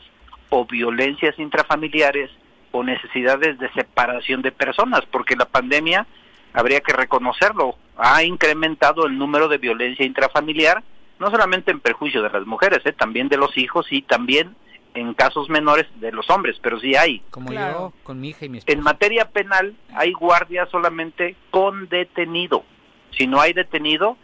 [0.50, 2.32] o violencias intrafamiliares
[2.72, 6.06] o necesidades de separación de personas, porque la pandemia,
[6.54, 10.84] habría que reconocerlo, ha incrementado el número de violencia intrafamiliar,
[11.20, 14.56] no solamente en perjuicio de las mujeres, eh, también de los hijos y también
[14.94, 17.22] en casos menores de los hombres, pero sí hay.
[17.30, 18.78] Como yo, con mi hija y mi esposa.
[18.78, 22.64] En materia penal hay guardia solamente con detenido.
[23.12, 24.18] Si no hay detenido,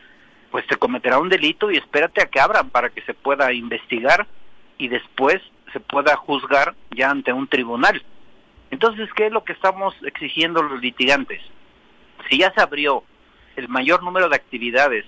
[0.51, 4.27] pues se cometerá un delito y espérate a que abran para que se pueda investigar
[4.77, 5.41] y después
[5.73, 8.01] se pueda juzgar ya ante un tribunal.
[8.71, 11.41] Entonces, ¿qué es lo que estamos exigiendo los litigantes?
[12.29, 13.03] Si ya se abrió
[13.55, 15.05] el mayor número de actividades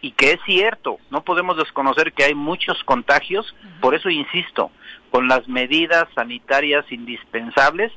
[0.00, 4.70] y que es cierto, no podemos desconocer que hay muchos contagios, por eso insisto,
[5.10, 7.92] con las medidas sanitarias indispensables,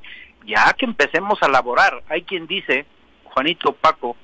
[0.46, 2.04] ya que empecemos a laborar.
[2.10, 2.86] Hay quien dice,
[3.34, 4.16] Juanito Paco,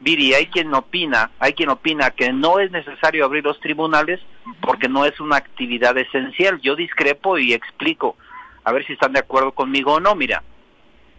[0.00, 4.20] Viri, hay quien opina, hay quien opina que no es necesario abrir los tribunales
[4.60, 6.60] porque no es una actividad esencial.
[6.60, 8.16] Yo discrepo y explico,
[8.64, 10.14] a ver si están de acuerdo conmigo o no.
[10.14, 10.42] Mira,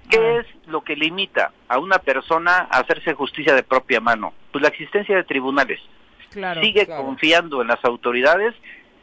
[0.09, 4.33] ¿qué es lo que limita a una persona a hacerse justicia de propia mano?
[4.51, 5.79] Pues la existencia de tribunales.
[6.29, 7.05] Claro, Sigue claro.
[7.05, 8.53] confiando en las autoridades,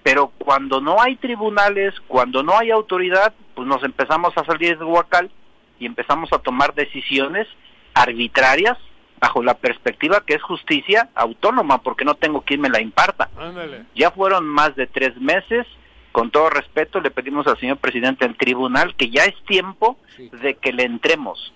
[0.03, 4.85] pero cuando no hay tribunales, cuando no hay autoridad, pues nos empezamos a salir de
[4.85, 5.31] Huacal
[5.79, 7.47] y empezamos a tomar decisiones
[7.95, 8.79] arbitrarias
[9.21, 13.31] bajo la perspectiva que es justicia autónoma, porque no tengo quien me la imparta.
[13.37, 13.85] Ándale.
[13.95, 15.67] Ya fueron más de tres meses
[16.13, 19.99] con todo respeto, le pedimos al señor presidente del tribunal que ya es tiempo
[20.43, 21.53] de que le entremos.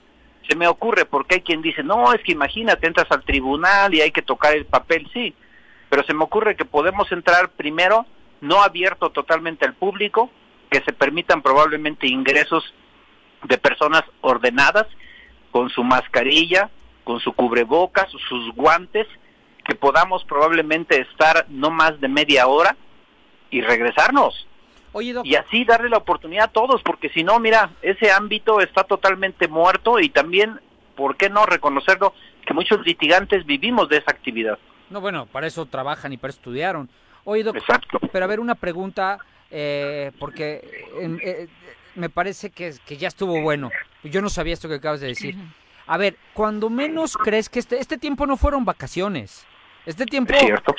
[0.49, 4.01] Se me ocurre porque hay quien dice, no, es que imagínate, entras al tribunal y
[4.01, 5.35] hay que tocar el papel, sí,
[5.89, 8.07] pero se me ocurre que podemos entrar primero,
[8.41, 10.31] no abierto totalmente al público,
[10.71, 12.63] que se permitan probablemente ingresos
[13.45, 14.87] de personas ordenadas,
[15.53, 16.71] con su mascarilla,
[17.05, 19.07] con su cubrebocas, sus guantes,
[19.65, 22.77] que podamos probablemente estar no más de media hora
[23.51, 24.49] y regresarnos.
[25.25, 29.47] y así darle la oportunidad a todos, porque si no, mira, ese ámbito está totalmente
[29.47, 30.61] muerto y también,
[30.97, 32.13] ¿por qué no reconocerlo?
[32.45, 34.59] Que muchos litigantes vivimos de esa actividad.
[34.91, 36.89] No, bueno, para eso trabajan y para eso estudiaron.
[37.25, 38.01] Oye, Doc, Exacto.
[38.13, 39.19] pero a ver, una pregunta,
[39.51, 40.61] eh, porque
[41.01, 41.49] eh, eh,
[41.95, 43.71] me parece que, que ya estuvo bueno.
[44.05, 45.37] Yo no sabía esto que acabas de decir.
[45.87, 49.45] A ver, cuando menos crees que este, este tiempo no fueron vacaciones.
[49.85, 50.33] Este tiempo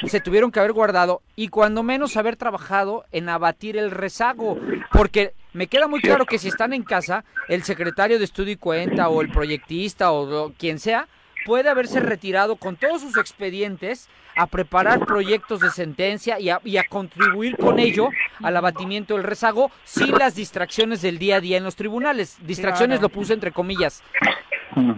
[0.07, 4.57] se tuvieron que haber guardado y cuando menos haber trabajado en abatir el rezago,
[4.93, 8.55] porque me queda muy claro que si están en casa, el secretario de estudio y
[8.55, 11.09] cuenta o el proyectista o lo- quien sea,
[11.45, 16.77] puede haberse retirado con todos sus expedientes a preparar proyectos de sentencia y a, y
[16.77, 18.09] a contribuir con ello
[18.41, 22.37] al abatimiento del rezago sin las distracciones del día a día en los tribunales.
[22.41, 24.01] Distracciones lo puse entre comillas.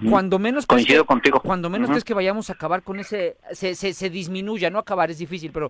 [0.10, 1.42] Cuando menos Coincido que- contigo.
[1.42, 1.94] Cuando menos Ujú.
[1.96, 5.52] crees que vayamos a acabar con ese, se, se, se disminuya, no acabar es difícil,
[5.52, 5.70] pero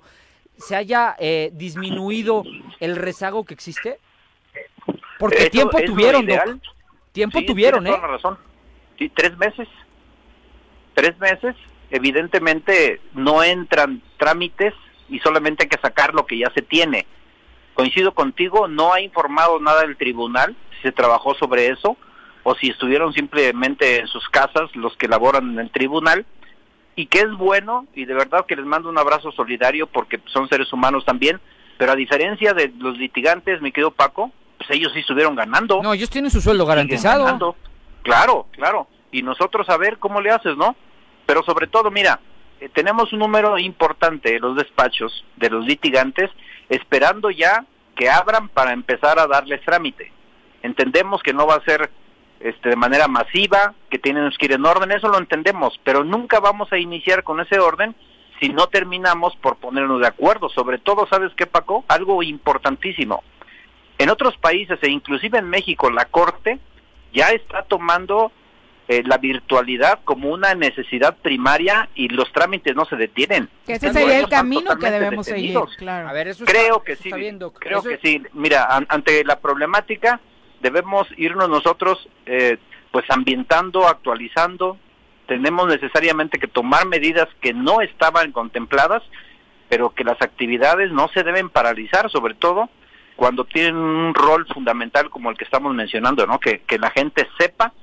[0.57, 2.43] se haya eh, disminuido
[2.79, 3.99] el rezago que existe.
[5.17, 6.39] Porque tiempo es tuvieron, Doc.
[7.13, 7.95] Tiempo Sí, tuvieron, ¿eh?
[7.97, 8.37] razón.
[8.99, 9.67] Sí, tres meses.
[10.95, 11.55] Tres meses.
[11.91, 14.73] Evidentemente no entran trámites
[15.07, 17.05] y solamente hay que sacar lo que ya se tiene.
[17.75, 21.95] Coincido contigo, no ha informado nada el tribunal si se trabajó sobre eso
[22.43, 26.25] o si estuvieron simplemente en sus casas los que laboran en el tribunal
[26.95, 30.47] y que es bueno y de verdad que les mando un abrazo solidario porque son
[30.47, 31.39] seres humanos también,
[31.77, 35.81] pero a diferencia de los litigantes, mi querido Paco, pues ellos sí estuvieron ganando.
[35.83, 37.55] No, ellos tienen su sueldo garantizado.
[38.03, 38.87] Claro, claro.
[39.11, 40.75] Y nosotros a ver cómo le haces, ¿no?
[41.25, 42.19] Pero sobre todo, mira,
[42.59, 46.29] eh, tenemos un número importante de los despachos de los litigantes
[46.69, 47.65] esperando ya
[47.95, 50.11] que abran para empezar a darles trámite.
[50.63, 51.89] Entendemos que no va a ser
[52.39, 56.39] este, de manera masiva, que tienen que ir en orden, eso lo entendemos, pero nunca
[56.39, 57.95] vamos a iniciar con ese orden
[58.39, 60.49] si no terminamos por ponernos de acuerdo.
[60.49, 61.85] Sobre todo, ¿sabes qué, Paco?
[61.87, 63.23] Algo importantísimo.
[63.97, 66.59] En otros países, e inclusive en México, la Corte
[67.13, 68.31] ya está tomando
[68.87, 73.49] eh, la virtualidad como una necesidad primaria y los trámites no se detienen.
[73.65, 76.07] Que ese sería el camino que debemos seguir, claro.
[76.09, 77.09] A ver, eso Creo que sí,
[77.59, 78.21] creo que sí.
[78.33, 80.19] Mira, an- ante la problemática
[80.61, 82.57] debemos irnos nosotros eh,
[82.91, 84.77] pues ambientando, actualizando.
[85.27, 89.01] Tenemos necesariamente que tomar medidas que no estaban contempladas,
[89.67, 92.69] pero que las actividades no se deben paralizar, sobre todo
[93.15, 96.39] cuando tienen un rol fundamental como el que estamos mencionando, ¿no?
[96.39, 97.73] Que, que la gente sepa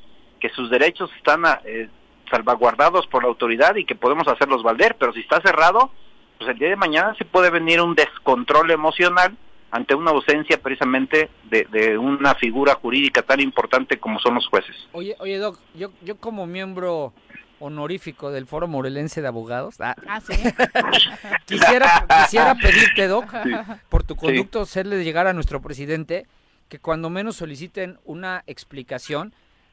[0.42, 1.88] que sus derechos están ah, eh,
[2.28, 5.92] salvaguardados por la autoridad y que podemos hacerlos valer, pero si está cerrado,
[6.36, 9.36] pues el día de mañana se puede venir un descontrol emocional
[9.70, 14.74] ante una ausencia precisamente de, de una figura jurídica tan importante como son los jueces.
[14.90, 17.12] Oye, oye, Doc, yo, yo como miembro
[17.60, 19.94] honorífico del Foro Morelense de Abogados, ah,
[21.46, 23.50] quisiera, quisiera pedirte, Doc, Sí.
[23.88, 26.26] por tu conducto, hacerle llegar a nuestro presidente
[26.68, 29.32] que cuando menos soliciten una explicación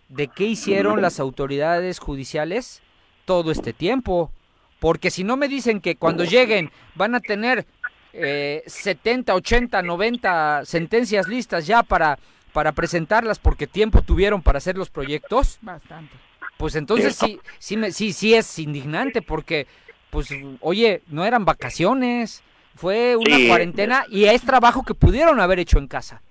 [0.10, 2.81] de qué hicieron las autoridades judiciales
[3.26, 4.31] todo este tiempo.
[4.80, 7.65] Porque si no me dicen que cuando lleguen van a tener
[8.14, 12.18] eh, 70, 80, 90 sentencias listas ya para,
[12.53, 16.15] para presentarlas porque tiempo tuvieron para hacer los proyectos, Bastante.
[16.57, 19.68] pues entonces sí, sí, me, sí, sí es indignante porque,
[20.10, 20.30] pues,
[20.61, 22.41] oye, no eran vacaciones,
[22.76, 26.22] fue una Sí, cuarentena y es trabajo que pudieron haber hecho en casa.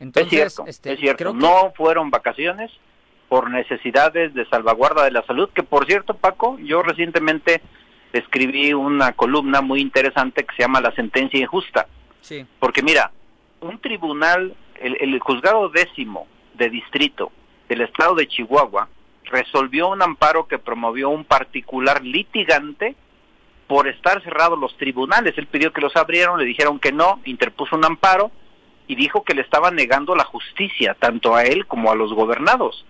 [0.00, 1.18] Entonces, es cierto, este, es cierto.
[1.18, 2.72] creo que- No fueron vacaciones
[3.28, 7.60] por necesidades de salvaguarda de la salud, que por cierto, Paco, yo recientemente
[8.12, 11.86] escribí una columna muy interesante que se llama La sentencia injusta.
[12.20, 12.46] Sí.
[12.58, 13.10] Porque mira,
[13.60, 17.32] un tribunal, el, el juzgado décimo de distrito
[17.68, 18.88] del estado de Chihuahua,
[19.24, 22.94] resolvió un amparo que promovió un particular litigante
[23.66, 25.36] por estar cerrados los tribunales.
[25.36, 28.30] Él pidió que los abrieron, le dijeron que no, interpuso un amparo
[28.86, 32.84] y dijo que le estaba negando la justicia, tanto a él como a los gobernados.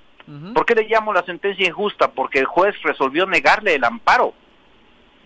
[0.54, 2.12] ¿Por qué le llamo la sentencia injusta?
[2.12, 4.32] Porque el juez resolvió negarle el amparo.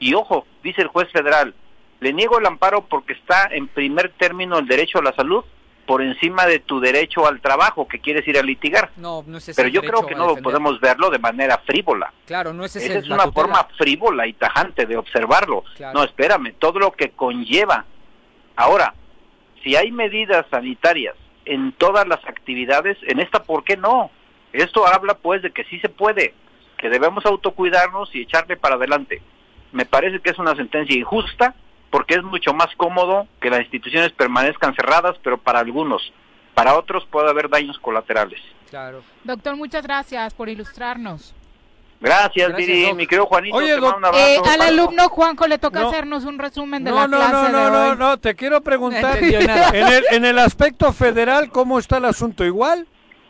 [0.00, 1.54] Y ojo, dice el juez federal,
[2.00, 5.44] le niego el amparo porque está en primer término el derecho a la salud
[5.86, 8.90] por encima de tu derecho al trabajo que quieres ir a litigar.
[8.96, 10.42] No, no es ese Pero yo creo que no defender.
[10.44, 12.12] podemos verlo de manera frívola.
[12.26, 13.32] Claro, no es ese Esa es una tutela.
[13.32, 15.64] forma frívola y tajante de observarlo.
[15.76, 15.98] Claro.
[15.98, 17.86] No, espérame, todo lo que conlleva.
[18.56, 18.92] Ahora,
[19.64, 21.14] si hay medidas sanitarias
[21.46, 24.10] en todas las actividades, en esta, ¿por qué no?
[24.52, 26.34] Esto habla pues de que sí se puede,
[26.78, 29.20] que debemos autocuidarnos y echarle para adelante.
[29.72, 31.54] Me parece que es una sentencia injusta
[31.90, 36.12] porque es mucho más cómodo que las instituciones permanezcan cerradas, pero para algunos,
[36.54, 38.40] para otros puede haber daños colaterales.
[38.70, 39.02] Claro.
[39.24, 41.34] Doctor, muchas gracias por ilustrarnos.
[42.00, 44.44] Gracias, Viri, mi querido Juanito, Oye, te Doc, mando un abrazo.
[44.44, 45.88] Eh, al alumno Juanjo le toca No.
[45.88, 47.96] hacernos un resumen de No, la no, clase no, de no, no, hoy.
[47.98, 52.44] no, te quiero preguntar, en el, en el aspecto federal, ¿cómo está el asunto?
[52.44, 52.86] ¿Igual?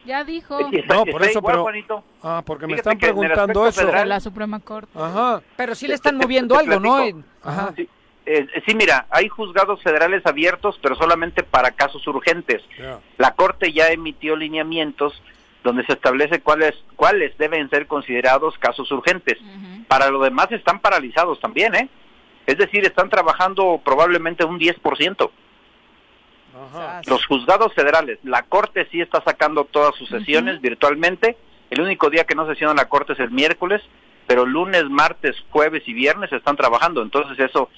[0.09, 0.59] Ya dijo.
[0.89, 2.05] No, por eso, igual, pero- Juanito.
[2.22, 3.80] Ah, porque me Fíjate están preguntando eso.
[3.82, 4.90] federal- la Suprema Corte.
[4.98, 5.43] Ajá.
[5.55, 7.22] Pero sí le están moviendo te algo, ¿no?
[7.43, 7.74] Ajá.
[7.76, 7.86] Sí,
[8.24, 12.62] eh, sí, mira, hay juzgados federales abiertos, pero solamente para casos urgentes.
[13.18, 15.12] La Corte ya emitió lineamientos
[15.62, 19.36] donde se establece cuáles cuáles deben ser considerados casos urgentes.
[19.89, 21.90] Para lo demás están paralizados también, ¿eh?
[22.47, 25.30] Es decir, están trabajando probablemente un 10%.
[26.59, 27.01] Ajá.
[27.06, 31.36] Los juzgados federales, la Corte sí está sacando todas sus sesiones virtualmente.
[31.70, 33.82] El único día que no sesiona la Corte es el miércoles,
[34.26, 37.02] pero lunes, martes, jueves y viernes están trabajando.
[37.02, 37.68] Entonces eso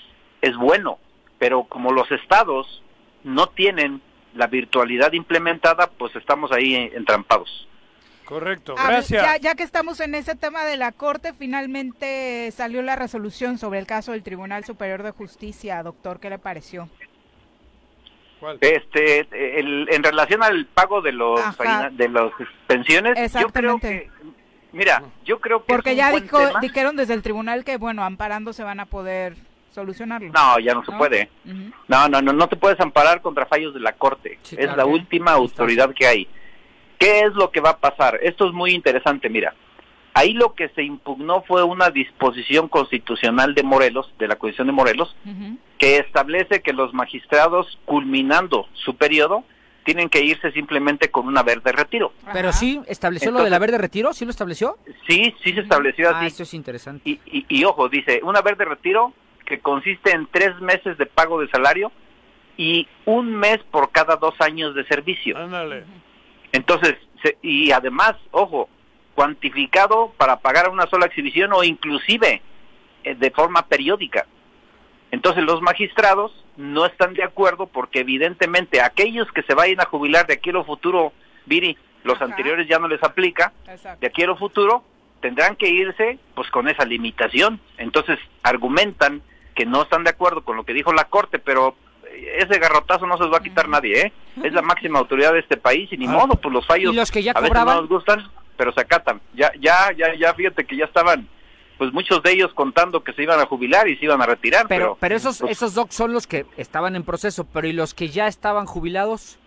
[0.40, 0.98] es bueno.
[1.38, 2.82] Pero como los estados
[3.24, 4.00] no tienen
[4.34, 7.66] la virtualidad implementada, pues estamos ahí entrampados.
[8.24, 9.24] Correcto, gracias.
[9.24, 13.80] Ya, ya que estamos en ese tema de la Corte, finalmente salió la resolución sobre
[13.80, 15.82] el caso del Tribunal Superior de Justicia.
[15.82, 16.88] Doctor, ¿qué le pareció?
[18.60, 19.26] Este,
[19.60, 21.90] el- en relación al pago de los Ajá.
[21.90, 22.30] de las
[22.66, 23.88] pensiones, yo creo Exactamente.
[23.88, 24.10] que,
[24.72, 28.62] mira, yo creo que Porque ya dijo, dijeron desde el tribunal que, bueno, amparando se
[28.64, 29.36] van a poder
[29.72, 30.32] solucionarlo.
[30.32, 31.28] No, ya no se puede.
[31.86, 34.38] No, no, no, no te puedes amparar contra fallos de la Corte.
[34.42, 34.76] es claro.
[34.76, 36.28] la última autoridad que hay.
[36.98, 38.18] ¿Qué es lo que va a pasar?
[38.22, 39.54] Esto es muy interesante, mira.
[40.14, 44.72] Ahí lo que se impugnó fue una disposición constitucional de Morelos, de la Constitución de
[44.72, 45.14] Morelos,
[45.78, 49.44] que establece que los magistrados, culminando su periodo,
[49.84, 52.12] tienen que irse simplemente con una verde retiro.
[52.32, 54.12] Pero sí, ¿estableció lo de la verde retiro?
[54.12, 54.76] ¿Sí lo estableció?
[55.08, 56.26] Sí, sí se estableció Ah, así.
[56.26, 57.08] eso es interesante.
[57.08, 59.14] Y, y, y ojo, dice, una verde retiro
[59.46, 61.90] que consiste en tres meses de pago de salario
[62.56, 65.38] y un mes por cada dos años de servicio.
[65.38, 65.84] Ándale.
[66.52, 68.68] Entonces, se- y además, ojo,
[69.14, 72.42] cuantificado para pagar una sola exhibición o inclusive
[73.04, 74.26] eh, de forma periódica.
[75.10, 80.26] Entonces los magistrados no están de acuerdo porque evidentemente aquellos que se vayan a jubilar
[80.26, 81.12] de aquí a lo futuro,
[81.46, 83.52] Viri, los anteriores ya no les aplica,
[84.00, 84.84] de aquí a lo futuro
[85.20, 87.60] tendrán que irse pues con esa limitación.
[87.76, 89.22] Entonces argumentan
[89.54, 91.74] que no están de acuerdo con lo que dijo la Corte, pero
[92.06, 94.12] eh, ese garrotazo no se los va a quitar nadie, ¿eh?
[94.44, 96.10] Es la máxima autoridad de este país y ni Ah.
[96.12, 97.74] modo, pues los fallos ¿Y los que ya a veces cobraban?
[97.74, 98.30] no nos gustan,
[98.60, 99.22] pero se acatan.
[99.32, 101.26] Ya, ya, ya, ya, fíjate que ya estaban,
[101.78, 104.66] pues muchos de ellos contando que se iban a jubilar y se iban a retirar,
[104.68, 107.72] Pero, pero, pero esos, pues, esos docs son los que estaban en proceso, pero ¿y
[107.72, 109.38] los que ya estaban jubilados?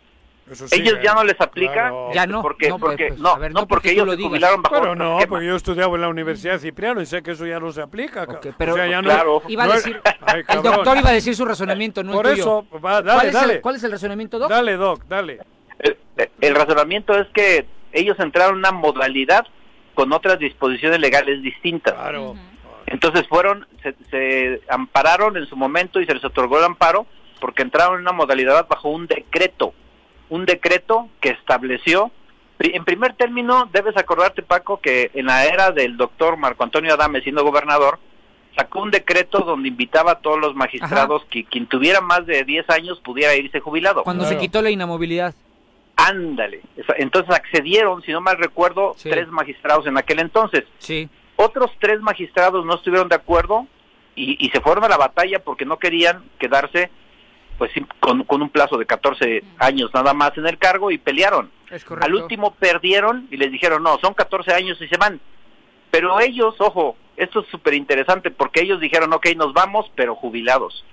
[0.72, 3.61] ellos ya no les aplica, Ya no, porque, no, porque, pues, no, a ver, no,
[3.61, 5.30] no porque ellos lo se jubilaron bajo Pero no, esquema.
[5.30, 8.26] porque yo estudiaba en la Universidad Cipriano y sé que eso ya no se aplica.
[8.26, 9.41] ca- pero- o sea, ya no- Claro.
[9.48, 12.65] Iba a decir, Ay, el doctor iba a decir su razonamiento, no Por el tuyo.
[12.72, 13.53] eso, va, dale, ¿Cuál, es dale.
[13.53, 14.49] El, ¿Cuál es el razonamiento, doc?
[14.49, 15.40] Dale, Doc, dale.
[15.80, 15.98] El,
[16.41, 19.45] el razonamiento es que ellos entraron en una modalidad
[19.93, 21.93] con otras disposiciones legales distintas.
[21.93, 22.35] Claro.
[22.87, 27.05] Entonces fueron, se, se ampararon en su momento y se les otorgó el amparo
[27.39, 29.73] porque entraron en una modalidad bajo un decreto,
[30.29, 32.11] un decreto que estableció,
[32.59, 37.21] en primer término, debes acordarte Paco que en la era del doctor Marco Antonio Adame
[37.21, 37.99] siendo gobernador,
[38.55, 42.69] sacó un decreto donde invitaba a todos los magistrados que quien tuviera más de 10
[42.69, 44.03] años pudiera irse jubilado.
[44.03, 45.33] Cuando se quitó la inamovilidad.
[46.07, 46.61] Ándale.
[46.97, 50.63] Entonces accedieron, si no mal recuerdo, tres magistrados en aquel entonces.
[50.80, 51.09] Sí.
[51.35, 53.67] Otros tres magistrados no estuvieron de acuerdo
[54.15, 56.91] y, y se fueron a la batalla porque no querían quedarse
[57.57, 61.51] pues con, con un plazo de 14 años nada más en el cargo y pelearon.
[61.69, 62.05] Es correcto.
[62.05, 65.19] Al último perdieron y les dijeron, no, son 14 años y se van.
[65.91, 70.84] Pero ellos, ojo, esto es súper interesante porque ellos dijeron, ok, nos vamos, pero jubilados.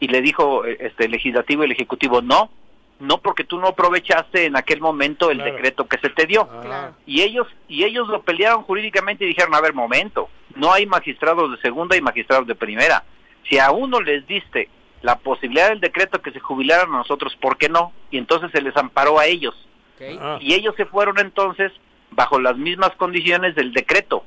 [0.00, 2.50] Y le dijo eh, este el legislativo y el ejecutivo, no,
[3.00, 6.48] no porque tú no aprovechaste en aquel momento el decreto que se te dio.
[7.06, 11.50] Y ellos y ellos lo pelearon jurídicamente y dijeron, a ver, momento, no hay magistrados
[11.50, 13.04] de segunda y magistrados de primera.
[13.48, 14.68] Si a uno les diste
[15.02, 17.92] la posibilidad del decreto que se jubilaran a nosotros, ¿por qué no?
[18.10, 19.54] Y entonces se les amparó a ellos.
[20.40, 21.72] Y ellos se fueron entonces
[22.10, 24.24] bajo las mismas condiciones del decreto.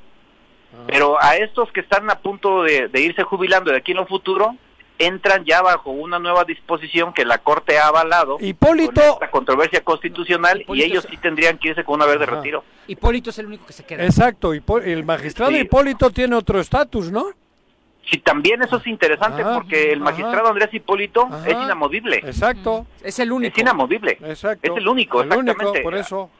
[0.86, 4.06] Pero a estos que están a punto de, de irse jubilando de aquí en un
[4.06, 4.56] futuro,
[4.98, 8.92] entran ya bajo una nueva disposición que la Corte ha avalado Hipólito.
[9.00, 12.18] con esta controversia constitucional y Hipólito ellos se- sí tendrían que irse con una vez
[12.18, 12.36] de Ajá.
[12.36, 12.64] retiro.
[12.86, 14.04] Hipólito es el único que se queda.
[14.04, 15.58] Exacto, el magistrado Sí.
[15.58, 17.26] Hipólito tiene otro estatus, ¿no?
[18.10, 20.10] Si también eso es interesante Ajá, porque el ajá.
[20.10, 21.46] magistrado Andrés Hipólito Ajá.
[21.48, 22.16] es inamovible.
[22.18, 22.86] Exacto.
[23.02, 23.54] Es el único.
[23.56, 24.18] Es inamovible.
[24.24, 24.72] Exacto.
[24.72, 25.82] Es el único, El único, exactamente.
[25.82, 26.30] por eso.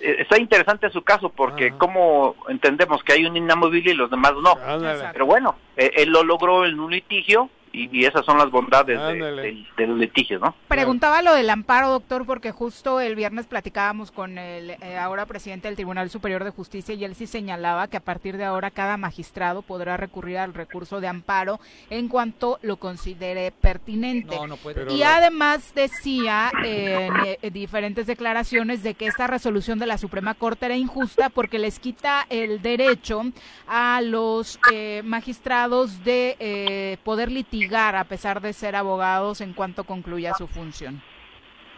[0.00, 4.32] Eh, Está interesante su caso porque como entendemos que hay un inamovible y los demás
[4.42, 4.56] no.
[4.66, 5.04] Ándale.
[5.12, 8.98] Pero bueno, eh, él lo logró en un litigio y, y esas son las bondades
[8.98, 10.54] de, de los litigios, ¿no?
[10.68, 15.66] Preguntaba lo del amparo, doctor, porque justo el viernes platicábamos con el eh, ahora presidente
[15.66, 18.96] del Tribunal Superior de Justicia y él sí señalaba que a partir de ahora cada
[18.96, 21.58] magistrado podrá recurrir al recurso de amparo
[21.90, 24.36] en cuanto lo considere pertinente.
[24.36, 24.92] No, no puede.
[24.92, 30.34] y además decía eh, en eh, diferentes declaraciones de que esta resolución de la Suprema
[30.34, 33.22] Corte era injusta porque les quita el derecho
[33.66, 39.84] a los eh, magistrados de eh, poder litigar a pesar de ser abogados en cuanto
[39.84, 41.02] concluya su función.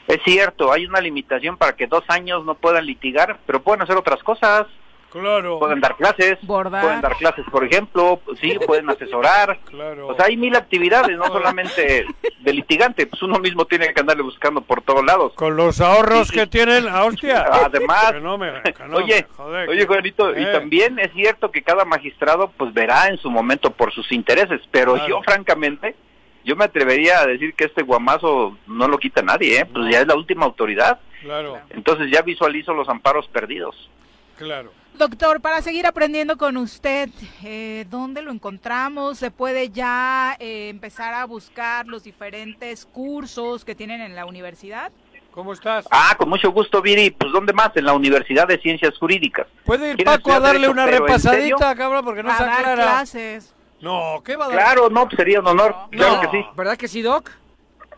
[0.08, 3.96] Es cierto, hay una limitación para que dos años no puedan litigar, pero pueden hacer
[3.96, 4.66] otras cosas.
[5.10, 5.58] Claro.
[5.58, 6.82] Pueden dar clases, Bordar.
[6.82, 9.58] pueden dar clases, por ejemplo, sí, pueden asesorar.
[9.64, 10.08] Claro.
[10.08, 12.06] O sea, hay mil actividades, no solamente
[12.40, 15.32] de litigante, pues uno mismo tiene que andarle buscando por todos lados.
[15.34, 16.40] Con los ahorros Sí, sí.
[16.40, 17.46] que tienen, ah, hostia.
[17.50, 20.52] Además, Que no me- que no oye, me- joder, oye, que- Juanito, y eh.
[20.52, 24.94] también es cierto que cada magistrado pues verá en su momento por sus intereses, pero
[24.94, 25.08] Claro.
[25.08, 25.96] yo francamente,
[26.44, 29.66] yo me atrevería a decir que este guamazo no lo quita nadie, ¿eh?
[29.66, 33.90] pues ya es la última autoridad, Claro, entonces ya visualizo los amparos perdidos.
[34.36, 34.70] claro.
[34.98, 37.10] Doctor, para seguir aprendiendo con usted,
[37.44, 39.18] eh, ¿dónde lo encontramos?
[39.18, 44.90] ¿Se puede ya eh, empezar a buscar los diferentes cursos que tienen en la universidad?
[45.32, 45.86] ¿Cómo estás?
[45.90, 47.76] Ah, con mucho gusto, Viri, pues ¿dónde más?
[47.76, 49.46] En la Universidad de Ciencias Jurídicas.
[49.66, 52.04] ¿Puede ir ¿Quieres Paco a darle derecho, una repasadita, cabrón?
[52.04, 52.82] Porque no a se dar aclara.
[52.82, 53.54] clases.
[53.82, 54.56] No, ¿qué va a dar?
[54.56, 56.44] Claro, no, pues sería un honor, claro que sí.
[56.56, 57.30] ¿Verdad que sí, Doc?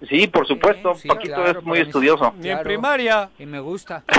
[0.09, 2.33] Sí, por supuesto, Sí, Paquito claro, es muy estudioso.
[2.39, 3.31] Ni en primaria.
[3.39, 4.05] Y me gusta.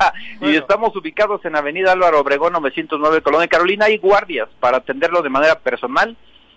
[0.40, 3.84] Y estamos ubicados en Avenida Álvaro Obregón 909, Colonia Carolina.
[3.86, 6.16] Hay guardias para atenderlo de manera personal.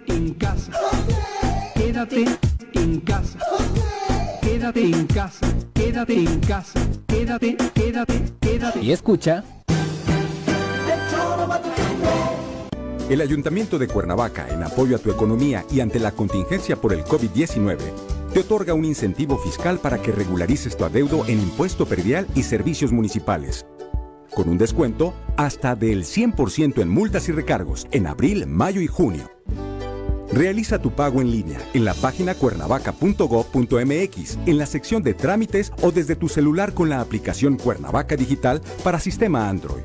[0.06, 0.72] en casa.
[1.74, 2.24] Quédate
[2.72, 3.38] en casa.
[4.40, 5.46] Quédate en casa.
[5.74, 6.80] Quédate en casa.
[7.06, 8.80] Quédate, quédate, quédate.
[8.80, 9.44] Y escucha.
[13.10, 17.04] El Ayuntamiento de Cuernavaca, en apoyo a tu economía y ante la contingencia por el
[17.04, 17.78] COVID-19,
[18.32, 22.92] te otorga un incentivo fiscal para que regularices tu adeudo en impuesto predial y servicios
[22.92, 23.66] municipales.
[24.34, 29.30] Con un descuento hasta del 100% en multas y recargos en abril, mayo y junio.
[30.32, 35.90] Realiza tu pago en línea en la página cuernavaca.gov.mx, en la sección de trámites o
[35.90, 39.84] desde tu celular con la aplicación Cuernavaca Digital para sistema Android.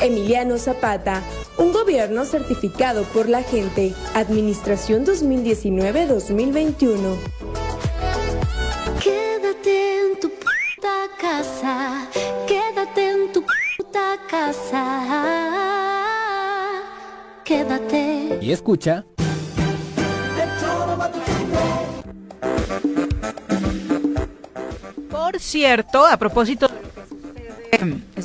[0.00, 1.22] Emiliano Zapata,
[1.58, 3.94] un gobierno certificado por la gente.
[4.14, 7.16] Administración 2019-2021.
[9.02, 12.06] Quédate en tu puta casa,
[12.46, 13.44] quédate en tu
[13.76, 15.08] puta casa.
[17.44, 18.38] Quédate.
[18.40, 19.04] Y escucha.
[25.10, 26.68] Por cierto, a propósito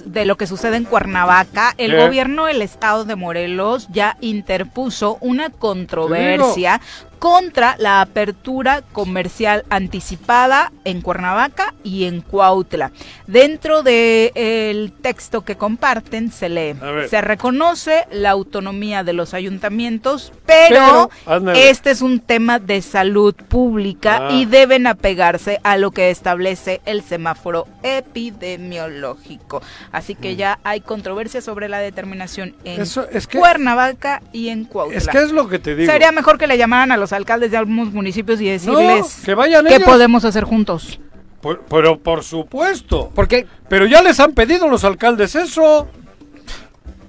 [0.06, 1.98] de lo que sucede, en Cuernavaca, el ¿Qué?
[1.98, 6.82] gobierno del estado de Morelos ya interpuso una controversia
[7.20, 12.92] contra la apertura comercial anticipada en Cuernavaca y en Cuautla.
[13.28, 16.76] Dentro del texto que comparten se lee,
[17.10, 21.10] se reconoce la autonomía de los ayuntamientos, pero,
[21.56, 24.30] este es un tema de salud pública Ah.
[24.34, 29.62] y deben apegarse a lo que establece el semáforo epidemiológico.
[29.92, 34.66] Así que ya hay controversia sobre la determinación en Eso es que- Cuernavaca y en
[34.66, 34.98] Cuautla.
[34.98, 35.92] Es que es lo que te digo.
[35.92, 39.66] Sería mejor que le llamaran a los alcaldes de algunos municipios y decirles que vayan
[39.66, 39.88] qué ellos.
[39.88, 41.00] podemos hacer juntos.
[41.42, 43.12] Por- pero por supuesto.
[43.14, 45.88] Porque Pero ya les han pedido los alcaldes eso.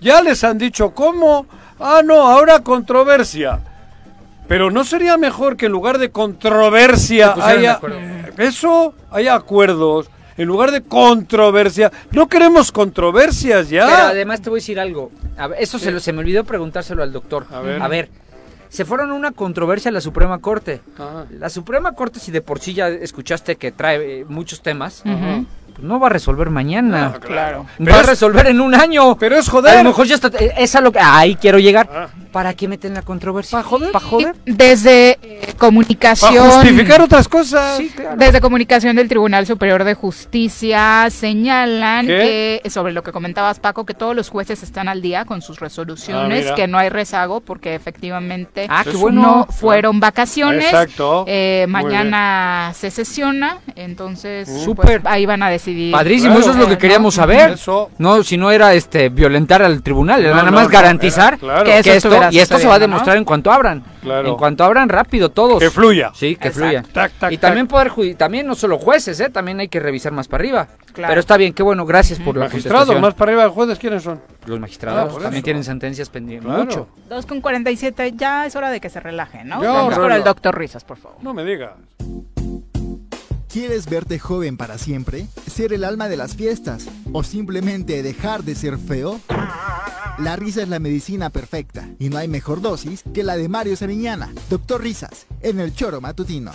[0.01, 1.47] Ya les han dicho cómo.
[1.81, 3.61] Ah, no, ahora controversia.
[4.47, 7.81] Pero no sería mejor que en lugar de controversia haya
[8.39, 10.09] eso, haya acuerdos.
[10.37, 13.87] En lugar de controversia, no queremos controversias ya.
[13.87, 15.11] Pero además te voy a decir algo.
[15.37, 17.47] A ver, eso se, lo- se me olvidó preguntárselo al doctor.
[17.51, 18.09] A ver.
[18.69, 20.81] Se fueron a una controversia a la Suprema Corte.
[20.95, 21.27] Ajá.
[21.31, 25.03] La Suprema Corte, si de por sí ya escuchaste que trae eh, muchos temas,
[25.81, 27.13] no va a resolver mañana.
[27.15, 27.63] Ah, claro.
[27.65, 29.17] Va Pero a es- resolver en un año.
[29.17, 29.79] Pero es joder.
[29.79, 30.29] A lo mejor ya está.
[30.39, 30.99] eh, Es a lo que.
[31.01, 32.09] Ahí quiero llegar.
[32.33, 33.59] ¿Para qué meten la controversia?
[33.59, 33.93] ¿Para joder?
[33.93, 34.37] ¿Para joder?
[34.45, 36.35] Desde eh, comunicación.
[36.37, 37.79] Para justificar otras cosas.
[37.79, 38.17] Sí, claro.
[38.17, 42.61] Desde comunicación del Tribunal Superior de Justicia señalan ¿Qué?
[42.63, 45.59] que, sobre lo que comentabas Paco, que todos los jueces están al día con sus
[45.61, 49.47] resoluciones, Ah, que no hay rezago porque efectivamente Ah, qué no bueno.
[49.51, 50.67] fueron vacaciones.
[50.67, 51.25] Exacto.
[51.27, 55.03] Eh, mañana se sesiona, entonces pues, Súper.
[55.05, 55.93] ahí van a decidir.
[55.93, 56.41] Padrísimo, Claro.
[56.41, 56.79] eso es lo que ¿no?
[56.79, 57.51] queríamos saber.
[57.53, 57.91] Eso.
[57.99, 61.39] No, si no era este violentar al tribunal, era No, nada más no, garantizar era-
[61.39, 61.65] claro.
[61.65, 63.19] Que estuviera y, y esto se va a demostrar ¿no?
[63.21, 63.83] en cuanto abran.
[64.03, 64.29] Claro.
[64.29, 65.59] En cuanto abran rápido todos.
[65.59, 66.11] Que fluya.
[66.15, 66.59] Sí, que Exacto.
[66.69, 66.83] fluya.
[66.93, 67.41] Tac, tac, y tac.
[67.49, 69.29] también poder también no solo jueces, ¿eh?
[69.29, 70.69] también hay que revisar más para arriba.
[70.93, 71.11] Claro.
[71.11, 74.03] Pero está bien, qué bueno, gracias por la Magistrados, más para arriba de jueces, ¿quiénes
[74.03, 74.21] son?
[74.47, 75.45] Los magistrados Ah, por también eso.
[75.45, 76.47] tienen sentencias pendientes.
[76.49, 76.65] Claro.
[76.65, 76.89] Mucho.
[77.09, 79.61] 2 con 47, ya es hora de que se relajen, ¿no?
[79.61, 80.15] Vamos con Rolo.
[80.15, 81.19] el doctor Risas, por favor.
[81.23, 81.73] No me digas.
[83.59, 85.27] ¿Quieres verte joven para siempre?
[85.53, 86.87] ¿Ser el alma de las fiestas?
[87.13, 89.21] ¿O simplemente dejar de ser feo?
[90.19, 93.77] La risa es la medicina perfecta y no hay mejor dosis que la de Mario
[93.77, 96.53] Sariñana, Doctor Risas, en el choro matutino.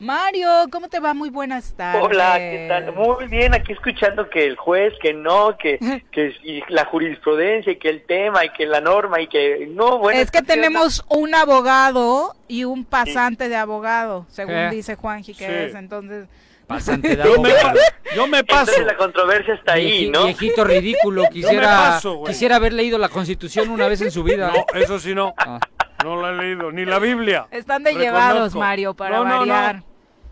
[0.00, 1.12] Mario, ¿cómo te va?
[1.12, 2.00] Muy buenas tardes.
[2.04, 2.92] Hola, ¿qué tal?
[2.94, 5.78] Muy bien, aquí escuchando que el juez, que no, que,
[6.12, 9.98] que y la jurisprudencia, y que el tema, y que la norma, y que no,
[9.98, 10.20] bueno.
[10.20, 15.46] es que tenemos un abogado y un pasante de abogado, según Eh, dice Juanji que
[15.46, 15.52] sí.
[15.52, 16.28] es, entonces...
[16.68, 17.78] Pasante de Yo me, abogado.
[18.14, 18.60] yo me paso.
[18.70, 20.24] Entonces la controversia está ahí, Vieji- ¿no?
[20.26, 24.52] Viejito ridículo, quisiera, paso, quisiera haber leído la constitución una vez en su vida.
[24.54, 25.34] No, eso sí no.
[25.38, 25.58] Ah.
[26.04, 27.48] No la he leído, ni la Biblia.
[27.50, 28.16] Están de Reconozco.
[28.16, 29.87] llevados, Mario, para No, no, no.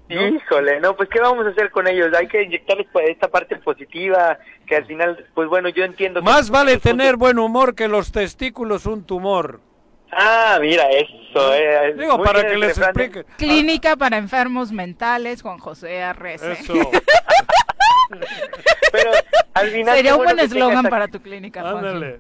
[0.08, 0.32] Variar.
[0.32, 2.08] Híjole, no, pues ¿qué vamos a hacer con ellos?
[2.14, 6.20] Hay que inyectarles pues, esta parte positiva, que al final, pues bueno, yo entiendo.
[6.20, 9.60] que- Más vale tener buen humor que los testículos un tumor.
[10.12, 11.94] Ah, mira, eso, eh.
[11.98, 13.24] Digo, muy para que les explique.
[13.36, 16.52] Clínica para enfermos mentales, Juan José Arrece.
[16.52, 16.74] Eso.
[18.92, 19.10] Pero
[19.54, 19.96] al final.
[19.96, 21.62] Sería qué un bueno buen que eslogan para tu clínica.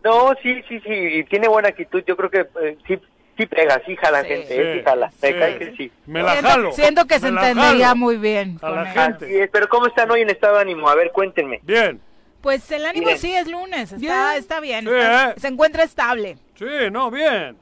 [0.04, 2.02] No, sí, sí, sí, y tiene buena actitud.
[2.06, 2.98] Yo creo que eh, sí,
[3.36, 4.28] sí pega, sí jala Sí.
[4.28, 5.10] gente, eh, sí Sí, jala.
[5.22, 5.34] Me sí.
[5.38, 5.92] cae que sí.
[6.06, 6.72] Me la Siento- jalo.
[6.72, 8.56] Siento que se entendería muy bien.
[8.56, 8.88] A con la él.
[8.88, 9.24] gente.
[9.26, 10.88] Así es, pero ¿cómo están hoy en estado de ánimo?
[10.88, 11.60] A ver, cuéntenme.
[11.62, 12.00] Bien.
[12.40, 13.18] Pues el ánimo Bien.
[13.18, 15.34] sí es lunes, está, está bien, Sí, está- ¿eh?
[15.36, 16.36] se encuentra estable.
[16.54, 17.56] Sí, no, bien.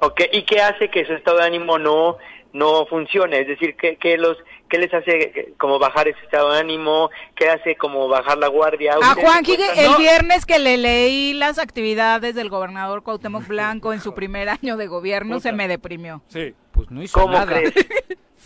[0.00, 2.16] Ok, ¿y qué hace que su estado de ánimo no
[2.52, 3.40] no funcione?
[3.40, 4.36] Es decir, ¿qué, qué los,
[4.74, 7.10] qué les hace como bajar ese estado de ánimo?
[7.36, 8.94] ¿Qué hace como bajar la guardia?
[8.94, 9.78] A ¿Ustedes Juanji cuentan?
[9.84, 9.98] el No.
[9.98, 14.86] viernes que le leí las actividades del gobernador Cuauhtémoc Blanco en su primer año de
[14.88, 16.22] gobierno se me deprimió.
[16.26, 16.54] Sí.
[16.72, 17.46] Pues no hizo ¿Cómo nada.
[17.46, 17.72] crees?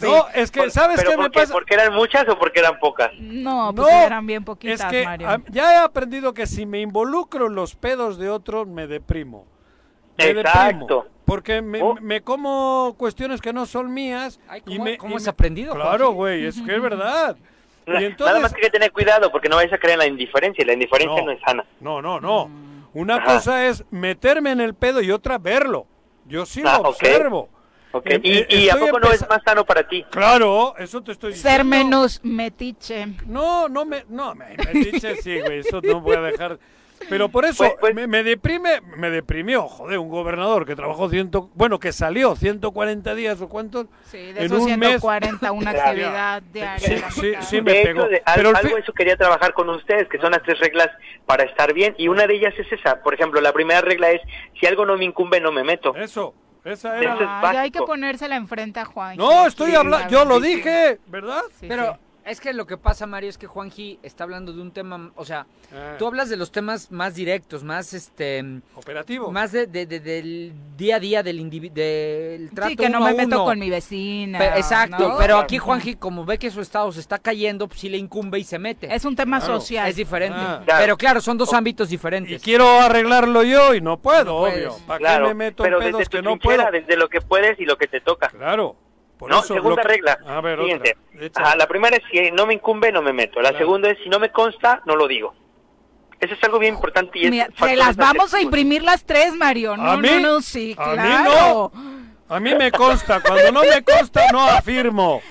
[0.00, 1.40] No, es que, ¿sabes ¿Pero qué me qué?
[1.40, 1.52] pasa?
[1.52, 3.10] ¿Porque eran muchas o porque eran pocas?
[3.18, 5.28] No, pues No, eran bien poquitas, Es que Mario.
[5.28, 9.44] a- ya he aprendido que si me involucro en los pedos de otros, me deprimo.
[10.18, 10.70] Me Exacto.
[10.96, 11.06] deprimo.
[11.24, 11.94] Porque me, Oh.
[12.00, 14.40] me como cuestiones que no son mías.
[14.48, 17.36] Ay, y ¿cómo- me, cómo y has me- aprendido, Claro, güey, es que es verdad.
[17.86, 19.98] Y Nada entonces, más que hay que tener cuidado porque no vais a creer en
[20.00, 21.26] la indiferencia y la indiferencia No.
[21.26, 21.64] no, es sana.
[21.80, 22.50] no, no, no.
[22.94, 23.34] Una Ajá.
[23.34, 25.86] cosa es meterme en el pedo y otra verlo.
[26.26, 27.48] Yo sí Ah, lo observo.
[27.92, 30.04] Ok, Eh, ¿Y, eh, y a poco no es más sano para ti?
[30.10, 31.56] Claro, eso te estoy diciendo.
[31.56, 33.06] Ser menos metiche.
[33.26, 36.58] No, no me, no, me, me dice sí, güey, eso no voy a dejar.
[37.08, 41.08] Pero por eso Pues- pues- me, me deprime, me deprimió, joder, un gobernador que trabajó
[41.08, 44.88] ciento, bueno, que salió 140 días o cuántos Sí, de en esos un mes.
[45.00, 45.88] 140, una Claro.
[45.90, 47.10] actividad diaria.
[47.10, 48.00] Sí, sí, sí me de pegó.
[48.00, 50.42] hecho, de- al- Pero al algo de eso quería trabajar con ustedes, que son las
[50.42, 50.88] tres reglas
[51.26, 53.00] para estar bien, y una de ellas es esa.
[53.02, 54.20] Por ejemplo, la primera regla es,
[54.60, 55.94] si algo no me incumbe, no me meto.
[55.96, 56.34] Eso,
[56.64, 57.14] esa Eso era.
[57.14, 59.16] es Ah, ya hay que ponérsela enfrente a Juan.
[59.16, 61.42] No, estoy Sí, hablando, la yo lo dije, ¿verdad?
[61.58, 62.00] Sí, Pero sí.
[62.28, 65.24] Es que lo que pasa, Mario, es que Juanji está hablando de un tema, o
[65.24, 65.96] sea, Ah.
[65.98, 68.44] tú hablas de los temas más directos, más este
[68.74, 69.30] Operativo.
[69.30, 72.98] más de, de- de- del día a día del individuo del trato Sí, que no
[72.98, 73.44] uno me meto uno.
[73.44, 74.38] con mi vecina.
[74.38, 75.18] Pe- exacto, ¿no?
[75.18, 78.38] pero aquí Juanji como ve que su estado se está cayendo, pues sí le incumbe
[78.38, 78.94] y se mete.
[78.94, 79.60] Es un tema Claro.
[79.60, 79.88] social.
[79.88, 80.38] Es diferente.
[80.38, 80.62] Ah.
[80.64, 80.80] Claro.
[80.82, 82.42] Pero claro, son dos ámbitos Y diferentes.
[82.42, 84.76] quiero arreglarlo yo y no puedo, No obvio.
[84.86, 86.64] ¿Para Claro, qué me meto pero en pedos desde tu que no puedo?
[86.70, 88.28] desde lo que puedes y lo que te toca.
[88.28, 88.76] Claro.
[89.18, 90.18] Por no, eso segunda lo- regla.
[90.26, 90.96] A ver, Siguiente.
[91.14, 91.26] otra.
[91.26, 91.46] Échale.
[91.46, 93.40] Ajá, la primera es si no me incumbe, no me meto.
[93.40, 93.58] La Claro.
[93.64, 95.34] segunda es si no me consta, no lo digo.
[96.20, 99.34] Eso es algo bien importante y es Mira, te las vamos a imprimir las tres,
[99.34, 99.76] Mario.
[99.76, 100.08] No, ¿A mí?
[100.08, 101.72] no, no, sí, A mí claro.
[102.28, 105.22] A mí me consta, cuando no me consta no afirmo.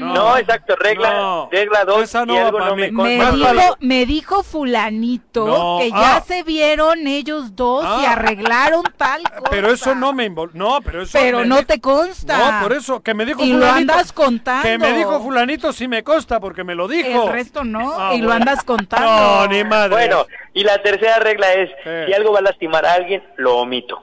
[0.00, 1.48] No, exacto, regla, No.
[1.50, 5.78] regla dos, Esa no va algo no me Me lo dijo, me dijo fulanito No,
[5.80, 6.20] que ya ah.
[6.26, 8.12] se vieron ellos dos y Ah.
[8.12, 9.50] arreglaron tal cosa.
[9.50, 10.50] Pero eso no me invol...
[10.54, 11.18] No, pero eso...
[11.18, 12.36] Pero me no te consta.
[12.60, 13.92] No, por eso, que me dijo Y lo fulanito.
[13.92, 14.62] andas contando.
[14.62, 17.24] Que me dijo fulanito sí me consta, porque me lo dijo.
[17.24, 19.06] El resto no, Ah, y lo andas contando.
[19.06, 19.90] No, ni madre.
[19.90, 22.04] Bueno, y la tercera regla es, Eh.
[22.08, 24.02] si algo va a lastimar a alguien, lo omito.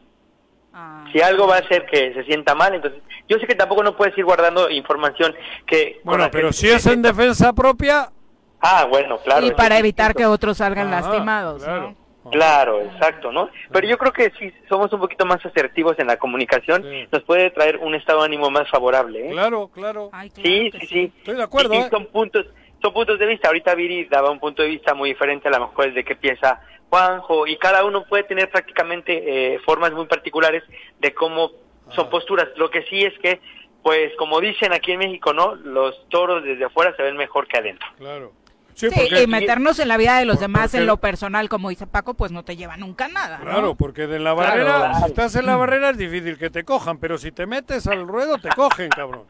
[0.73, 1.03] Ah.
[1.11, 3.02] Si algo va a hacer que se sienta mal, entonces
[3.32, 5.34] yo sé que tampoco no puedes ir guardando información
[5.66, 5.99] que...
[6.03, 8.12] Bueno, que- pero si es en defensa propia...
[8.60, 9.45] Ah, bueno, claro.
[9.45, 11.95] y para evitar que otros salgan Ajá, lastimados, claro.
[12.24, 12.30] ¿no?
[12.30, 13.49] Claro, exacto, ¿no?
[13.72, 17.08] Pero yo creo que si somos un poquito más asertivos en la comunicación, Sí.
[17.12, 19.32] nos puede traer un estado de ánimo más favorable, ¿eh?
[19.32, 20.10] Claro, claro.
[20.12, 21.14] Ay, claro Sí, sí, sí.
[21.18, 21.88] Estoy de acuerdo, Y, y ¿eh?
[21.90, 22.45] son puntos,
[22.80, 23.48] son puntos de vista.
[23.48, 26.16] Ahorita Viri daba un punto de vista muy diferente a lo mejor el de que
[26.16, 30.62] piensa Juanjo, y cada uno puede tener prácticamente eh, formas muy particulares
[30.99, 31.49] de cómo
[31.95, 32.47] son posturas.
[32.57, 33.39] Lo que sí es que,
[33.84, 35.55] pues, como dicen aquí en México, ¿no?
[35.55, 37.88] Los toros desde afuera se ven mejor que adentro.
[37.97, 38.31] Claro.
[38.73, 41.49] Sí, Sí, porque- y meternos en la vida de los Por- demás en lo personal,
[41.49, 43.39] como dice Paco, pues no te lleva nunca nada.
[43.39, 43.43] ¿no?
[43.43, 44.93] Claro, porque de la barrera, Claro.
[44.99, 48.07] si estás en la barrera es difícil que te cojan, pero si te metes al
[48.07, 49.26] ruedo te cogen, cabrón.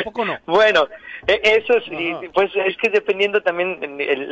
[0.00, 0.36] ¿A poco no?
[0.46, 0.88] Bueno,
[1.26, 3.78] e- eso sí, pues es que dependiendo también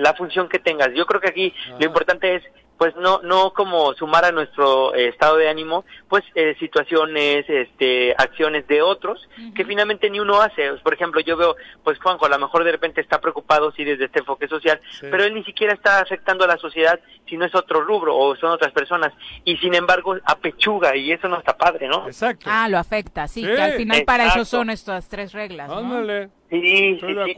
[0.02, 0.88] la función que tengas.
[0.94, 2.42] Yo creo que aquí lo importante es
[2.78, 8.14] pues no no como sumar a nuestro eh, estado de ánimo pues eh, situaciones este
[8.18, 12.28] acciones de otros que finalmente ni uno hace por ejemplo yo veo pues Juanjo a
[12.28, 15.06] lo mejor de repente está preocupado sí desde este enfoque social Sí.
[15.10, 16.98] pero él ni siquiera está afectando a la sociedad
[17.28, 19.12] si no es otro rubro o son otras personas
[19.44, 23.42] y sin embargo apechuga y eso no está padre no exacto Ah, lo afecta, sí,
[23.42, 25.68] Sí, que al final para eso son estas tres reglas.
[25.68, 25.78] ¿no?
[25.78, 26.28] Ándale.
[26.50, 27.34] Sí, sí, sí,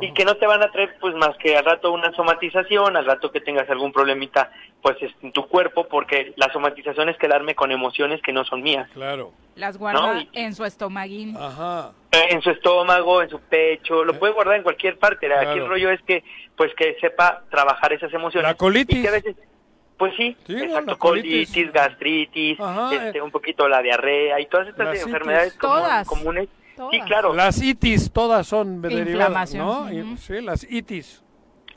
[0.00, 3.04] y que, no te van a traer pues más que al rato una somatización, al
[3.06, 4.50] rato que tengas algún problemita
[4.82, 8.62] pues es- en tu cuerpo, porque la somatización es quedarme con emociones que no son
[8.62, 8.88] mías.
[8.94, 9.32] Claro.
[9.56, 11.36] Las guarda No, y- en su estomaguín.
[11.36, 11.90] Ajá.
[12.12, 15.26] Eh, En su estómago, en su pecho, lo puede guardar en cualquier parte.
[15.32, 15.62] Aquí Claro.
[15.64, 16.22] el rollo es que
[16.56, 18.48] pues que sepa trabajar esas emociones.
[18.48, 18.96] La colitis.
[18.98, 19.36] Y que a veces
[19.96, 20.62] pues sí, Sí, ¿no?
[20.62, 21.48] exacto, La colitis.
[21.50, 26.06] colitis, gastritis, Ajá, este, un poquito la diarrea y todas estas enfermedades como- Todas.
[26.06, 26.48] comunes.
[26.90, 27.34] Sí, claro.
[27.34, 29.08] Las itis todas son derivadas,
[29.52, 29.66] Inflamación.
[29.66, 29.92] ¿no?
[29.92, 30.16] Y- Ujú.
[30.16, 31.22] Sí, las itis.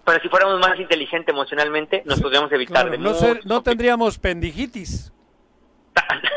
[0.06, 4.18] Pero si fuéramos más inteligentes emocionalmente, nos podríamos evitar Claro, de no, ser- no tendríamos
[4.18, 5.12] pendigitis.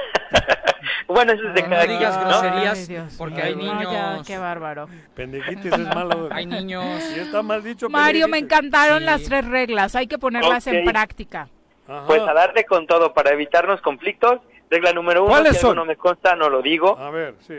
[1.06, 2.20] Bueno, eso es de No cada quien, ¿no?
[2.20, 3.44] groserías, Ay, porque mío.
[3.44, 3.92] hay niños.
[3.92, 4.88] ya, qué bárbaro.
[5.14, 6.28] Pendigitis es malo.
[6.32, 6.84] Hay niños.
[7.04, 9.04] Si está mal dicho, Mario, me encantaron Sí.
[9.04, 11.48] las tres reglas, hay que ponerlas en práctica.
[11.86, 12.06] Ajá.
[12.06, 14.40] Pues a darle con todo para evitarnos conflictos.
[14.70, 15.76] Regla número uno, ¿Cuáles si algo son?
[15.76, 16.98] no me consta, no lo digo.
[16.98, 17.54] A ver, sí.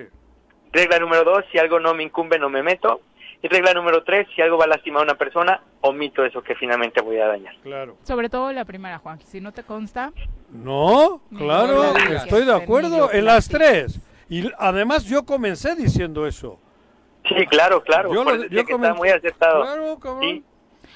[0.76, 3.02] Regla número dos, si algo no me incumbe, no me meto.
[3.42, 6.56] Y regla número tres, si algo va a lastimar a una persona, omito eso que
[6.56, 7.56] finalmente voy a dañar.
[7.64, 7.96] Claro.
[8.04, 10.12] Sobre todo la primera, Juan, si no te consta,
[10.52, 14.00] No, claro, No estoy de acuerdo en las tres.
[14.30, 16.60] Y además yo comencé diciendo eso.
[17.28, 18.14] Sí, claro, claro.
[18.14, 19.62] Yo lo- yo que está muy acertado.
[19.64, 20.22] Claro, cabrón.
[20.22, 20.44] Sí.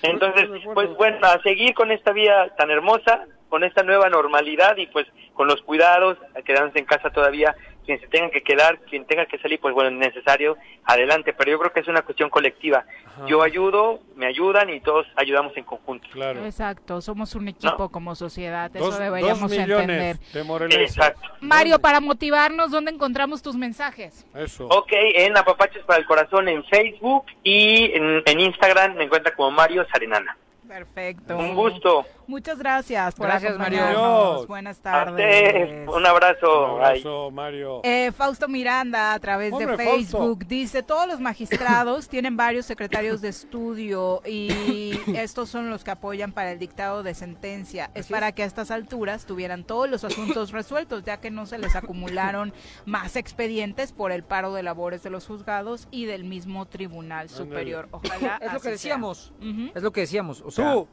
[0.02, 4.88] Entonces, pues bueno, a seguir con esta vida tan hermosa, con esta nueva normalidad y
[4.88, 7.56] pues con los cuidados, a quedarse en casa todavía,
[7.90, 11.50] quien se tenga que quedar, quien tenga que salir, pues bueno, es necesario, adelante, pero
[11.50, 12.86] yo creo que es una cuestión colectiva.
[13.26, 16.08] Yo ayudo, me ayudan y todos ayudamos en conjunto.
[16.12, 16.46] Claro.
[16.46, 20.18] exacto, somos un equipo como sociedad, eso Dos, deberíamos dos entender.
[20.36, 20.84] millones de.
[20.84, 21.28] Exacto.
[21.42, 24.24] Mario, para motivarnos, ¿dónde encontramos tus mensajes?
[24.36, 24.68] Eso.
[24.68, 29.50] Ok, en Apapaches para el Corazón en Facebook y en, en Instagram me encuentra como
[29.50, 30.38] Mario Sarenana.
[30.68, 31.36] Perfecto.
[31.36, 32.06] Un gusto.
[32.30, 33.80] Muchas gracias por Gracias, Mario.
[33.80, 34.34] acompañarnos.
[34.34, 34.48] Adiós.
[34.48, 35.90] Buenas tardes.
[35.90, 36.76] un abrazo.
[36.76, 37.82] Un abrazo, Mario.
[37.84, 43.22] Eh, Fausto Miranda a través Hombre, de Facebook dice, todos los magistrados tienen varios secretarios
[43.22, 47.90] de estudio y estos son los que apoyan para el dictado de sentencia.
[47.96, 51.58] Es para que a estas alturas tuvieran todos los asuntos resueltos, ya que no se
[51.58, 52.54] les acumularon
[52.86, 57.88] más expedientes por el paro de labores de los juzgados y del mismo Tribunal Superior.
[57.90, 59.34] Ojalá Es lo que decíamos.
[59.40, 59.72] Ujú.
[59.74, 60.44] Es lo que decíamos.
[60.46, 60.88] O sea, Tú.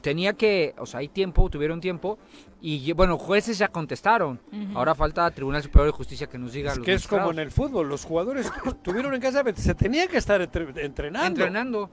[0.00, 2.18] Tenía que, o sea, hay tiempo, tuvieron tiempo
[2.60, 4.40] y bueno, jueces ya contestaron.
[4.74, 7.38] Ahora falta Tribunal Superior de Justicia que nos diga Es los que es como en
[7.38, 11.26] el fútbol, los jugadores estuvieron en casa, se tenían que estar entre- entrenando.
[11.26, 11.90] entrenando.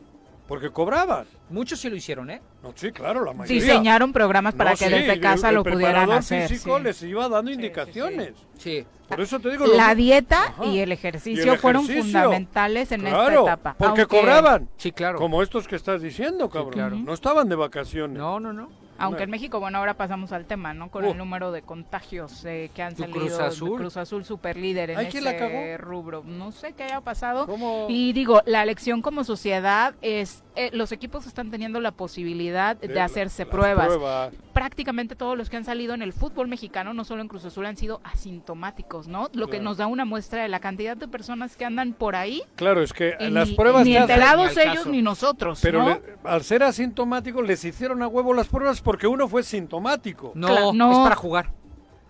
[0.48, 1.26] Porque cobraban.
[1.50, 2.42] Muchos sí lo hicieron, ¿eh?
[2.62, 3.62] No, sí, claro, la mayoría.
[3.62, 6.50] Diseñaron programas para No, que sí, desde casa el lo pudieran hacer.
[6.50, 6.84] físico sí.
[6.84, 8.34] les iba dando indicaciones.
[8.58, 8.86] Sí.
[9.08, 9.66] Por eso te digo...
[9.68, 13.76] La dieta y el Y ejercicio fueron fundamentales en esta Claro, etapa.
[13.78, 14.70] Porque aunque- cobraban.
[14.78, 15.18] Sí, claro.
[15.18, 16.72] Como estos que estás diciendo, cabrón.
[16.74, 16.96] claro.
[16.98, 18.18] No estaban de vacaciones.
[18.18, 18.70] No, no, no.
[18.98, 20.90] Aunque en México, bueno, ahora pasamos al tema, ¿no?
[20.90, 21.12] Con Uh.
[21.12, 23.20] el número de contagios eh, que han salido.
[23.20, 23.78] Cruz Azul.
[23.78, 26.24] Cruz Azul super líder en ese ¿quién la rubro.
[26.26, 27.46] No sé qué haya pasado.
[27.46, 27.88] ¿Cómo?
[27.90, 32.88] Y digo, la lección como sociedad es, eh, los equipos están teniendo la posibilidad de,
[32.88, 33.88] De la- hacerse pruebas.
[33.88, 34.34] pruebas.
[34.54, 37.66] Prácticamente todos los que han salido en el fútbol mexicano, no solo en Cruz Azul,
[37.66, 39.30] han sido asintomáticos, ¿no?
[39.34, 42.42] Lo que nos da una muestra de la cantidad de personas que andan por ahí.
[42.56, 44.90] Claro, es que y las ni, pruebas ni enterados ellos caso.
[44.90, 45.90] ni nosotros, Pero ¿no?
[45.90, 50.32] le- al ser asintomáticos les hicieron a huevo las pruebas porque uno fue sintomático.
[50.36, 50.92] No, no.
[50.92, 51.52] es para jugar.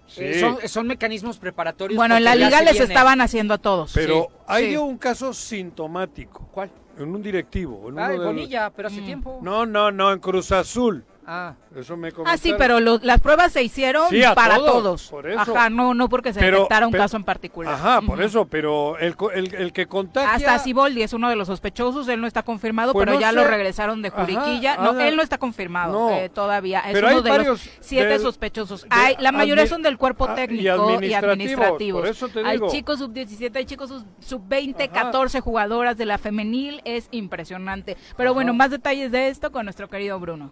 [0.06, 0.22] Sí.
[0.26, 1.96] Eh, son, son mecanismos preparatorios.
[1.96, 2.88] Bueno, en la liga se les viene.
[2.88, 3.94] estaban haciendo a todos.
[3.94, 4.78] Pero Sí, hay sí.
[4.78, 6.48] un caso sintomático.
[6.52, 6.70] ¿Cuál?
[6.98, 7.90] En un directivo.
[7.90, 9.06] En Ah, uno en de los- Bonilla, pero hace Mm.
[9.06, 9.40] tiempo.
[9.42, 11.04] No, no, no, en Cruz Azul.
[11.26, 15.08] Ah, Eso me Ah, sí, pero lo- las pruebas se hicieron Sí, para todos, todos.
[15.10, 15.40] por eso.
[15.40, 17.74] Ajá, no, no porque se Pero- detectara un pero- caso en particular.
[17.74, 20.34] Ajá, por eso, pero el, co- el, el que contagia...
[20.36, 23.30] Hasta Siboldi es uno de los sospechosos, él no está confirmado, Pues pero no ya
[23.30, 23.36] sé.
[23.36, 24.78] lo regresaron de Ajá, Juriquilla.
[24.78, 26.16] no, él no está confirmado No.
[26.16, 26.82] eh, todavía.
[26.82, 28.84] Es Pero uno hay de los siete del- sospechosos.
[28.84, 32.02] de Hay, la mayoría son del cuerpo ah, y técnico y administrativos, administrativos.
[32.02, 35.06] por eso te Hay chicos sub-17, hay chicos sub- sub-20, Ajá.
[35.06, 36.82] 14 jugadoras de la femenil.
[36.86, 37.98] Es impresionante.
[38.18, 40.52] Pero bueno, más detalles de esto con nuestro querido Bruno.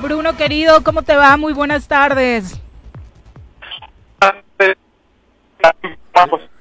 [0.00, 1.36] Bruno querido, ¿cómo te va?
[1.36, 2.58] Muy buenas tardes.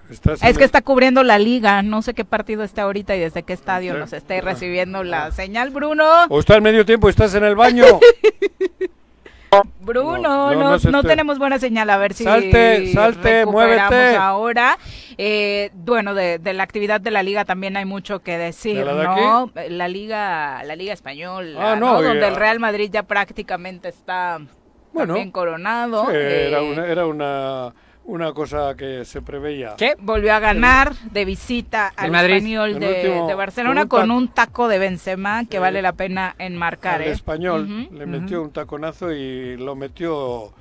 [0.09, 3.43] Es en- que está cubriendo la liga, no sé qué partido está ahorita y desde
[3.43, 6.03] qué estadio nos esté recibiendo la señal, Bruno.
[6.29, 7.85] O está al medio tiempo, estás en el baño.
[9.81, 12.93] Bruno, No, no, no, no se no te- tenemos buena señal, a ver si Salte,
[12.93, 14.15] salte, muévete.
[14.15, 14.77] ahora.
[15.17, 18.85] Eh, bueno, de, de la actividad de la liga también hay mucho que decir, ¿De
[18.85, 19.51] la de ¿no?
[19.69, 22.01] La liga, la liga española, Ah, ¿no?
[22.01, 24.39] Donde el Real Madrid ya prácticamente está
[24.93, 26.05] Bueno, también coronado.
[26.05, 27.73] Sí, era Eh, una, era una,
[28.05, 29.75] una cosa que se preveía.
[29.77, 29.93] ¿Qué?
[29.99, 32.33] Volvió a ganar de visita al El Madrid.
[32.35, 35.59] español El de, último- de Barcelona con un con tac- un taco de Benzema que
[35.59, 37.01] vale la pena enmarcar.
[37.01, 37.11] Al ¿eh?
[37.11, 40.51] español le metió un taconazo y lo metió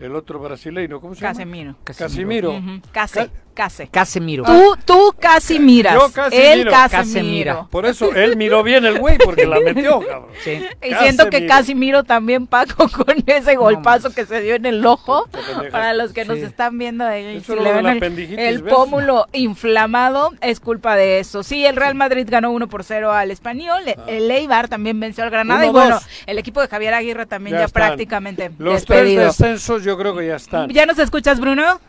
[0.00, 1.72] el otro brasileño, ¿cómo se Casemiro.
[1.72, 1.78] llama?
[1.84, 2.50] Casimiro.
[2.52, 3.88] Ujú, Case, Case.
[3.90, 4.44] Casemiro.
[4.44, 5.94] Tú, tú casi miras.
[5.94, 6.70] Yo casi Él miro.
[6.72, 7.66] casi Casi mira.
[7.70, 10.30] Por eso él miró bien el güey porque la metió, cabrón.
[10.42, 10.60] Sí.
[10.82, 11.48] Y siento que Casemiro.
[11.48, 15.28] casi miro también Paco con ese golpazo que se dio en el ojo.
[15.70, 20.60] Para los que nos están viendo ahí, si le ven el, el pómulo inflamado, es
[20.60, 21.42] culpa de eso.
[21.42, 23.82] Sí, el Real Madrid ganó 1 por 0 al Español.
[24.06, 25.64] El Eibar también venció al Granada.
[25.64, 25.72] Y 1-2.
[25.72, 29.22] bueno, el equipo de Javier Aguirre también ya, Ya prácticamente Los despedido.
[29.24, 30.68] tres descensos yo creo que ya están.
[30.70, 31.80] ¿Ya nos escuchas, Bruno?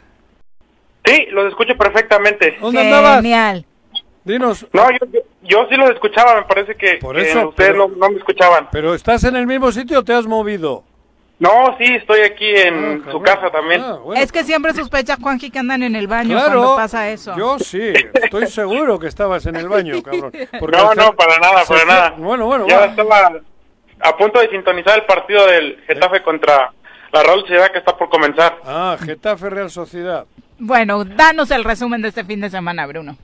[1.06, 2.58] Sí, los escucho perfectamente.
[2.60, 3.18] ¿Dónde andabas?
[3.18, 3.66] Genial.
[4.24, 4.66] Dinos.
[4.74, 7.88] No, yo, yo, yo sí los escuchaba, me parece que, Por que eso, ustedes pero-
[7.88, 8.70] no, no me escuchaban.
[8.72, 10.84] ¿Pero estás en el mismo sitio o te has movido?
[11.38, 13.84] No, sí, estoy aquí en su casa también.
[14.16, 17.36] Es que siempre sospecha Juanji que andan en el baño Claro, cuando pasa eso.
[17.38, 20.32] Yo sí, estoy seguro que estabas en el baño, cabrón.
[20.72, 22.14] No, no, para nada, para nada.
[22.18, 22.86] Bueno, bueno, Ya va.
[22.86, 23.32] estaba
[24.00, 26.72] a punto de sintonizar el partido del Getafe contra
[27.12, 28.58] la Real Sociedad que está por comenzar.
[28.66, 30.26] Ah, Getafe Real Sociedad.
[30.58, 33.18] Bueno, danos el resumen de este fin de semana, Bruno.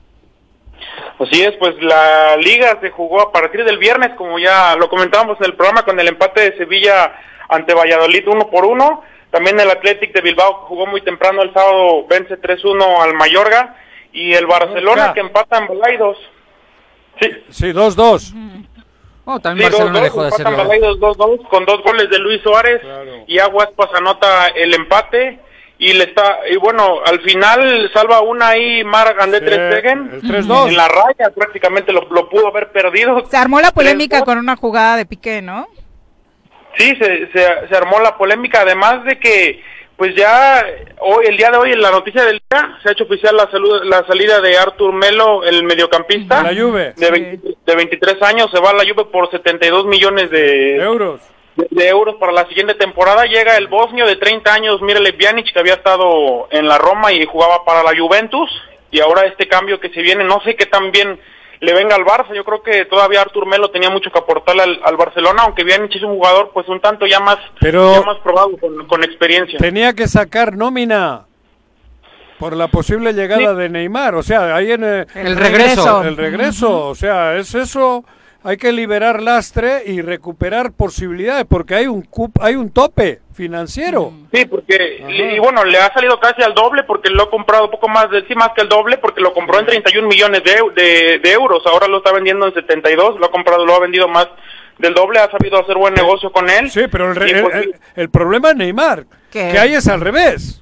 [1.18, 5.38] Así es, pues la liga se jugó a partir del viernes, como ya lo comentábamos
[5.38, 7.12] en el programa, con el empate de Sevilla
[7.48, 9.02] ante Valladolid uno por uno.
[9.30, 13.76] También el Athletic de Bilbao que jugó muy temprano el sábado, vence 3-1 al Mayorga.
[14.12, 16.18] Y el Barcelona que empata en Balaidos.
[17.20, 18.34] Sí, Sí, 2-2.
[19.24, 20.68] Oh, también Sí, Barcelona 2-2, dejó de empatan hacerlo.
[20.68, 22.82] Balaidos 2-2 con dos goles de Luis Suárez
[23.26, 25.38] y Aguas pues anota el empate
[25.78, 30.10] y le está y bueno al final salva una ahí Marc André Sí, Ter Stegen
[30.12, 30.68] el 3-2.
[30.68, 34.56] en la raya prácticamente lo, lo pudo haber perdido Se armó la polémica con una
[34.56, 35.66] jugada de Piqué, ¿no?
[36.76, 39.62] Sí, se, se, se armó la polémica, además de que,
[39.96, 40.64] pues ya
[41.00, 43.50] hoy, el día de hoy, en la noticia del día, se ha hecho oficial la,
[43.50, 46.42] salud, la salida de Artur Melo, el mediocampista.
[46.42, 46.94] La Juve.
[46.96, 51.20] De, 20 de 23 años, se va a la Juve por 72 millones de euros.
[51.56, 53.24] De, de euros para la siguiente temporada.
[53.26, 57.24] Llega el bosnio de 30 años, Mirele Pjanic, que había estado en la Roma y
[57.26, 58.50] jugaba para la Juventus.
[58.90, 61.18] Y ahora este cambio que se viene, no sé qué tan bien
[61.60, 62.34] le venga al Barça.
[62.34, 65.94] Yo creo que todavía Artur Melo tenía mucho que aportarle al, al Barcelona, aunque Pjanic
[65.96, 69.58] es un jugador pues un tanto ya más, Pero- ya más probado, con, con experiencia.
[69.58, 71.26] Tenía que sacar nómina
[72.38, 74.14] por la posible llegada de Neymar.
[74.16, 76.02] O sea, ahí en eh, El regreso.
[76.02, 76.88] El regreso.
[76.88, 78.04] O sea, es eso.
[78.44, 84.12] Hay que liberar lastre y recuperar posibilidades porque hay un cup- hay un tope financiero.
[84.32, 87.88] Sí, porque, y bueno, le ha salido casi al doble porque lo ha comprado poco
[87.88, 91.18] más de, sí, más que el doble porque lo compró en 31 millones de, de,
[91.20, 94.26] de euros, ahora lo está vendiendo en 72, lo ha comprado, lo ha vendido más
[94.78, 96.68] del doble, ha sabido hacer buen negocio con él.
[96.68, 99.50] Sí, pero el, re- Y, el- pues, el- el problema es Neymar, ¿Qué?
[99.52, 100.60] que ahí es al revés.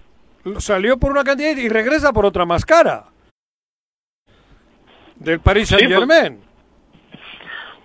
[0.59, 3.05] Salió por una cantidad y regresa por otra más cara.
[5.17, 6.50] Del Paris Sí, pues, Saint Germain.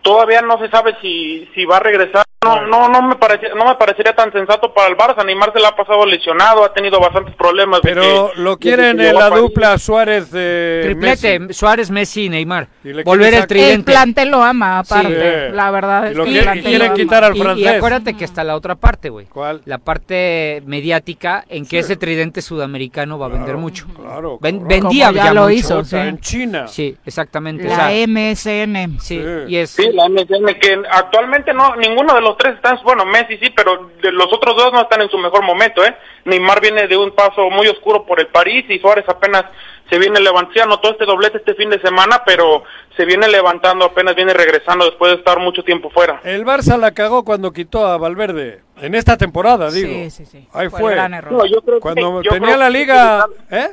[0.05, 2.23] Todavía no se sabe si, si va a regresar.
[2.43, 5.25] No, no, no me parece, no me parecería tan sensato para el Barça.
[5.25, 7.79] Neymar se le ha pasado lesionado, ha tenido bastantes problemas.
[7.81, 12.67] Pero que- lo quieren en la dupla Suárez de Triplete, Suárez, Messi y Neymar.
[12.83, 13.91] le Volver el tridente.
[13.91, 15.47] El plantel lo ama, aparte.
[15.49, 15.55] Sí.
[15.55, 17.67] La verdad Y es lo que quiere- quieren lo quitar al Y- Y, francés.
[17.77, 19.25] acuérdate que está la otra parte, güey.
[19.25, 19.63] ¿Cuál?
[19.65, 23.87] La parte mediática en que ese tridente sudamericano va a vender mucho.
[23.99, 24.37] Claro.
[24.39, 25.51] Ven- vendía ya ya lo mucho.
[25.53, 25.95] hizo, sí.
[25.97, 26.67] En China.
[26.67, 27.65] Sí, exactamente.
[27.65, 28.99] o La sea, MSN.
[28.99, 33.05] sí, y es Sí, la MSN, que actualmente no, ninguno de los tres están, bueno,
[33.05, 35.95] Messi sí, pero de los otros dos no están en su mejor momento, ¿eh?
[36.25, 39.45] Neymar viene de un paso muy oscuro por el París y Suárez apenas
[39.89, 42.63] se viene levantando, todo este doblete este fin de semana, pero
[42.97, 46.21] se viene levantando, apenas viene regresando después de estar mucho tiempo fuera.
[46.23, 48.61] El Barça la cagó cuando quitó a Valverde.
[48.81, 49.87] En esta temporada, digo.
[49.87, 50.47] Sí, sí, sí.
[50.53, 50.91] Ahí Fue fue.
[50.91, 51.31] el gran error.
[51.33, 53.25] No, yo creo que- Cuando yo tenía creo la que- liga...
[53.51, 53.69] ¿Eh?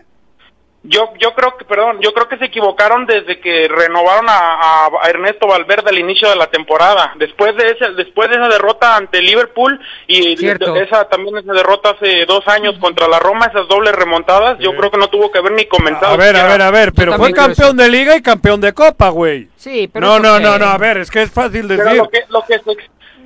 [0.85, 5.09] Yo, yo creo que, perdón, yo creo que se equivocaron desde que renovaron a, a
[5.09, 7.13] Ernesto Valverde al inicio de la temporada.
[7.17, 9.79] Después de ese, después de esa derrota ante Liverpool
[10.09, 10.75] y Cierto.
[10.75, 14.91] esa también esa derrota hace dos años contra la Roma, esas dobles remontadas, yo creo
[14.91, 16.15] que no tuvo que haber ni comenzado.
[16.15, 19.11] A ver, a ver, a ver, pero fue campeón de liga y campeón de copa,
[19.11, 19.49] güey.
[19.57, 21.99] Sí, pero No, no, que- no, no, a ver, es que es fácil Pero decir.
[21.99, 22.77] lo que, lo que se,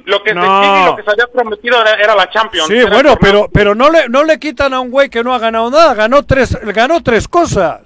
[0.06, 0.42] lo que se No.
[0.62, 2.68] exige y lo que se había prometido era, era la Champions.
[2.68, 5.38] Sí, bueno, pero pero no le no le quitan a un güey que no ha
[5.38, 7.80] ganado nada, ganó tres ganó tres cosas.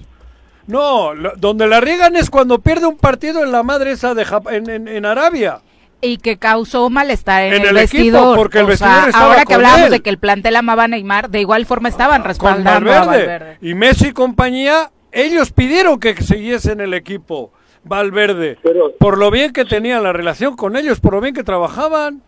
[0.67, 4.25] No, lo- donde la riegan es cuando pierde un partido en la madre esa de
[4.25, 5.61] Jap- en, en, en Arabia.
[6.03, 8.37] Y que causó malestar en, En el, el equipo, vestidor.
[8.37, 9.91] porque el O vestidor sea, estaba ahora que hablábamos él.
[9.93, 13.27] de que el plantel amaba a Neymar, de igual forma estaban Con respaldando a Valverde.
[13.27, 13.59] Valverde.
[13.61, 17.53] Y Messi y compañía, ellos pidieron que siguiese en el equipo
[17.85, 18.59] Valverde.
[18.99, 22.23] por lo bien que tenían la relación con ellos, por lo bien que trabajaban.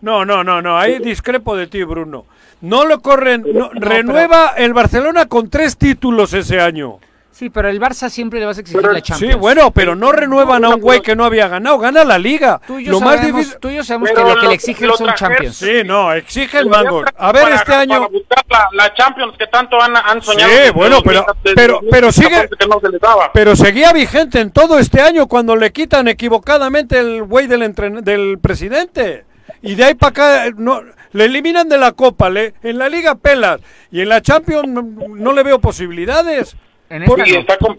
[0.00, 2.24] No, no, no, no, ahí discrepo de ti, Bruno.
[2.60, 6.98] No lo corren, no, renueva el Barcelona con tres títulos ese año.
[7.38, 9.32] Sí, pero el Barça siempre le vas a exigir la Champions.
[9.34, 12.60] Sí, bueno, pero no renuevan a un güey que no había ganado, gana la liga.
[12.66, 13.58] Tú y yo Lo más sabemos- difícil.
[13.60, 15.56] tú y yo sabemos que lo que le exigen son Champions.
[15.56, 17.94] Sí, no, exigen había A ver, para- este año.
[18.00, 20.50] Para buscar la, la Champions que tanto han, han soñado.
[20.50, 22.12] Sí, bueno, pero, 2000, desde pero, pero 2014
[22.48, 23.30] sigue, que no se les daba.
[23.32, 28.00] pero seguía vigente en todo este año cuando le quitan equivocadamente el güey del, entren-
[28.00, 29.26] del presidente.
[29.62, 30.80] Y de ahí para acá eh, no,
[31.12, 33.60] le eliminan de la Copa, le, en la Liga pelas
[33.92, 36.56] y en la Champions no, no le veo posibilidades.
[36.90, 37.76] En Por- Sí, está con-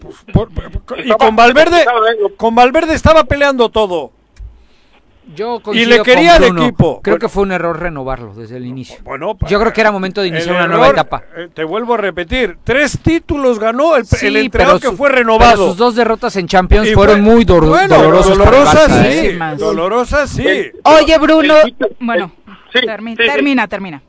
[0.98, 1.86] y estaba con Valverde, ¿eh?
[2.36, 4.12] con Valverde estaba peleando todo.
[5.34, 6.62] Yo Y le quería Bruno.
[6.62, 7.00] equipo.
[7.02, 7.20] Creo Bueno.
[7.20, 8.96] que fue un error renovarlo desde el inicio.
[9.04, 11.22] Bueno, Yo creo que era momento de El iniciar una error, nueva etapa.
[11.36, 15.18] eh, te vuelvo a repetir, tres títulos ganó el, Sí, el entrenador que fue pero
[15.20, 15.68] renovado.
[15.68, 19.02] sus dos derrotas en Champions Y fueron fue- muy bueno, dolorosas para el dolorosas Barça,
[19.12, 19.38] sí, ¿eh?
[19.56, 20.44] dolorosas sí.
[20.82, 22.32] Oye, Bruno, el- bueno,
[22.72, 23.28] sí, termi- sí, sí.
[23.28, 24.02] termina, termina.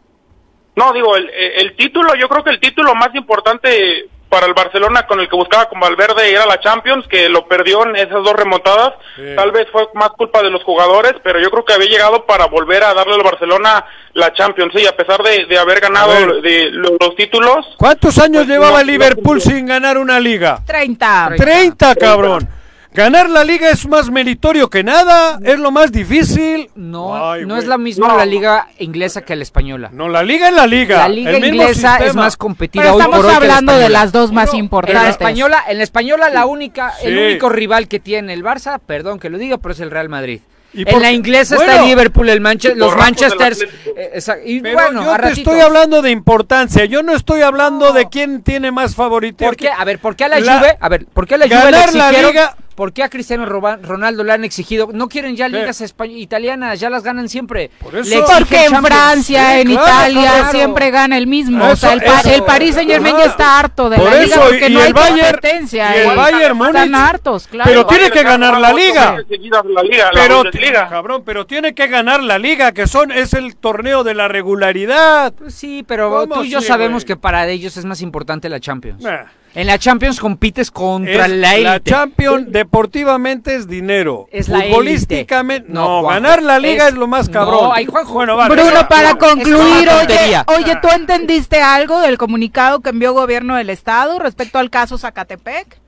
[0.75, 5.05] No, digo, el, el título, yo creo que el título más importante para el Barcelona
[5.05, 8.31] con el que buscaba con Valverde era la Champions, que lo perdió en esas dos
[8.33, 8.93] remontadas.
[9.17, 9.23] Sí.
[9.35, 12.45] Tal vez fue más culpa de los jugadores, pero yo creo que había llegado para
[12.45, 14.73] volver a darle al Barcelona la Champions.
[14.73, 17.65] Sí, a pesar de, de haber ganado A de, lo- los títulos.
[17.77, 20.59] ¿Cuántos años Pues llevaba no, el Liverpool sin ganar una liga?
[20.65, 21.31] 30.
[21.35, 22.47] 30, cabrón.
[22.93, 26.69] Ganar la liga es más meritorio que nada, es lo más difícil.
[26.75, 27.59] No, Ay, no güey.
[27.59, 28.17] es la misma No.
[28.17, 29.89] la liga inglesa que la española.
[29.93, 30.97] No, la liga es la liga.
[30.97, 33.53] La liga el mismo inglesa es más competida Pero hoy estamos por hoy que la
[33.57, 35.09] hablando de las dos más En la importantes.
[35.11, 39.29] española, en la española la única, el único rival que tiene el Barça, perdón que
[39.29, 40.41] lo diga, pero es el Real Madrid.
[40.73, 41.69] ¿Y En la inglesa Bueno.
[41.71, 43.61] está el Liverpool, el Manche- los Manchesters.
[43.61, 47.41] Eh, esa- y Pero bueno, yo a te estoy hablando de importancia, yo no estoy
[47.41, 49.47] hablando de quién tiene más favoritismo.
[49.47, 49.69] ¿Por qué?
[49.69, 50.77] A ver, ¿por qué a la, La- Juve?
[50.79, 52.31] A ver, ¿por qué a la Juve le ganar la exigieron?
[52.31, 54.89] liga- ¿Por qué a Cristiano Ronaldo le han exigido?
[54.93, 57.69] No quieren ya ligas espa- italianas, ya las ganan siempre.
[57.79, 58.87] Por eso- Porque en Champions.
[58.87, 60.51] Francia, Sí, en claro, Italia, claro.
[60.51, 61.63] siempre gana el mismo.
[61.65, 64.35] o sea, el, pa- el Paris Saint Germain ya está harto de Por la liga
[64.35, 65.95] eso, porque y no el hay Bayern- competencia.
[65.95, 66.15] y el ¿eh?
[66.15, 67.69] Bayern Están hartos, claro.
[67.69, 69.17] Pero tiene que ganar la liga.
[69.17, 70.43] la la Pero,
[70.89, 75.33] cabrón, pero tiene que ganar la liga, que son es el torneo de la regularidad.
[75.33, 77.07] Pues sí, pero ¿Cómo tú y yo sí, sabemos güey?
[77.07, 79.01] que para ellos es más importante la Champions.
[79.03, 79.25] Nah.
[79.53, 81.89] En la Champions compites contra Es- la élite.
[81.91, 84.27] Champions deportivamente es dinero.
[84.31, 85.73] Es la Futbolísticamente, élite.
[85.73, 87.71] no, No, ganar la liga es, es- lo más no, cabrón.
[87.73, 88.13] ay, Juanjo.
[88.13, 88.55] bueno, vale.
[88.55, 93.69] Bruno, para no, concluir, oye, oye, ¿tú entendiste algo del comunicado que envió gobierno del
[93.69, 95.79] estado respecto al caso Zacatepec?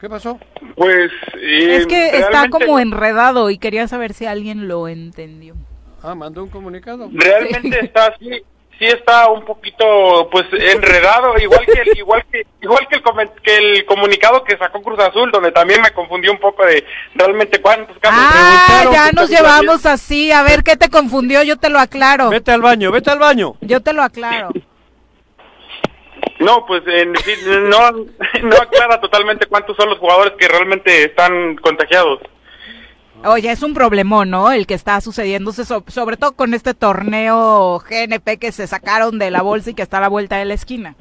[0.00, 0.38] ¿Qué pasó?
[0.74, 1.10] Pues.
[1.40, 5.54] eh, es que está como enredado y quería saber si alguien lo entendió.
[6.02, 7.08] Ah, mandó un comunicado.
[7.12, 8.42] realmente está así
[8.82, 13.02] sí está un poquito pues enredado igual que el, igual que igual que el
[13.42, 16.84] que el comunicado que sacó Cruz Azul donde también me confundió un poco de
[17.14, 20.32] realmente cuántos casos Ah, ya nos llevamos así.
[20.32, 21.42] A ver, ¿qué te confundió?
[21.42, 22.30] Yo te lo aclaro.
[22.30, 23.54] Vete al baño, vete al baño.
[23.60, 24.50] Yo te lo aclaro.
[26.40, 27.90] no pues en fin, no
[28.42, 32.20] no aclara totalmente cuántos son los jugadores que realmente están contagiados
[33.24, 34.50] Oye, es un problemón, ¿no?
[34.50, 39.30] El que está sucediéndose, so- sobre todo con este torneo GNP que se sacaron de
[39.30, 40.96] la bolsa y que está a la vuelta de la esquina.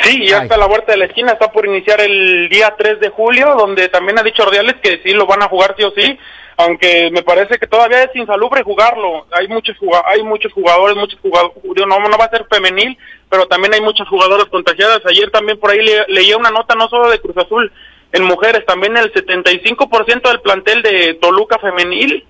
[0.00, 3.00] Sí, ya está a la vuelta de la esquina, está por iniciar el día 3
[3.00, 5.90] de julio, donde también ha dicho Ordiales que sí lo van a jugar sí o
[5.90, 6.18] sí,
[6.56, 9.26] aunque me parece que todavía es insalubre jugarlo.
[9.32, 9.76] Hay muchos
[10.06, 12.96] hay muchos jugadores, muchos jugadores, no, no va a ser femenil,
[13.28, 15.00] pero también hay muchas jugadoras contagiadas.
[15.04, 17.70] Ayer también por ahí le- leía una nota no solo de Cruz Azul,
[18.12, 22.24] en mujeres también el 75% del plantel de Toluca femenil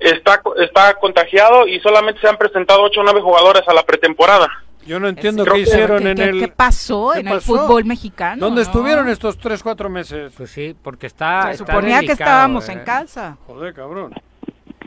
[0.00, 4.48] está está contagiado y solamente se han presentado 8 o 9 jugadoras a la pretemporada.
[4.86, 6.40] Yo no entiendo Creo qué que- hicieron ¿Qué, en qué- el...
[6.40, 7.46] qué pasó ¿Qué en el pasó?
[7.58, 8.40] fútbol mexicano?
[8.46, 8.66] ¿Dónde no?
[8.66, 10.32] estuvieron estos 3, 4 meses?
[10.34, 11.42] Pues sí, porque está.
[11.48, 12.72] Se está suponía que delicado, estábamos eh.
[12.72, 13.36] en casa.
[13.46, 14.14] Joder, cabrón.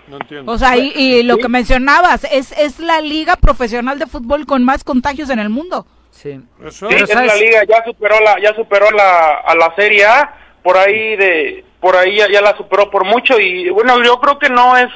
[0.07, 0.51] No entiendo.
[0.51, 4.63] O sea, y, y lo que mencionabas, es, es la liga profesional de fútbol con
[4.63, 5.85] más contagios en el mundo.
[6.22, 6.39] Sí.
[6.65, 6.88] Eso.
[6.89, 10.77] Sí, es la liga, ya superó la, ya superó la, a la Serie A, por
[10.77, 14.49] ahí de, por ahí ya, ya la superó por mucho y bueno, yo creo que
[14.49, 14.88] no es,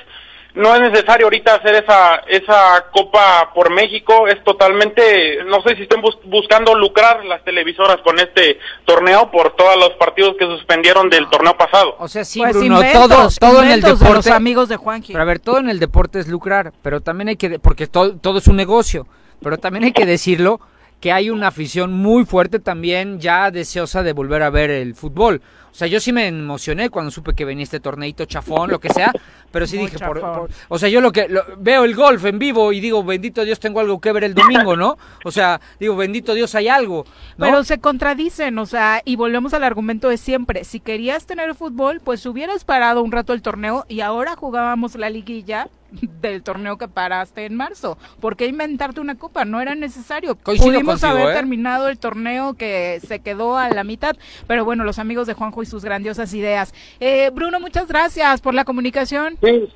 [0.53, 5.81] no es necesario ahorita hacer esa, esa Copa por México, es totalmente, no sé si
[5.83, 11.09] estén bus- buscando lucrar las televisoras con este torneo por todos los partidos que suspendieron
[11.09, 11.95] del torneo pasado.
[11.99, 14.13] O sea, sí, Pues Bruno, inventos, todo, todo en el de deporte.
[14.13, 15.13] los amigos de Juanji.
[15.13, 18.15] Pero a ver, todo en el deporte es lucrar, pero también hay que, porque todo,
[18.17, 19.07] todo es un negocio,
[19.41, 20.59] pero también hay que decirlo
[20.99, 25.41] que hay una afición muy fuerte también ya deseosa de volver a ver el fútbol.
[25.71, 28.89] O sea, yo sí me emocioné cuando supe que venía este torneito chafón, lo que
[28.89, 29.11] sea,
[29.51, 32.39] pero sí Muy dije, por- o sea, yo lo que lo- veo el golf en
[32.39, 34.97] vivo y digo, bendito Dios, tengo algo que ver el domingo, ¿no?
[35.25, 37.05] O sea, digo, bendito Dios, hay algo,
[37.37, 37.45] ¿no?
[37.45, 40.63] Pero se contradicen, o sea, y volvemos al argumento de siempre.
[40.63, 45.09] Si querías tener fútbol, pues hubieras parado un rato el torneo y ahora jugábamos la
[45.09, 47.97] liguilla del torneo que paraste en marzo.
[48.19, 49.45] ¿Por qué inventarte una copa?
[49.45, 50.35] No era necesario.
[50.35, 51.37] Coincido Pudimos contigo, haber ¿eh?
[51.37, 54.15] terminado el torneo que se quedó a la mitad,
[54.47, 56.73] pero bueno, los amigos de Juanjo y sus grandiosas ideas.
[56.99, 59.37] Eh, Bruno, muchas gracias por la comunicación.
[59.41, 59.69] Sí.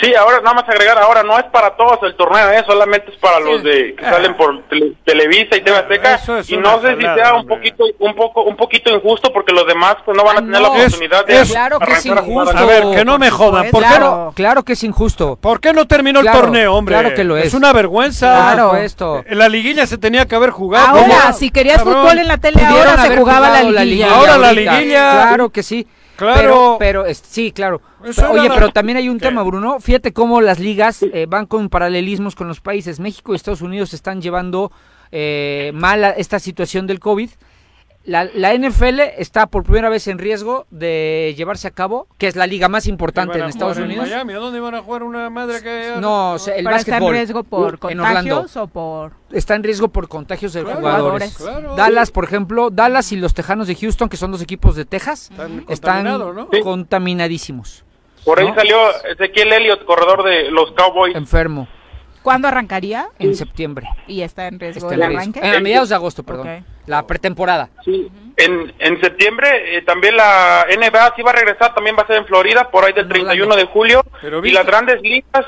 [0.00, 2.64] Sí, ahora nada más agregar, ahora no es para todos el torneo, ¿eh?
[2.66, 6.50] solamente es para los de que salen por tele- Televisa y TV Azteca Eso es
[6.50, 7.56] y no sé si sea un hombre.
[7.56, 10.68] poquito un poco un poquito injusto porque los demás pues no van a tener la
[10.68, 10.74] no.
[10.74, 12.58] oportunidad de Es- es- Claro que es arrancar a injusto.
[12.58, 13.70] A ver, que no me jodan.
[13.70, 15.36] ¿Por qué no, claro, claro que es injusto.
[15.36, 16.94] ¿Por qué no terminó el Claro, torneo, hombre?
[16.98, 17.52] claro que lo es.
[17.54, 18.34] una vergüenza.
[18.34, 18.62] Claro.
[18.70, 19.24] Por supuesto.
[19.28, 20.86] La liguilla se tenía que haber jugado.
[20.98, 21.32] Ahora, ¿Cómo?
[21.34, 22.02] si querías Cabrón.
[22.02, 24.14] fútbol en la tele, ahora se jugaba la liguilla.
[24.14, 25.10] Ahora la liguilla.
[25.28, 25.86] Claro que sí.
[26.16, 26.76] Claro.
[26.78, 27.80] Pero, pero sí, claro.
[28.04, 29.26] Eso Pero, era oye, la- pero también hay un ¿Qué?
[29.28, 29.80] tema, Bruno.
[29.80, 33.00] Fíjate cómo las ligas eh, van con paralelismos con los países.
[33.00, 34.70] México y Estados Unidos están llevando
[35.10, 37.30] eh, mal a esta situación del COVID.
[38.04, 42.34] La, la NFL está por primera vez en riesgo de llevarse a cabo, que es
[42.34, 44.06] la liga más importante en Estados en Unidos.
[44.06, 44.32] Miami.
[44.32, 45.94] ¿A dónde iban a jugar una madre que.?
[46.00, 48.34] No, o sea, el está en riesgo por en Orlando.
[48.36, 49.12] contagios o por...
[49.30, 51.36] Está en riesgo por contagios de Claro, jugadores.
[51.36, 51.76] claro.
[51.76, 55.30] Dallas, por ejemplo, Dallas y los Tejanos de Houston, que son dos equipos de Texas,
[55.30, 56.48] Están están contaminados, ¿no?
[56.62, 57.84] contaminadísimos.
[58.24, 58.54] Por ahí ¿no?
[58.54, 58.76] salió
[59.12, 61.14] Ezequiel Elliott, corredor de los Cowboys.
[61.16, 61.66] Enfermo,
[62.22, 63.06] ¿Cuándo arrancaría?
[63.18, 63.88] en septiembre.
[64.06, 65.20] Y está en riesgo Está el en riesgo.
[65.20, 65.40] arranque.
[65.40, 66.64] Eh, a mediados de agosto, perdón.
[66.86, 67.68] La pretemporada.
[67.84, 68.10] Sí.
[68.36, 72.16] En, en septiembre eh, también la NBA sí va a regresar, también va a ser
[72.16, 74.02] en Florida, por ahí del 31 de julio.
[74.20, 75.44] Pero y las grandes ligas,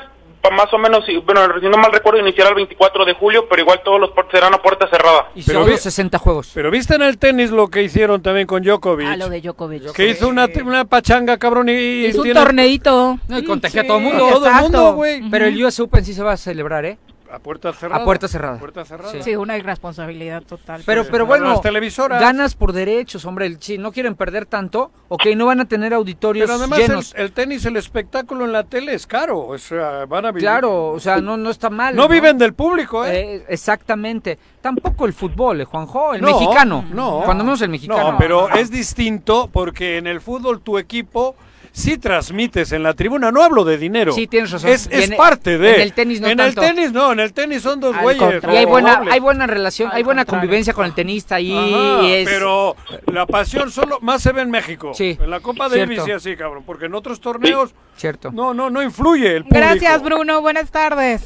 [0.51, 3.61] más o menos, si- bueno, si no mal recuerdo, iniciará el 24 de julio, pero
[3.61, 5.29] igual todos los partidos serán a puerta cerrada.
[5.35, 6.51] Y Pero solo vi- 60 juegos.
[6.53, 9.07] Pero viste en el tenis lo que hicieron también con Djokovic.
[9.07, 9.91] Ah, lo de Djokovic.
[9.93, 13.19] Que hizo una, una pachanga, cabrón, y, y Es un torneito.
[13.27, 14.27] No, y contagia Sí, a todo el mundo.
[14.29, 15.29] todo el mundo, güey.
[15.29, 16.97] Pero el US Open sí se va a celebrar, ¿eh?
[17.31, 18.01] A puerta cerrada.
[18.01, 18.59] A puerta cerrada.
[18.59, 19.11] puerta cerrada.
[19.11, 19.21] Sí.
[19.23, 20.83] Sí, una irresponsabilidad total.
[20.85, 22.21] Pero, pero bueno, las televisoras.
[22.21, 23.45] ganas por derechos, hombre.
[23.47, 26.87] el- Si no quieren perder tanto, ok, no van a tener auditorios Pero además el,
[26.87, 27.13] llenos.
[27.17, 29.39] el tenis, el espectáculo en la tele es caro.
[29.39, 30.43] O sea, van a vivir.
[30.43, 31.95] Claro, o sea, no, no está mal.
[31.95, 33.35] No, viven del público, ¿eh?
[33.37, 34.37] Eh, exactamente.
[34.61, 36.85] Tampoco el fútbol, eh, Juanjo, el No, mexicano.
[36.93, 37.21] No.
[37.25, 38.13] Cuando menos el mexicano.
[38.13, 41.35] No, pero es distinto porque en el fútbol tu equipo
[41.75, 43.31] sí transmites en la tribuna.
[43.31, 44.13] No hablo de dinero.
[44.13, 44.69] Sí, tienes razón.
[44.69, 45.75] Es, en- parte de.
[45.75, 46.61] en el tenis no En tanto.
[46.61, 48.43] el tenis no, en el tenis son dos Al güeyes.
[48.43, 50.41] Y hay buena, hay buena relación, Al hay buena contrario.
[50.47, 51.51] convivencia con el tenista ahí.
[51.55, 52.75] Ajá, y es- Pero
[53.07, 54.91] la pasión solo más se ve en México.
[54.93, 55.93] Sí, En la Copa cierto.
[55.95, 56.63] Davis y así, cabrón.
[56.65, 58.31] Porque en otros torneos Cierto.
[58.31, 59.59] no, no, no influye el público.
[59.59, 60.41] Gracias, Bruno.
[60.41, 61.23] Buenas tardes.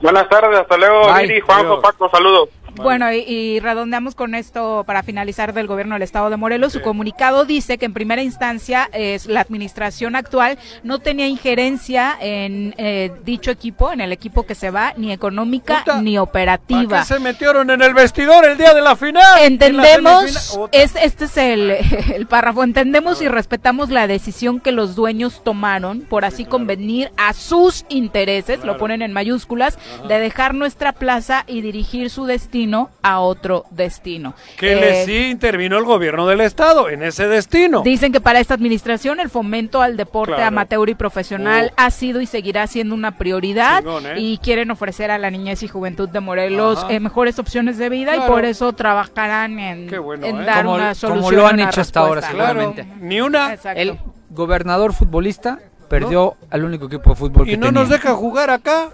[0.00, 1.14] Buenas tardes, hasta luego.
[1.20, 1.80] Viri, Juanjo.
[1.80, 2.48] Paco, saludos.
[2.76, 6.72] Bueno, y, y redondeamos con esto para finalizar del gobierno del estado de Morelos.
[6.72, 12.74] Su comunicado dice que en primera instancia es la administración actual no tenía injerencia en
[12.78, 17.00] eh, dicho equipo, en el equipo que se va, ni económica Puta, ni ¿Para operativa.
[17.00, 19.22] qué se metieron en el vestidor el día de la final?
[19.22, 21.70] La Entendemos, es, este es el,
[22.14, 27.32] el párrafo, entendemos y respetamos la decisión que los dueños tomaron por así convenir a
[27.32, 29.78] sus intereses, lo ponen en mayúsculas,
[30.08, 32.61] de dejar nuestra plaza y dirigir su destino
[33.02, 34.34] a otro destino.
[34.58, 37.82] Que Eh, le sí intervino el gobierno del estado en ese destino.
[37.82, 40.48] Dicen que para esta administración el fomento al deporte Claro.
[40.48, 44.14] amateur y profesional ha sido y seguirá siendo una prioridad Chingón, ¿eh?
[44.18, 48.12] y quieren ofrecer a la niñez y juventud de Morelos eh, mejores opciones de vida
[48.14, 48.32] y Claro.
[48.32, 50.44] por eso trabajarán en, bueno, en ¿eh?
[50.44, 51.34] dar Como- una como solución.
[51.36, 52.46] lo han hecho hasta ahora, respuesta.
[52.48, 52.86] seguramente.
[53.00, 53.54] Ni una.
[53.54, 53.80] Exacto.
[53.80, 53.98] El
[54.30, 55.58] gobernador futbolista
[56.00, 57.80] perdió al único equipo de fútbol que Y no tenía.
[57.80, 58.88] nos deja jugar acá.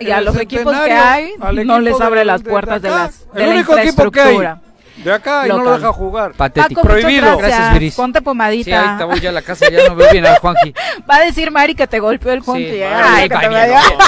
[0.00, 1.32] y a los equipos que hay
[1.64, 4.20] no les abre de- las de- puertas de, las de El la único equipo que
[4.20, 4.60] hay infraestructura.
[5.04, 6.32] de acá y no lo deja jugar.
[6.34, 6.82] Patético.
[6.82, 7.38] Paco, Prohibido.
[7.38, 7.72] gracias.
[7.72, 7.94] Viris.
[7.94, 8.80] Ponte Sí, pomadita.
[8.84, 10.74] ahorita voy ya a la casa, ya no veo bien al Juanji.
[11.10, 12.64] Va a decir Mari que te golpeó el Juanji.
[12.70, 12.86] Sí, ¿eh?
[12.92, 13.34] Ay, te.
[13.36, 13.50] No,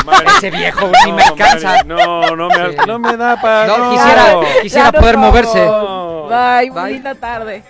[0.05, 0.27] Mari.
[0.39, 1.69] Ese viejo ni No, me alcanza.
[1.69, 2.77] Mari, No, no me, Sí.
[2.86, 3.66] no me da para.
[3.69, 3.90] No, no.
[3.93, 5.64] quisiera, quisiera poder moverse.
[5.64, 6.27] No.
[6.28, 6.70] Bye, Bye.
[6.70, 7.62] bonita tarde.